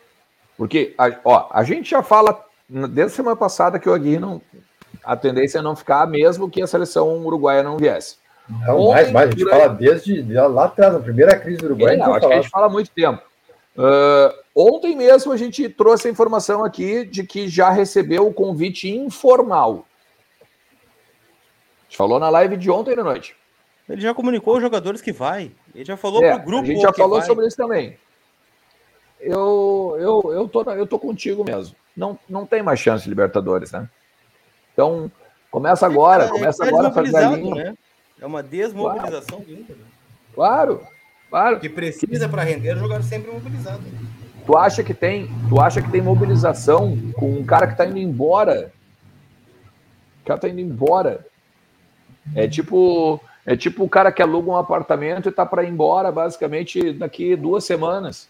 [0.58, 4.42] Porque, a, ó, a gente já fala desde a semana passada que o Aguirre não.
[5.04, 8.18] A tendência é não ficar mesmo que a seleção uruguaia não viesse.
[8.50, 9.28] Não, Ontem, mais, mais.
[9.28, 9.60] A gente durante...
[9.60, 11.94] fala desde lá atrás, na primeira crise do Uruguai.
[11.94, 13.22] É, não, acho que a gente fala há muito tempo.
[13.78, 18.90] Uh, ontem mesmo a gente trouxe a informação aqui de que já recebeu o convite
[18.90, 19.86] informal.
[20.42, 23.36] A gente falou na live de ontem à noite.
[23.88, 25.52] Ele já comunicou os jogadores que vai.
[25.76, 26.64] Ele já falou é, pro grupo.
[26.64, 27.28] A gente já falou vai.
[27.28, 27.98] sobre isso também
[29.20, 31.76] eu, eu, eu, tô, eu tô contigo mesmo.
[31.96, 33.90] Não, não tem mais chance de Libertadores, né?
[34.74, 35.12] Então,
[35.50, 37.56] começa agora, é, começa é agora a fazer a linha.
[37.56, 37.78] Né?
[38.22, 39.60] É uma desmobilização claro.
[39.70, 39.76] Né?
[40.36, 40.88] Claro,
[41.30, 41.60] claro.
[41.60, 43.84] Que precisa para render jogar sempre mobilizado.
[44.46, 47.98] Tu acha que tem, tu acha que tem mobilização com um cara que tá indo
[47.98, 48.72] embora?
[50.22, 51.26] O cara tá indo embora.
[52.36, 56.12] É tipo, é tipo o cara que aluga um apartamento e tá para ir embora
[56.12, 58.30] basicamente daqui duas semanas.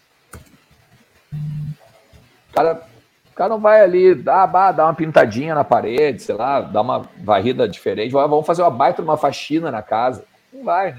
[1.32, 2.82] O cara,
[3.30, 7.08] o cara não vai ali dar, dar uma pintadinha na parede, sei lá, dar uma
[7.22, 8.12] varrida diferente.
[8.12, 10.24] Vamos fazer uma baita uma faxina na casa.
[10.52, 10.98] Não vai, né?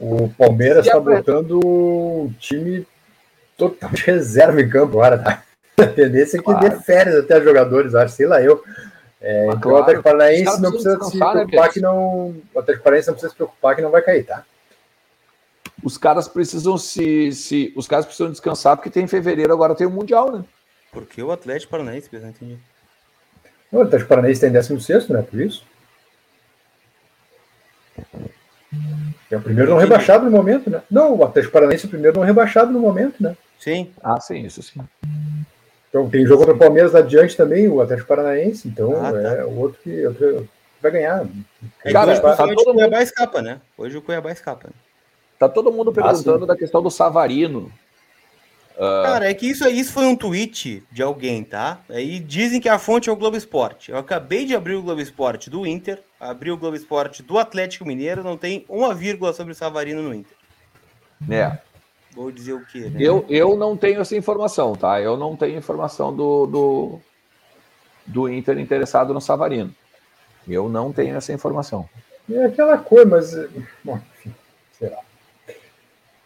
[0.00, 2.84] O Palmeiras está botando o time
[3.56, 5.42] totalmente reserva em campo agora, tá?
[5.78, 6.68] A tendência é que claro.
[6.68, 8.62] dê férias até jogadores, acho, sei lá eu.
[9.20, 9.76] É, então claro.
[9.76, 12.34] o Atlético Paranaense não precisa se né, preocupar né, que não.
[12.52, 14.42] O Atlético Paranaense não precisa se preocupar que não vai cair, tá?
[15.82, 17.72] Os caras precisam se, se.
[17.76, 20.44] Os caras precisam descansar, porque tem em fevereiro agora tem o Mundial, né?
[20.90, 22.58] Porque o Atlético Paranaense, não entendi.
[23.70, 25.22] O Atlético Paranaense tem 16, né?
[25.22, 25.64] Por isso.
[29.30, 30.82] É o primeiro não rebaixado no momento, né?
[30.90, 33.36] Não, o Atlético Paranaense é o primeiro não rebaixado no momento, né?
[33.58, 33.90] Sim.
[34.02, 34.80] Ah, sim, isso sim.
[35.88, 39.18] Então tem jogo contra o Palmeiras adiante também, o Atlético Paranaense, então ah, tá.
[39.18, 40.48] é o outro que, outro
[40.80, 41.26] vai ganhar.
[41.84, 43.60] É, Cara, hoje, tá todo o Cuiabá escapa, né?
[43.78, 44.68] Hoje o Cuiabá escapa.
[44.68, 44.74] Né?
[45.42, 47.72] Tá todo mundo perguntando ah, da questão do Savarino.
[48.76, 49.02] Uh...
[49.02, 51.80] Cara, é que isso, isso foi um tweet de alguém, tá?
[51.90, 53.90] Aí dizem que a fonte é o Globo Esporte.
[53.90, 57.84] Eu acabei de abrir o Globo Esporte do Inter, abri o Globo Esporte do Atlético
[57.84, 60.36] Mineiro, não tem uma vírgula sobre o Savarino no Inter.
[61.28, 61.58] É.
[62.14, 62.88] Vou dizer o quê?
[62.88, 62.98] Né?
[63.00, 65.00] Eu, eu não tenho essa informação, tá?
[65.00, 67.00] Eu não tenho informação do, do,
[68.06, 69.74] do Inter interessado no Savarino.
[70.46, 71.88] Eu não tenho essa informação.
[72.30, 73.34] É aquela coisa, mas.
[73.82, 74.32] Bom, enfim,
[74.78, 74.98] sei lá.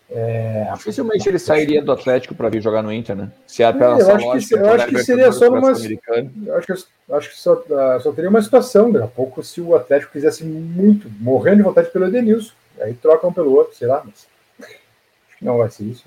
[0.09, 0.70] É...
[0.74, 3.33] Dificilmente ele sairia do Atlético para vir jogar no Inter, né?
[3.47, 5.73] Se é pela eu acho que, eu acho que seria só numa.
[5.73, 6.73] Acho que,
[7.12, 10.45] acho que só, uh, só teria uma situação, daqui a pouco, se o Atlético quisesse
[10.45, 12.53] muito, morrendo de vontade pelo Edenilson.
[12.81, 14.28] Aí trocam um pelo outro, sei lá, mas
[14.61, 16.05] acho que não vai ser isso.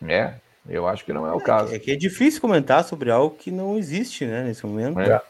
[0.00, 0.14] Né?
[0.14, 0.34] É,
[0.68, 1.72] eu acho que não é o caso.
[1.74, 4.98] É que é difícil comentar sobre algo que não existe, né, nesse momento.
[4.98, 5.20] É.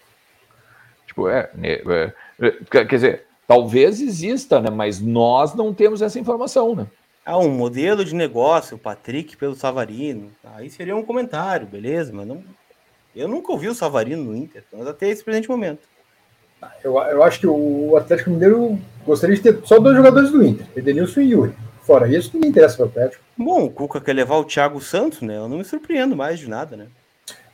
[1.06, 6.74] Tipo, é, é, é, quer dizer, talvez exista, né, mas nós não temos essa informação,
[6.74, 6.86] né?
[7.24, 10.30] Ah, um modelo de negócio, o Patrick pelo Savarino.
[10.56, 12.42] Aí seria um comentário, beleza, mas não.
[13.14, 15.80] Eu nunca ouvi o Savarino no Inter, mas até esse presente momento.
[16.82, 20.66] Eu, eu acho que o Atlético Mineiro gostaria de ter só dois jogadores do Inter,
[20.76, 21.54] Edenilson e Yuri.
[21.82, 23.22] Fora isso, não me interessa para o Atlético.
[23.36, 25.36] Bom, o Cuca quer levar o Thiago Santos, né?
[25.36, 26.86] Eu não me surpreendo mais de nada, né?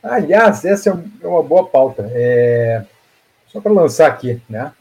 [0.01, 2.09] Aliás, essa é, é uma boa pauta.
[2.11, 2.83] É...
[3.47, 4.71] Só para lançar aqui, né?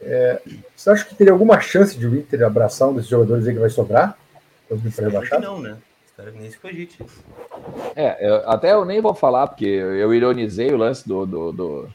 [0.00, 0.40] É...
[0.74, 3.60] Você acha que teria alguma chance de o Inter abraçar um desses jogadores aí que
[3.60, 4.16] vai sobrar?
[4.70, 5.76] Espero que não, né?
[6.06, 7.04] Espero que nem se cogite.
[7.96, 11.88] É, eu, até eu nem vou falar, porque eu ironizei o lance do, do, do,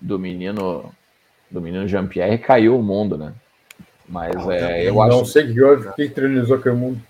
[0.00, 0.92] do menino
[1.50, 3.32] do menino Jean-Pierre caiu o mundo, né?
[4.08, 5.16] Mas não, é, eu não acho.
[5.18, 7.00] Não sei que houve, quem trinizou o mundo.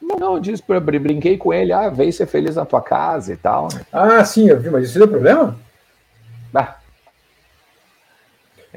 [0.00, 3.68] Não, não, disse, brinquei com ele, ah, vem ser feliz na tua casa e tal.
[3.72, 3.84] Né?
[3.92, 5.58] Ah, sim, eu vi, mas isso deu problema?
[6.54, 6.76] Ah,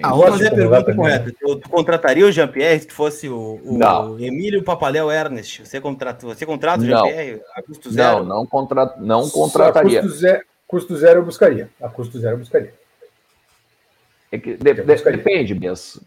[0.04, 1.34] ah, vou fazer a pergunta correta.
[1.40, 5.66] Tu, contrataria o Jean-Pierre se fosse o, o Emílio Papaléu Ernest?
[5.66, 8.24] Você contrata, você contrata o Jean-Pierre a custo zero?
[8.24, 10.02] Não, não, contra, não contrataria.
[10.02, 11.70] Custo zero, custo zero eu buscaria.
[11.82, 12.74] A custo zero eu buscaria.
[14.32, 16.02] É que de, de, depende mesmo.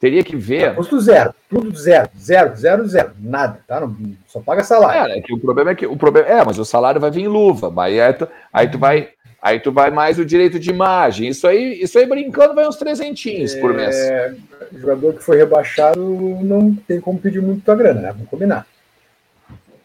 [0.00, 0.74] Teria que ver.
[0.74, 3.80] custo zero, tudo zero, zero, zero, zero, nada, tá?
[3.80, 3.94] Não,
[4.26, 5.12] só paga salário.
[5.12, 7.24] É, é, que o problema é que o problema é, mas o salário vai vir
[7.24, 9.10] em luva, aí, aí, tu, aí tu vai,
[9.40, 11.28] aí tu vai mais o direito de imagem.
[11.28, 13.96] Isso aí, isso aí brincando vai uns trezentinhos é, por mês.
[13.96, 14.34] É,
[14.74, 16.00] jogador que foi rebaixado
[16.42, 18.12] não tem como pedir muito a grana, né?
[18.12, 18.66] Vamos combinar.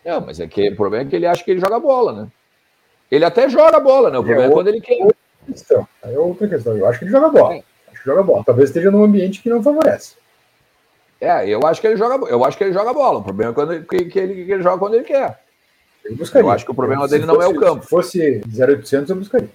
[0.04, 2.28] Não, mas é que o problema é que ele acha que ele joga bola, né?
[3.10, 4.18] Ele até joga bola, né?
[4.18, 4.98] O problema é, é quando ele quer
[5.46, 5.88] questão.
[6.04, 6.76] Aí é outra questão.
[6.76, 7.56] Eu acho que ele joga bola.
[7.56, 8.44] Acho que joga bola.
[8.44, 10.16] Talvez esteja num ambiente que não favorece.
[11.22, 13.20] É, eu acho que ele joga, eu acho que ele joga bola.
[13.20, 15.40] O problema é quando ele, que, que, ele, que ele joga quando ele quer.
[16.06, 17.84] Eu, eu acho que o problema dele não é o campo.
[17.84, 19.50] Se fosse 0800, eu buscaria.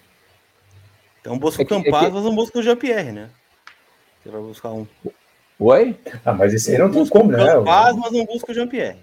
[1.21, 2.13] Então busca é o Campaz, é que...
[2.15, 3.31] mas não busca o Jean-Pierre, né?
[4.23, 4.87] Você vai buscar um.
[5.59, 5.97] Oi?
[6.25, 7.55] Ah, mas esse aí não tem como, né?
[7.57, 8.99] O Campaz, mas não busca o Jean-Pierre.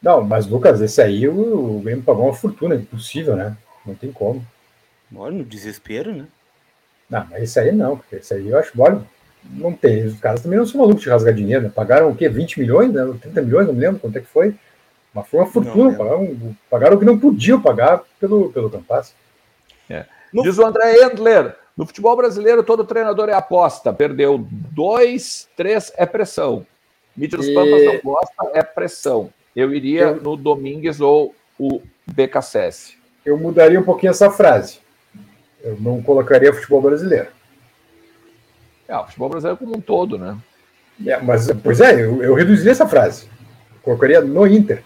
[0.00, 3.56] Não, mas Lucas, esse aí o, o Grêmio pagou uma fortuna, é impossível, né?
[3.84, 4.44] Não tem como.
[5.14, 6.26] Olha, no desespero, né?
[7.08, 9.02] Não, mas esse aí não, porque esse aí eu acho, olha,
[9.44, 10.04] não tem.
[10.04, 11.72] Os caras também não são malucos de rasgar dinheiro, né?
[11.74, 12.28] Pagaram o quê?
[12.28, 13.02] 20 milhões, né?
[13.20, 14.54] 30 milhões, não me lembro quanto é que foi.
[15.14, 19.14] Mas foi uma fortuna, não, pagaram, pagaram o que não podiam pagar pelo, pelo Campas.
[19.88, 20.06] É.
[20.32, 26.06] Diz o André Endler, no futebol brasileiro todo treinador é aposta, perdeu dois, três é
[26.06, 26.66] pressão.
[27.14, 27.54] Mídia dos e...
[27.54, 29.30] Pampas não gosta, é pressão.
[29.54, 30.22] Eu iria eu...
[30.22, 32.96] no Domingues ou o BKSS.
[33.24, 34.78] Eu mudaria um pouquinho essa frase.
[35.62, 37.28] Eu não colocaria futebol brasileiro.
[38.88, 40.36] É, o futebol brasileiro como um todo, né?
[41.06, 43.28] É, mas, pois é, eu, eu reduziria essa frase.
[43.82, 44.82] Colocaria no Inter.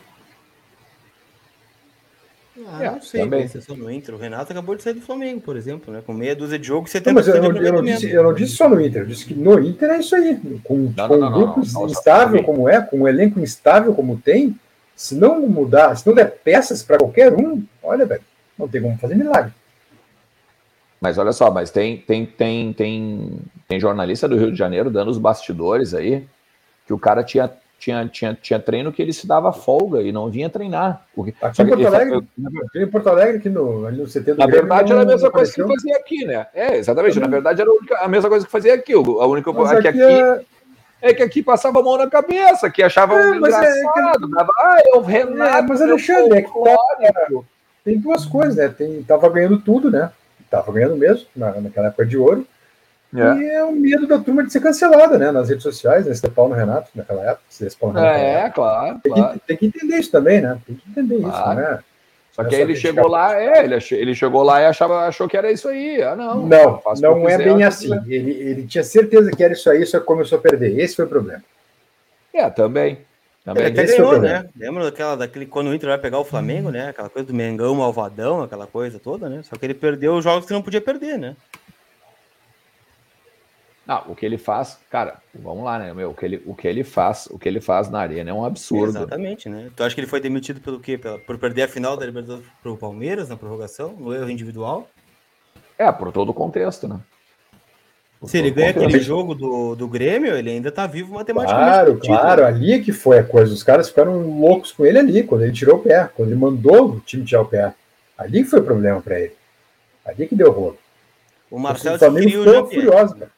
[2.68, 3.48] Ah, é, não sei, também.
[3.48, 4.14] só no Inter.
[4.14, 6.02] O Renato acabou de sair do Flamengo, por exemplo, né?
[6.04, 8.34] Com meia dúzia de jogos, você tem mas eu não, eu, não disse, eu não
[8.34, 10.36] disse só no Inter, eu disse que no Inter é isso aí.
[10.64, 14.58] Com, não, com não, um grupo instável como é, com um elenco instável como tem,
[14.96, 18.22] se não mudar, se não der peças para qualquer um, olha, velho,
[18.58, 19.52] não tem como fazer milagre.
[21.00, 23.38] Mas olha só, mas tem, tem, tem, tem,
[23.68, 26.26] tem jornalista do Rio de Janeiro dando os bastidores aí
[26.86, 30.30] que o cara tinha, tinha, tinha, tinha treino que ele se dava folga e não
[30.30, 31.06] vinha treinar.
[31.14, 34.38] Porque, aqui em Porto Alegre, aqui em Porto Alegre, aqui no, ali no CT do
[34.38, 36.46] Na verdade, era a mesma coisa que fazia aqui, né?
[36.54, 37.14] É, exatamente.
[37.14, 37.28] Também.
[37.28, 38.92] Na verdade, era a, única, a, mesma coisa que fazia aqui.
[38.92, 40.40] A única coisa que aqui, é...
[41.02, 41.14] é...
[41.14, 43.66] que aqui passava a mão na cabeça, que achava é, um engraçado.
[43.66, 45.56] É, dava, ah, eu Renato.
[45.56, 46.76] É, mas Alexandre, é que tá,
[47.84, 48.68] tem duas coisas, né?
[48.68, 50.10] Tem, tava ganhando tudo, né?
[50.46, 52.46] estava ganhando mesmo, na, naquela época de ouro.
[53.14, 53.38] É.
[53.38, 55.30] E é o medo da turma de ser cancelada, né?
[55.30, 56.12] Nas redes sociais, né?
[56.12, 57.44] Esse Paulo Renato, naquela época.
[57.78, 59.00] Paulo Renato, é, claro.
[59.02, 59.32] Tem, claro.
[59.34, 60.58] Que, tem que entender isso também, né?
[60.66, 61.36] Tem que entender claro.
[61.36, 61.78] isso, né?
[62.32, 65.26] Só que aí ele chegou lá, é, ele, achou, ele chegou lá e achava, achou
[65.26, 66.02] que era isso aí.
[66.02, 66.46] Ah, não.
[66.46, 67.90] Não, não é bem assim.
[68.06, 70.78] Ele, ele tinha certeza que era isso aí, só começou a perder.
[70.78, 71.42] Esse foi o problema.
[72.34, 72.98] É, também.
[73.42, 73.64] Também.
[73.64, 74.44] Ele até ganhou, né?
[74.54, 76.90] Lembra daquela, daquele quando o Inter vai pegar o Flamengo, né?
[76.90, 79.40] Aquela coisa do Mengão malvadão, aquela coisa toda, né?
[79.44, 81.36] Só que ele perdeu os jogos que não podia perder, né?
[83.86, 86.10] Não, o que ele faz, cara, vamos lá, né, meu?
[86.10, 88.44] O que ele, o que ele faz, o que ele faz na arena é um
[88.44, 88.98] absurdo.
[88.98, 89.70] Exatamente, né?
[89.76, 90.98] Tu acha que ele foi demitido pelo quê?
[90.98, 94.88] Pela, por perder a final da Libertadores pro Palmeiras na prorrogação, no erro individual?
[95.78, 96.98] É, por todo o contexto, né?
[98.24, 101.70] Se ele ganha aquele jogo do, do Grêmio, ele ainda tá vivo matematicamente.
[101.70, 103.52] Claro, claro, ali é que foi a coisa.
[103.52, 106.92] Os caras ficaram loucos com ele ali, quando ele tirou o pé, quando ele mandou
[106.92, 107.72] o time tirar o pé.
[108.18, 109.34] Ali foi o problema para ele.
[110.04, 110.78] Ali que deu rolo.
[111.50, 113.35] O Marcelo o Flamengo ficou furioso, cara.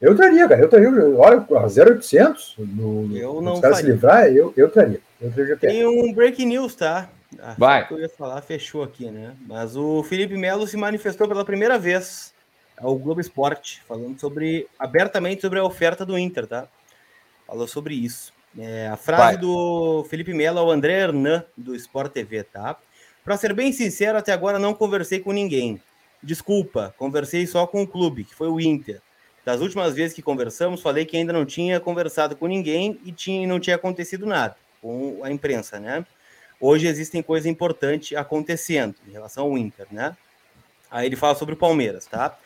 [0.00, 0.60] Eu traria, cara.
[0.62, 0.88] Eu traria.
[0.88, 5.00] Olha, a 0800, no, eu não os caras se livrar, eu, eu traria.
[5.20, 7.10] Eu traria Tem um break news, tá?
[7.38, 7.86] Ah, Vai.
[7.86, 9.34] Que eu ia falar, fechou aqui, né?
[9.46, 12.32] Mas o Felipe Melo se manifestou pela primeira vez
[12.78, 16.66] ao Globo Esporte, falando sobre abertamente sobre a oferta do Inter, tá?
[17.46, 18.32] Falou sobre isso.
[18.58, 19.36] É, a frase Vai.
[19.36, 22.76] do Felipe Melo ao André Hernan, do Sport TV, tá?
[23.22, 25.80] Para ser bem sincero, até agora não conversei com ninguém.
[26.22, 29.00] Desculpa, conversei só com o clube, que foi o Inter.
[29.44, 33.46] Das últimas vezes que conversamos, falei que ainda não tinha conversado com ninguém e tinha,
[33.46, 36.04] não tinha acontecido nada com a imprensa, né?
[36.60, 40.16] Hoje existem coisas importantes acontecendo em relação ao Inter, né?
[40.90, 42.36] Aí ele fala sobre o Palmeiras, tá?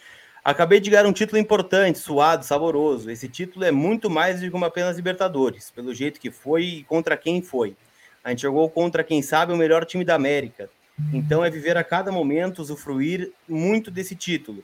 [0.45, 3.11] Acabei de ganhar um título importante, suado, saboroso.
[3.11, 6.85] Esse título é muito mais do que uma apenas Libertadores, pelo jeito que foi e
[6.85, 7.75] contra quem foi.
[8.23, 10.69] A gente jogou contra, quem sabe, o melhor time da América.
[11.12, 14.62] Então é viver a cada momento, usufruir muito desse título.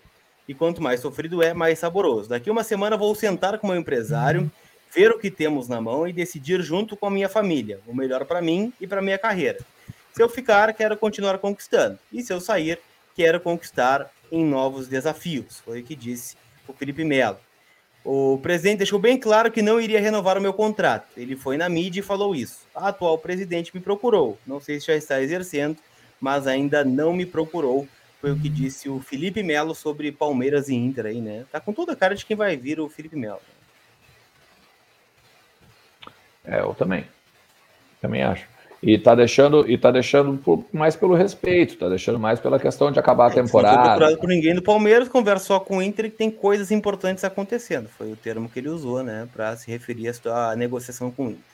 [0.51, 2.29] E quanto mais sofrido é, mais saboroso.
[2.29, 4.51] Daqui uma semana vou sentar com meu empresário,
[4.93, 8.25] ver o que temos na mão e decidir junto com a minha família o melhor
[8.25, 9.61] para mim e para minha carreira.
[10.13, 12.01] Se eu ficar, quero continuar conquistando.
[12.13, 12.81] E se eu sair,
[13.15, 15.61] quero conquistar em novos desafios.
[15.61, 16.37] Foi o que disse
[16.67, 17.39] o Felipe Melo.
[18.05, 21.07] O presidente deixou bem claro que não iria renovar o meu contrato.
[21.17, 22.67] Ele foi na mídia e falou isso.
[22.75, 24.37] A atual presidente me procurou.
[24.45, 25.77] Não sei se já está exercendo,
[26.21, 27.87] mas ainda não me procurou.
[28.21, 31.47] Foi o que disse o Felipe Melo sobre Palmeiras e Inter aí, né?
[31.51, 33.41] Tá com toda a cara de quem vai vir o Felipe Melo.
[36.45, 37.07] É, eu também.
[38.01, 38.47] Também acho.
[38.83, 42.91] E tá deixando, e tá deixando por, mais pelo respeito, tá deixando mais pela questão
[42.91, 43.77] de acabar a temporada.
[43.77, 46.71] Não foi procurado por ninguém do Palmeiras, conversa só com o Inter e tem coisas
[46.71, 47.89] importantes acontecendo.
[47.89, 51.45] Foi o termo que ele usou, né, para se referir à negociação com o Inter.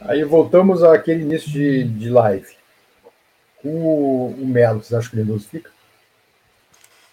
[0.00, 2.56] Aí voltamos àquele início de, de live.
[3.62, 5.73] O, o Melo, vocês acham que o Lindoso fica?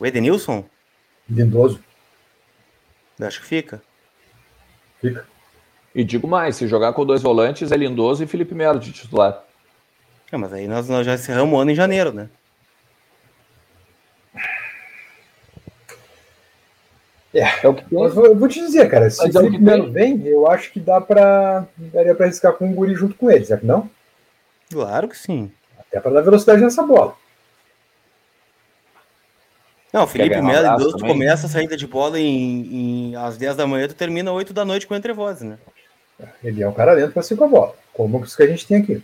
[0.01, 0.65] O Edenilson?
[1.29, 1.79] Lindoso.
[3.19, 3.83] Eu acho que fica.
[4.99, 5.27] Fica.
[5.93, 9.43] E digo mais, se jogar com dois volantes, é Lindoso e Felipe Melo de titular.
[10.31, 12.29] É, mas aí nós, nós já encerramos o ano em janeiro, né?
[17.31, 20.25] É, é o que Mas eu vou te dizer, cara, se o Felipe Melo vem,
[20.25, 23.67] eu acho que dá para daria para arriscar com o Guri junto com ele, certo
[23.67, 23.87] não?
[24.71, 25.51] Claro que sim.
[25.77, 27.20] Até para dar velocidade nessa bola.
[29.91, 33.67] Não, Felipe Melo, um tu começa a saída de bola em, em, às 10 da
[33.67, 35.57] manhã, tu termina 8 da noite com entre vozes, né?
[36.43, 39.03] Ele é um cara lento para a bola, como os que a gente tem aqui.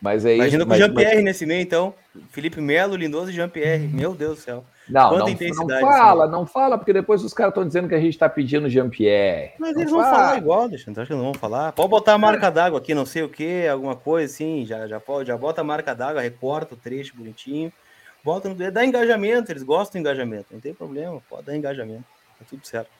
[0.00, 1.24] Mas é Imagina com o Jean-Pierre mas...
[1.24, 1.94] nesse meio, então.
[2.30, 3.86] Felipe Melo, Lindoso e Jean-Pierre.
[3.86, 4.64] Meu Deus do céu.
[4.88, 8.14] Não, não, não fala, não fala, porque depois os caras estão dizendo que a gente
[8.14, 9.52] está pedindo Jean-Pierre.
[9.58, 11.72] Mas eles vão falar igual, deixa, então acho que não vão falar.
[11.72, 14.98] Pode botar a marca d'água aqui, não sei o que, alguma coisa assim, já, já,
[14.98, 17.72] pode, já bota a marca d'água, recorta o trecho bonitinho.
[18.22, 22.04] Bota no dá engajamento, eles gostam do engajamento, não tem problema, pode dar engajamento,
[22.38, 22.90] tá tudo certo.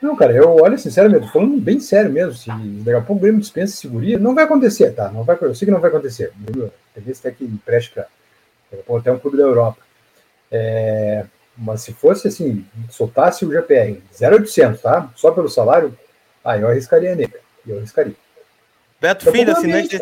[0.00, 2.32] Não, cara, eu olho sinceramente, falando bem sério mesmo.
[2.32, 2.48] Se
[2.82, 5.10] daqui a pouco o Grêmio dispensa seguria, não vai acontecer, tá?
[5.10, 6.32] Não vai, eu sei que não vai acontecer.
[6.94, 8.08] Talvez até que empreste para
[8.96, 9.78] até um clube da Europa.
[10.50, 15.12] É, mas se fosse assim, soltasse o GPR 0,800, tá?
[15.14, 15.96] Só pelo salário,
[16.42, 17.34] aí eu arriscaria nele.
[17.66, 18.16] Eu arriscaria.
[18.98, 19.98] Beto Filho, assinante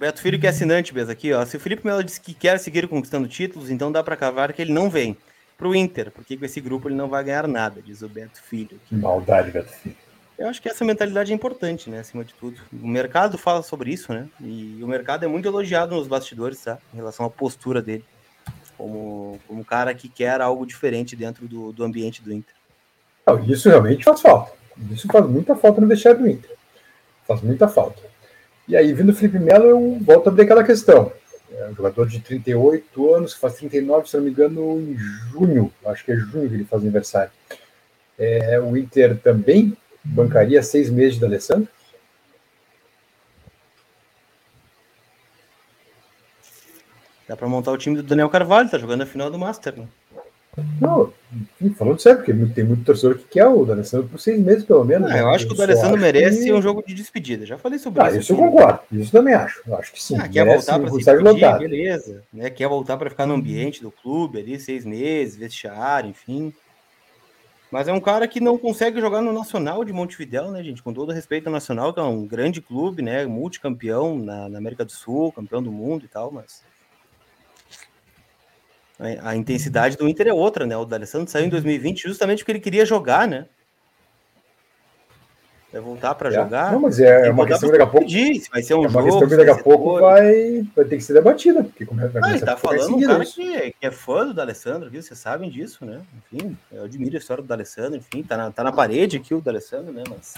[0.00, 1.44] Beto Filho que é assinante mesmo aqui, ó.
[1.44, 4.62] Se o Felipe Melo disse que quer seguir conquistando títulos, então dá para cavar que
[4.62, 5.14] ele não vem
[5.58, 8.42] para o Inter, porque com esse grupo ele não vai ganhar nada, diz o Beto
[8.42, 8.80] Filho.
[8.86, 9.94] Que maldade, Beto Filho.
[10.38, 12.58] Eu acho que essa mentalidade é importante, né, acima de tudo.
[12.72, 14.26] O mercado fala sobre isso, né?
[14.40, 16.78] E o mercado é muito elogiado nos bastidores, tá?
[16.94, 18.04] Em relação à postura dele,
[18.78, 22.54] como, como um cara que quer algo diferente dentro do, do ambiente do Inter.
[23.26, 24.52] Não, isso realmente faz falta.
[24.90, 26.56] Isso faz muita falta no vestiário do Inter.
[27.26, 28.00] Faz muita falta.
[28.70, 31.12] E aí, vindo o Felipe Melo, eu volto a abrir aquela questão.
[31.50, 35.72] É um jogador de 38 anos, faz 39, se não me engano, em junho.
[35.84, 37.32] Acho que é junho que ele faz aniversário.
[38.16, 41.68] É, o Inter também bancaria seis meses de Alessandro?
[47.26, 49.88] Dá para montar o time do Daniel Carvalho, tá jogando a final do Master, né?
[50.80, 51.12] Não,
[51.76, 55.10] falando sério, porque tem muito torcedor que quer o D'Alessandro por seis meses, pelo menos.
[55.10, 56.52] Ah, eu acho que o D'Alessandro merece que...
[56.52, 57.46] um jogo de despedida.
[57.46, 58.18] Já falei sobre ah, isso.
[58.18, 58.80] Isso eu concordo.
[58.92, 59.62] Isso também acho.
[59.66, 60.16] Eu acho que sim.
[60.18, 62.22] Ah, quer voltar para se despedir, beleza.
[62.32, 62.50] Né?
[62.50, 66.52] Quer voltar para ficar no ambiente do clube ali, seis meses, vestiário, enfim.
[67.70, 70.82] Mas é um cara que não consegue jogar no Nacional de Montevidéu, né, gente?
[70.82, 73.24] Com todo respeito ao Nacional, que é um grande clube, né?
[73.26, 76.62] Multicampeão na, na América do Sul, campeão do mundo e tal, mas
[79.00, 80.76] A, a intensidade do Inter é outra, né?
[80.76, 83.46] O D'Alessandro saiu em 2020 justamente porque ele queria jogar, né?
[85.72, 86.32] Vai voltar para é.
[86.32, 86.72] jogar.
[86.72, 88.06] Não, mas é, é uma questão que daqui a pouco.
[88.06, 90.96] Pedir, vai ser um é uma jogo, questão que daqui a pouco vai, vai ter
[90.96, 91.62] que ser debatida.
[91.62, 94.34] Porque como é, vai ah, ele tá falando um cara que, que, é fã do
[94.34, 95.00] D'Alessandro, viu?
[95.00, 96.00] Vocês sabem disso, né?
[96.32, 99.40] Enfim, eu admiro a história do D'Alessandro, enfim, tá na, tá na parede aqui o
[99.40, 100.02] D'Alessandro, né?
[100.10, 100.34] Mas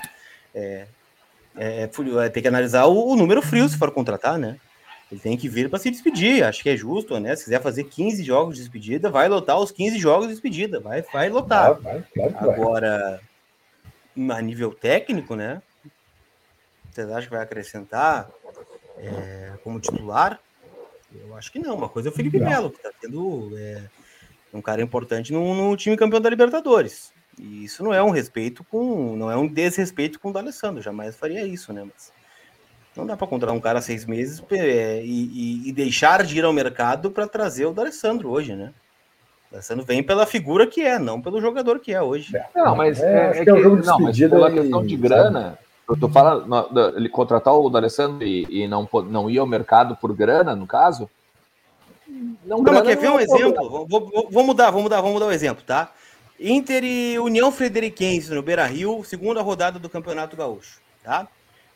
[0.55, 0.87] é,
[1.57, 4.59] é, é, tem que analisar o, o, número frio se for contratar, né?
[5.13, 6.43] Ele tem que vir para se despedir.
[6.43, 7.37] Acho que é justo, né?
[7.37, 10.81] Se quiser fazer 15 jogos de despedida, vai lotar os 15 jogos de despedida.
[10.81, 11.75] Vai, vai lotar.
[11.75, 13.21] Vai, vai, Agora
[14.17, 15.61] a nível técnico, né?
[16.91, 18.31] Vocês acham que vai acrescentar
[18.97, 20.41] é, como titular?
[21.15, 21.77] Eu acho que não.
[21.77, 22.41] Uma coisa é o Felipe.
[22.41, 23.83] Melo, que está tendo é,
[24.55, 27.13] um cara importante no, no, time campeão da Libertadores.
[27.39, 29.15] E isso não é um respeito com.
[29.15, 31.85] não é um desrespeito com o D'Alessandro, jamais faria isso, né?
[31.85, 32.11] Mas
[32.97, 36.44] não dá para contratar um cara seis meses é, e, e, e, deixar de ir
[36.44, 38.73] ao mercado para trazer o D'Alessandro hoje, né?
[39.52, 42.36] Alessandro vem pela figura que é, não pelo jogador que é hoje.
[42.36, 42.47] É.
[42.55, 44.55] Não, mas é, é, é que, é um não, mas pela e...
[44.55, 45.59] questão de grana,
[45.89, 50.14] eu tô falando, ele contratar o D'Alessandro e, e não, não ir ao mercado por
[50.14, 51.09] grana, no caso.
[52.44, 53.69] Não, não mas quer ver um exemplo?
[53.69, 55.90] Vou, vou, vou, mudar, vou mudar, vamos mudar o exemplo, tá?
[56.39, 61.28] Inter e União Frederiquense no Beira Rio, segunda rodada do Campeonato Gaúcho, tá?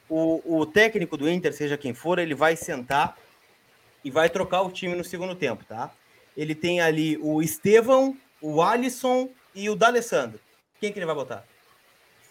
[0.09, 3.17] O, o técnico do Inter, seja quem for, ele vai sentar
[4.05, 5.91] e vai trocar o time no segundo tempo, tá?
[6.37, 10.39] ele tem ali o Estevão, o Alisson e o D'Alessandro.
[10.79, 11.45] Quem que ele vai botar?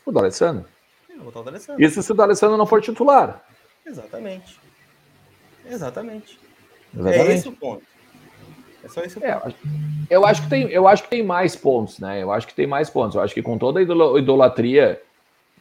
[0.06, 0.65] O D'Alessandro.
[1.10, 1.84] Ele vai botar o D'Alessandro.
[1.84, 3.43] Isso se o D'Alessandro não for titular.
[3.84, 4.60] Exatamente.
[5.65, 6.39] Exatamente.
[6.93, 7.31] Exatamente.
[7.31, 7.84] É esse o ponto.
[8.84, 9.56] É só esse o é, ponto.
[10.07, 12.22] eu, acho que tem, eu acho que tem mais pontos, né?
[12.22, 13.15] Eu acho que tem mais pontos.
[13.15, 15.02] Eu acho que com toda a idolatria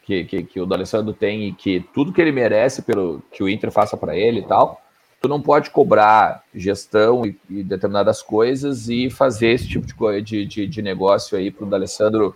[0.05, 3.49] que, que, que o D'Alessandro tem e que tudo que ele merece pelo que o
[3.49, 4.79] Inter faça para ele e tal,
[5.19, 9.87] tu não pode cobrar gestão e, e, determinadas coisas e fazer esse tipo
[10.21, 12.35] de, de, de, negócio aí para o D'Alessandro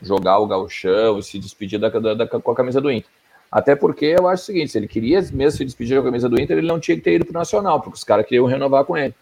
[0.00, 3.10] jogar o gauchão e se despedir da, da, da, com a camisa do Inter.
[3.50, 6.40] Até porque eu acho o seguinte, se ele queria mesmo se despedir da camisa do
[6.40, 8.84] Inter, ele não tinha que ter ido para o Nacional, porque os caras queriam renovar
[8.84, 9.14] com ele.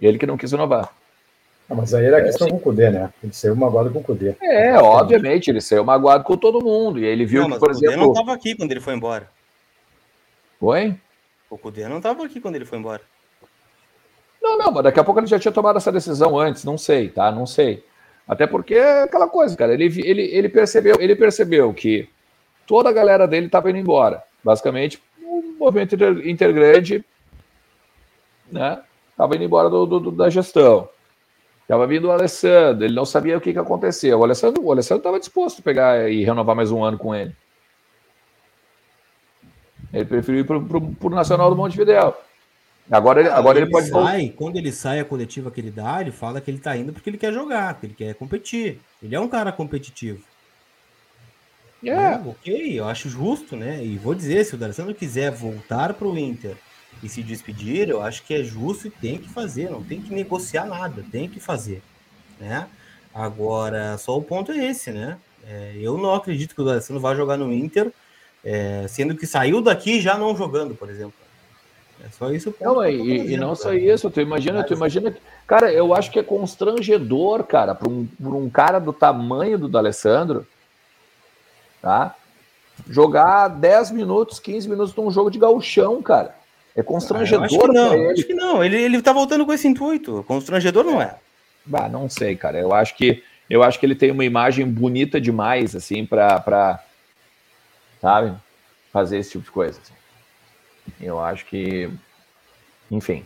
[0.00, 0.92] E ele que não quis renovar.
[1.70, 2.56] Ah, mas aí era é, questão assim.
[2.56, 3.12] com o Cudê, né?
[3.22, 4.34] Ele saiu magoado com o Cudê.
[4.40, 6.98] É, obviamente, ele saiu magoado com todo mundo.
[6.98, 7.94] E ele viu não, que, por exemplo.
[7.94, 9.28] Ele não estava aqui quando ele foi embora.
[10.60, 10.96] Oi?
[11.50, 13.02] O Cudê não estava aqui quando ele foi embora.
[14.40, 17.08] Não, não, mas daqui a pouco ele já tinha tomado essa decisão antes, não sei,
[17.10, 17.30] tá?
[17.30, 17.84] Não sei.
[18.26, 22.08] Até porque é aquela coisa, cara, ele, ele, ele, percebeu, ele percebeu que
[22.66, 24.22] toda a galera dele estava indo embora.
[24.44, 27.04] Basicamente, o movimento intergrande
[28.50, 28.80] né,
[29.10, 30.88] estava indo embora do, do, da gestão.
[31.68, 34.18] Estava vindo o Alessandro, ele não sabia o que, que aconteceu.
[34.18, 37.36] O Alessandro o Alessandro estava disposto a pegar e renovar mais um ano com ele.
[39.92, 42.14] Ele preferiu ir para o Nacional do Montevideo.
[42.90, 43.88] Agora, ele, agora ele, ele pode.
[43.88, 46.90] Sai, quando ele sai a coletiva que ele dá, ele fala que ele está indo
[46.90, 48.80] porque ele quer jogar, que ele quer competir.
[49.02, 50.24] Ele é um cara competitivo.
[51.84, 51.90] É.
[51.90, 53.84] é ok, eu acho justo, né?
[53.84, 56.56] E vou dizer, se o D'Alessandro quiser voltar para o Inter
[57.02, 60.12] e se despedir, eu acho que é justo e tem que fazer, não tem que
[60.12, 61.82] negociar nada, tem que fazer,
[62.40, 62.66] né?
[63.14, 65.18] Agora, só o ponto é esse, né?
[65.46, 67.92] É, eu não acredito que o D'Alessandro vá jogar no Inter
[68.44, 71.14] é, sendo que saiu daqui já não jogando, por exemplo.
[72.04, 72.54] É só isso.
[72.60, 75.16] Não, e, e, não só isso, tu imagina, tu imagina.
[75.46, 80.46] Cara, eu acho que é constrangedor, cara, para um, um cara do tamanho do D'Alessandro,
[81.82, 82.14] tá?
[82.88, 86.37] Jogar 10 minutos, 15 minutos num jogo de gauchão, cara.
[86.78, 87.42] É constrangedor.
[87.42, 88.12] Ah, acho que não, ele.
[88.12, 88.64] acho que não.
[88.64, 90.24] Ele, ele tá voltando com esse intuito.
[90.28, 91.16] Constrangedor não é.
[91.66, 92.56] Bah, não sei, cara.
[92.56, 96.80] Eu acho que eu acho que ele tem uma imagem bonita demais, assim, para
[98.00, 98.32] sabe?
[98.92, 99.80] Fazer esse tipo de coisa.
[99.80, 99.92] Assim.
[101.00, 101.90] Eu acho que,
[102.88, 103.24] enfim,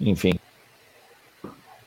[0.00, 0.32] enfim.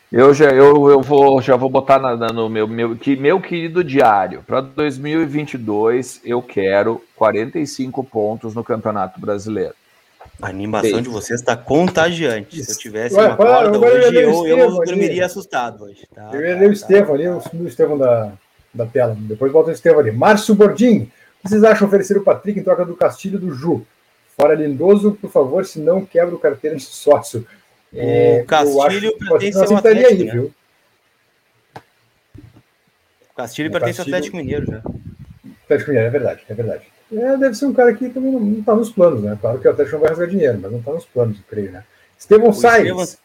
[0.09, 3.41] Eu já eu, eu vou já vou botar na, na, no meu meu que meu
[3.41, 9.75] querido diário para 2022 eu quero 45 pontos no Campeonato Brasileiro.
[10.43, 12.61] A animação de vocês está contagiante.
[12.61, 16.05] Se eu tivesse Ué, uma corda hoje, eu, eu, eu dormiria assustado hoje.
[16.13, 18.33] Tá, eu ia ler o tá, Estevão tá, ali, o Estevão da,
[18.73, 19.15] da tela.
[19.17, 20.11] Depois bota o Estevão ali.
[20.11, 23.85] Márcio Bordim, que vocês acham oferecer o Patrick em troca do Castilho do Ju?
[24.35, 27.47] Fora Lindoso, por favor, se não quebra o carteira de sócio.
[27.93, 30.31] É, o Castilho pertence ao Atlético, aí, né?
[30.31, 30.53] viu?
[33.31, 34.81] O Castilho o pertence ao Atlético Mineiro já.
[35.63, 36.92] Atlético Mineiro, é verdade, é verdade.
[37.11, 39.37] É, deve ser um cara que também não está nos planos, né?
[39.39, 41.71] Claro que o Atlético não vai rasgar dinheiro, mas não está nos planos, eu creio,
[41.71, 41.83] né?
[42.17, 43.17] Estevão Sainz.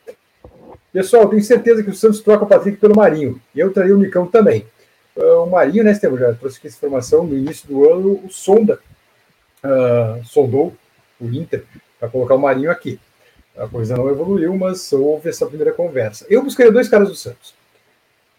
[0.93, 3.41] Pessoal, tenho certeza que o Santos troca o Patrick pelo Marinho.
[3.55, 4.67] E eu traria o Nicão também.
[5.15, 8.31] Uh, o Marinho, né, Estevam, já trouxe aqui essa informação, no início do ano, o
[8.31, 8.81] Sonda
[9.65, 10.75] uh, sondou
[11.21, 11.65] o Inter
[11.99, 12.99] para colocar o Marinho aqui.
[13.57, 16.25] A coisa não evoluiu, mas houve essa primeira conversa.
[16.31, 17.55] Eu buscaria dois caras do Santos.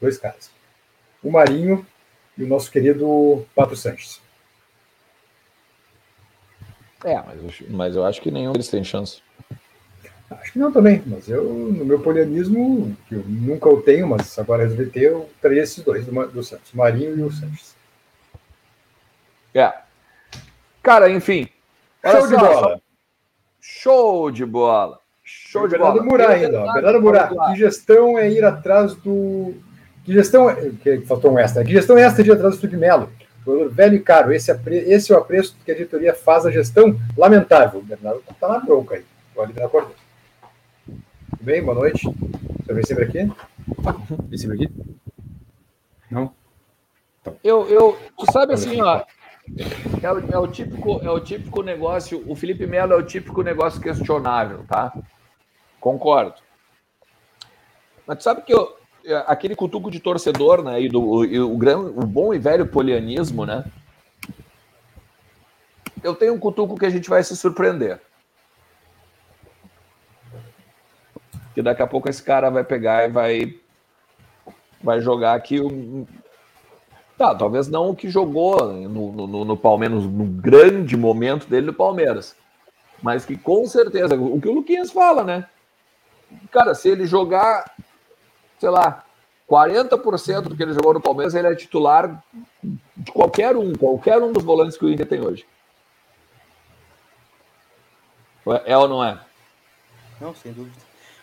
[0.01, 0.49] Dois caras.
[1.21, 1.85] O Marinho
[2.37, 4.21] e o nosso querido Pato Sanches.
[7.03, 9.21] É, mas, mas eu acho que nenhum deles tem chance.
[10.30, 14.38] Acho que não também, mas eu, no meu polianismo, que eu nunca o tenho, mas
[14.38, 17.76] agora resolvi ter, eu traria esses dois do, do Santos, o Marinho e o Sanches.
[19.55, 19.73] É.
[20.84, 21.49] Cara, enfim.
[22.05, 22.81] Show de bola.
[23.59, 24.99] Show de bola.
[25.23, 26.05] Show de Bernardo bola.
[26.05, 26.73] Murá ainda, ó.
[26.73, 27.27] Bernardo Murá.
[27.27, 29.55] Que gestão é ir atrás do.
[30.05, 30.71] Que gestão é.
[30.81, 31.63] Que faltou um extra.
[31.63, 33.11] Que gestão é esta de ir atrás do Felipe Melo?
[33.69, 34.77] Velho e caro, esse, apre...
[34.77, 36.99] esse é o apreço que a diretoria faz à gestão.
[37.17, 37.80] Lamentável.
[37.80, 39.05] O Bernardo tá na bronca aí.
[39.34, 39.91] Pode me acordar.
[40.85, 41.63] Tudo bem?
[41.63, 42.03] Boa noite.
[42.65, 43.31] Você vem sempre aqui?
[44.27, 44.73] Vem sempre aqui?
[46.11, 46.34] Não?
[47.43, 49.03] Eu, eu, tu sabe assim, ó.
[50.01, 52.23] É o, é o, típico, é o típico negócio.
[52.27, 54.93] O Felipe Melo é o típico negócio questionável, tá?
[55.80, 56.35] Concordo.
[58.05, 58.78] Mas tu sabe que eu,
[59.27, 60.81] aquele cutuco de torcedor, né?
[60.81, 63.65] E do o, o, o bom e velho polianismo, né?
[66.03, 67.99] Eu tenho um cutuco que a gente vai se surpreender.
[71.53, 73.60] Que daqui a pouco esse cara vai pegar e vai
[74.81, 75.60] vai jogar aqui
[77.19, 81.73] Tá, talvez não o que jogou no, no, no, Palmeiras, no grande momento dele no
[81.73, 82.34] Palmeiras.
[83.03, 85.45] Mas que com certeza, o que o Luquinhas fala, né?
[86.49, 87.76] Cara, se ele jogar,
[88.60, 89.03] sei lá,
[89.49, 92.23] 40% do que ele jogou no Palmeiras, ele é titular
[92.95, 95.45] de qualquer um, qualquer um dos volantes que o Inter tem hoje.
[98.65, 99.19] É ou não é?
[100.19, 100.76] Não, sem dúvida.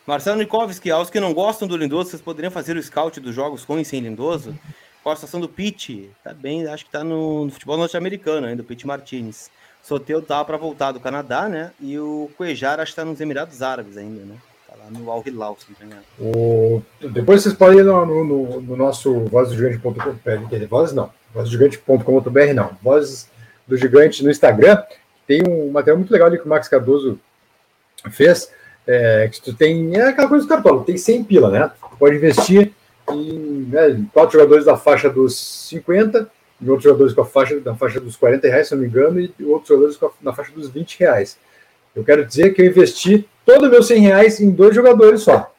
[0.07, 3.65] Marcelo Nikovski, aos que não gostam do Lindoso, vocês poderiam fazer o scout dos jogos
[3.65, 4.57] com e sem Lindoso?
[5.03, 6.11] Qual a situação do Pitt?
[6.23, 9.51] Tá bem, acho que tá no, no futebol norte-americano ainda, o Pitt Martinez.
[9.83, 11.73] Soteu tava para voltar do Canadá, né?
[11.81, 14.37] E o Cuejar acho que tá nos Emirados Árabes ainda, né?
[14.79, 16.83] Lá no Al Hilal, se não o...
[17.01, 23.31] Depois vocês podem ir no, no, no nosso vozdogigante.com.br, voz não, vozdogigante.com.br não, voz
[23.67, 24.83] do gigante no Instagram,
[25.27, 27.19] tem um material muito legal ali que o Max Cardoso
[28.11, 28.51] fez,
[28.87, 31.71] é, que tu tem, é aquela coisa do cartola, tem 100 pila, né?
[31.91, 32.73] Tu pode investir
[33.11, 35.37] em né, quatro jogadores da faixa dos
[35.69, 36.31] 50,
[36.61, 39.21] e outros jogadores com a faixa, da faixa dos 40 reais, se não me engano,
[39.21, 41.39] e outros jogadores a, na faixa dos 20 reais.
[41.95, 45.51] Eu quero dizer que eu investi todo o meu 100 reais em dois jogadores só,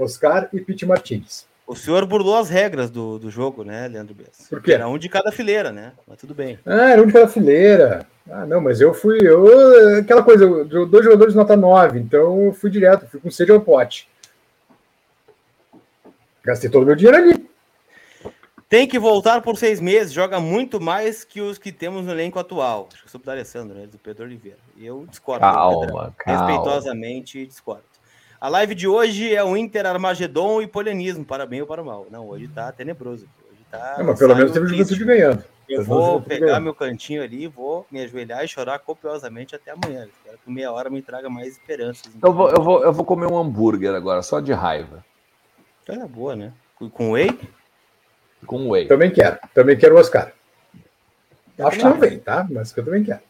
[0.00, 1.46] Oscar e Pete Martins.
[1.66, 4.46] O senhor burlou as regras do, do jogo, né, Leandro Bess?
[4.48, 4.72] Por quê?
[4.72, 5.92] Era um de cada fileira, né?
[6.06, 6.58] Mas tudo bem.
[6.64, 8.06] Ah, era um de cada fileira.
[8.30, 9.18] Ah, não, mas eu fui.
[9.20, 13.60] Eu, aquela coisa, dois jogadores nota 9, então eu fui direto, fui com sede ao
[13.60, 14.08] pote.
[16.44, 17.46] Gastei todo o meu dinheiro ali.
[18.68, 22.38] Tem que voltar por seis meses, joga muito mais que os que temos no elenco
[22.38, 22.88] atual.
[22.92, 23.86] Acho que sou do Alessandro, né?
[23.86, 24.58] Do Pedro Oliveira.
[24.78, 25.40] Eu discordo.
[25.40, 26.46] Calma, calma.
[26.46, 27.84] Respeitosamente discordo.
[28.40, 32.06] A live de hoje é o Inter Armagedon e Polianismo, para bem ou para mal.
[32.10, 33.26] Não, hoje tá tenebroso.
[33.50, 33.96] Hoje tá.
[33.98, 35.44] Não, mas pelo menos teve juventude ganhando.
[35.68, 40.06] Eu vou pegar meu cantinho ali, vou me ajoelhar e chorar copiosamente até amanhã.
[40.06, 42.12] Espero que meia hora me traga mais esperanças.
[42.22, 45.04] Eu vou, eu, vou, eu vou comer um hambúrguer agora, só de raiva.
[45.88, 46.52] Era boa, né?
[46.92, 47.36] Com whey?
[48.46, 48.86] Com whey.
[48.86, 49.38] Também quero.
[49.54, 50.32] Também quero o Oscar.
[51.58, 52.46] Acho que não vem, tá?
[52.50, 53.20] Mas que eu também quero.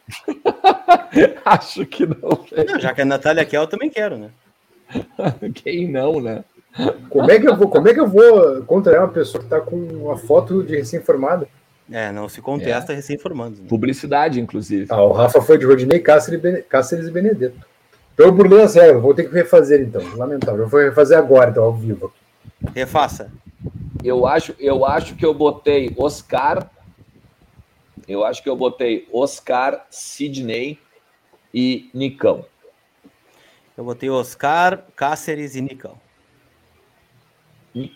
[1.44, 2.64] Acho que não vem.
[2.64, 4.30] Não, já que a Natália quer, eu também quero, né?
[5.54, 6.44] Quem não, né?
[7.08, 9.60] Como é que eu vou, como é que eu vou contrariar uma pessoa que está
[9.60, 11.48] com uma foto de recém-formada?
[11.90, 12.96] É, não se contesta é.
[12.96, 13.60] recém-formados.
[13.60, 13.66] Né?
[13.68, 14.86] Publicidade, inclusive.
[14.90, 17.66] Ah, o Rafa foi de Rodinei, Cáceres e Benedetto.
[18.12, 20.02] Então eu burlei as regras, vou ter que refazer então.
[20.16, 20.62] Lamentável.
[20.62, 22.12] Eu vou refazer agora, então, ao vivo.
[22.74, 23.30] Refaça.
[24.02, 26.68] Eu acho, eu acho que eu botei Oscar.
[28.06, 30.78] Eu acho que eu botei Oscar, Sidney
[31.52, 32.44] e Nicão.
[33.76, 35.98] Eu botei Oscar, Cáceres e Nicão.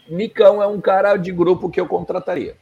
[0.08, 2.56] Nicão é um cara de grupo que eu contrataria.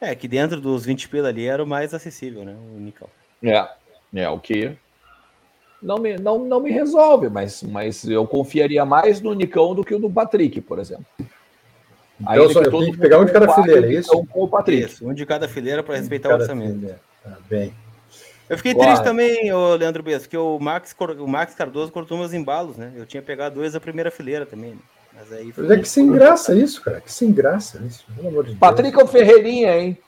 [0.00, 2.56] É, que dentro dos 20 pila ali era o mais acessível, né?
[2.74, 3.08] O Nicão.
[3.42, 3.68] É,
[4.14, 4.76] é o que
[5.80, 9.96] não me, não, não me resolve, mas, mas eu confiaria mais no Nicão do que
[9.96, 11.06] no Patrick, por exemplo.
[12.20, 14.26] Então, só, eu tenho que pegar um de cada fileira, é isso?
[14.26, 14.86] Com o Patrick.
[14.86, 16.94] Isso, um de cada fileira para respeitar o orçamento.
[17.22, 17.74] Tá bem.
[18.48, 22.32] Eu fiquei triste também, ô Leandro Bess, que o Max, o Max Cardoso cortou meus
[22.32, 22.92] embalos, né?
[22.96, 24.70] Eu tinha pegado dois da primeira fileira também.
[24.70, 24.78] Né?
[25.14, 25.64] Mas aí foi...
[25.64, 27.00] Mas é que sem graça isso, cara.
[27.00, 28.06] Que sem graça isso.
[28.14, 29.02] Pelo amor de Patrick Deus.
[29.02, 29.98] é o Ferreirinha, hein?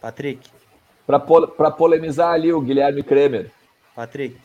[0.00, 0.48] Patrick.
[1.06, 3.50] Para pol polemizar ali o Guilherme Kremer.
[3.94, 4.36] Patrick.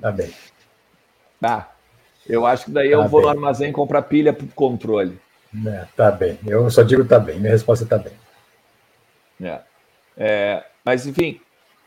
[0.00, 0.32] Tá bem.
[1.40, 1.73] Tá.
[2.28, 3.30] Eu acho que daí tá eu vou bem.
[3.30, 5.18] no armazém comprar pilha para controle.
[5.66, 6.38] É, tá bem.
[6.46, 7.38] Eu só digo tá bem.
[7.38, 8.12] Minha resposta tá bem.
[9.42, 9.60] É.
[10.16, 11.40] é mas, enfim,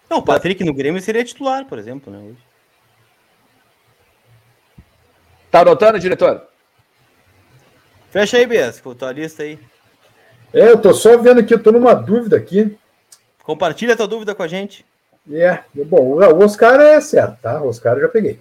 [0.10, 2.20] Não, o Patrick no Grêmio seria titular, por exemplo, né?
[2.20, 2.38] Hoje.
[5.52, 6.48] Tá anotando, diretor?
[8.10, 9.60] Fecha aí, Bias, com a tua lista aí.
[10.54, 12.78] É, eu tô só vendo aqui, eu tô numa dúvida aqui.
[13.44, 14.86] Compartilha a tua dúvida com a gente.
[15.30, 17.62] É, bom, o Oscar é certo, tá?
[17.62, 18.40] O Oscar eu já peguei.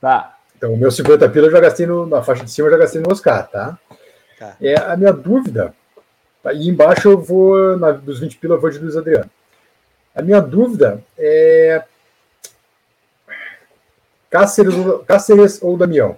[0.00, 0.33] Tá.
[0.56, 2.78] Então, o meu 50 pila eu já gastei no, na faixa de cima, eu já
[2.78, 3.78] gastei no Oscar, tá?
[4.38, 4.56] tá.
[4.60, 5.74] É, a minha dúvida,
[6.44, 9.30] aí embaixo eu vou, na, dos 20 pila eu vou de Luiz Adriano.
[10.14, 11.84] A minha dúvida é
[14.30, 14.74] Cáceres,
[15.06, 16.16] Cáceres ou Damião?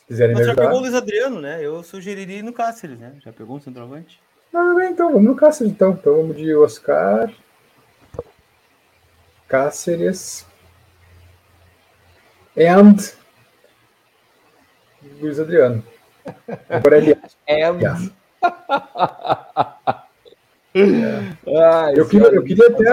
[0.00, 0.62] Se quiserem Mas me ajudar.
[0.62, 1.64] já pegou o Luiz Adriano, né?
[1.64, 3.14] Eu sugeriria no Cáceres, né?
[3.20, 4.20] Já pegou um centroavante?
[4.52, 5.92] Ah, bem, então, vamos no Cáceres, então.
[5.92, 7.30] Então vamos de Oscar,
[9.46, 10.46] Cáceres
[12.58, 12.96] and
[15.20, 15.82] Luiz Adriano.
[16.68, 17.16] Agora ele
[17.48, 18.12] and.
[20.74, 21.90] É.
[21.98, 22.84] eu, queria, eu queria até.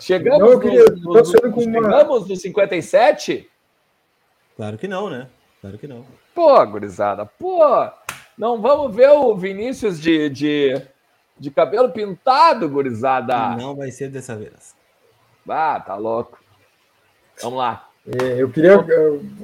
[0.00, 1.82] chegamos, não, eu queria, no, no, com uma...
[1.82, 3.50] chegamos no 57?
[4.56, 5.28] Claro que não, né?
[5.60, 6.04] Claro que não.
[6.34, 7.60] Pô, gurizada, pô,
[8.36, 10.82] não vamos ver o Vinícius de, de,
[11.38, 13.56] de cabelo pintado, gurizada.
[13.56, 14.74] Não vai ser dessa vez.
[15.48, 16.38] Ah, tá louco.
[17.40, 17.85] Vamos lá.
[18.06, 18.78] É, eu queria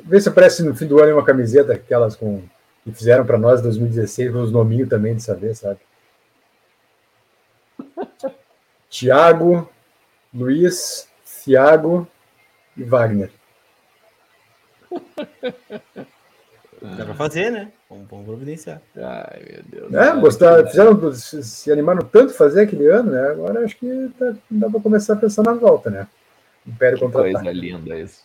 [0.04, 2.42] ver se aparece no fim do ano uma camiseta, aquelas com
[2.84, 5.78] que fizeram para nós em 2016, com os nominhos também de saber, sabe?
[8.90, 9.70] Tiago,
[10.34, 11.08] Luiz,
[11.44, 12.06] Thiago
[12.76, 13.30] e Wagner.
[16.82, 17.72] Dá para fazer, né?
[17.88, 18.82] Vamos, vamos providenciar.
[18.96, 19.94] Ai, meu Deus.
[19.94, 23.28] É, gostaram, fizeram, se animaram tanto fazer aquele ano, né?
[23.28, 26.08] Agora acho que tá, dá para começar a pensar na volta, né?
[26.66, 28.24] Império que coisa linda isso.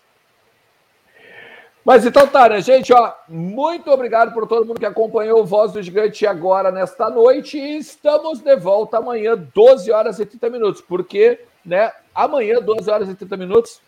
[1.87, 2.91] Mas então tá, né, gente?
[2.91, 7.57] Ó, muito obrigado por todo mundo que acompanhou o Voz do Gigante agora nesta noite.
[7.57, 10.81] E estamos de volta amanhã, 12 horas e 30 minutos.
[10.81, 11.93] Porque, né?
[12.13, 13.79] Amanhã, 12 horas e 30 minutos.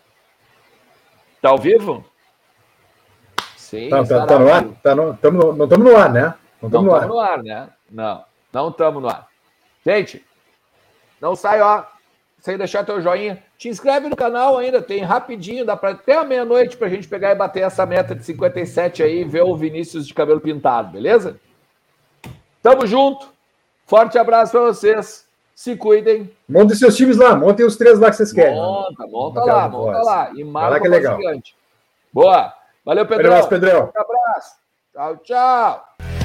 [1.42, 2.02] Tá ao vivo?
[3.58, 3.90] Sim.
[3.90, 4.64] Tá, tá, tá no ar?
[4.82, 6.34] Tá no, tamo, não estamos no ar, né?
[6.62, 7.68] Não estamos no, no ar, né?
[7.90, 9.28] Não, não estamos no ar.
[9.84, 10.24] Gente,
[11.20, 11.84] não sai, ó
[12.40, 13.42] sem deixar teu joinha.
[13.56, 17.06] Te inscreve no canal ainda, tem rapidinho, dá para até a meia-noite para a gente
[17.06, 20.92] pegar e bater essa meta de 57 aí e ver o Vinícius de cabelo pintado,
[20.92, 21.38] beleza?
[22.62, 23.28] Tamo junto.
[23.86, 25.28] Forte abraço para vocês.
[25.54, 26.30] Se cuidem.
[26.48, 28.54] Montem seus times lá, montem os três lá que vocês querem.
[28.54, 30.30] Monta, monta lá, monta lá.
[30.34, 31.16] E marca que é legal.
[31.16, 31.54] Gigante.
[32.12, 32.54] Boa.
[32.84, 33.30] Valeu, Pedrão.
[33.30, 33.92] Um abraço, Pedrão.
[33.94, 34.56] Um abraço.
[34.92, 36.19] Tchau, tchau.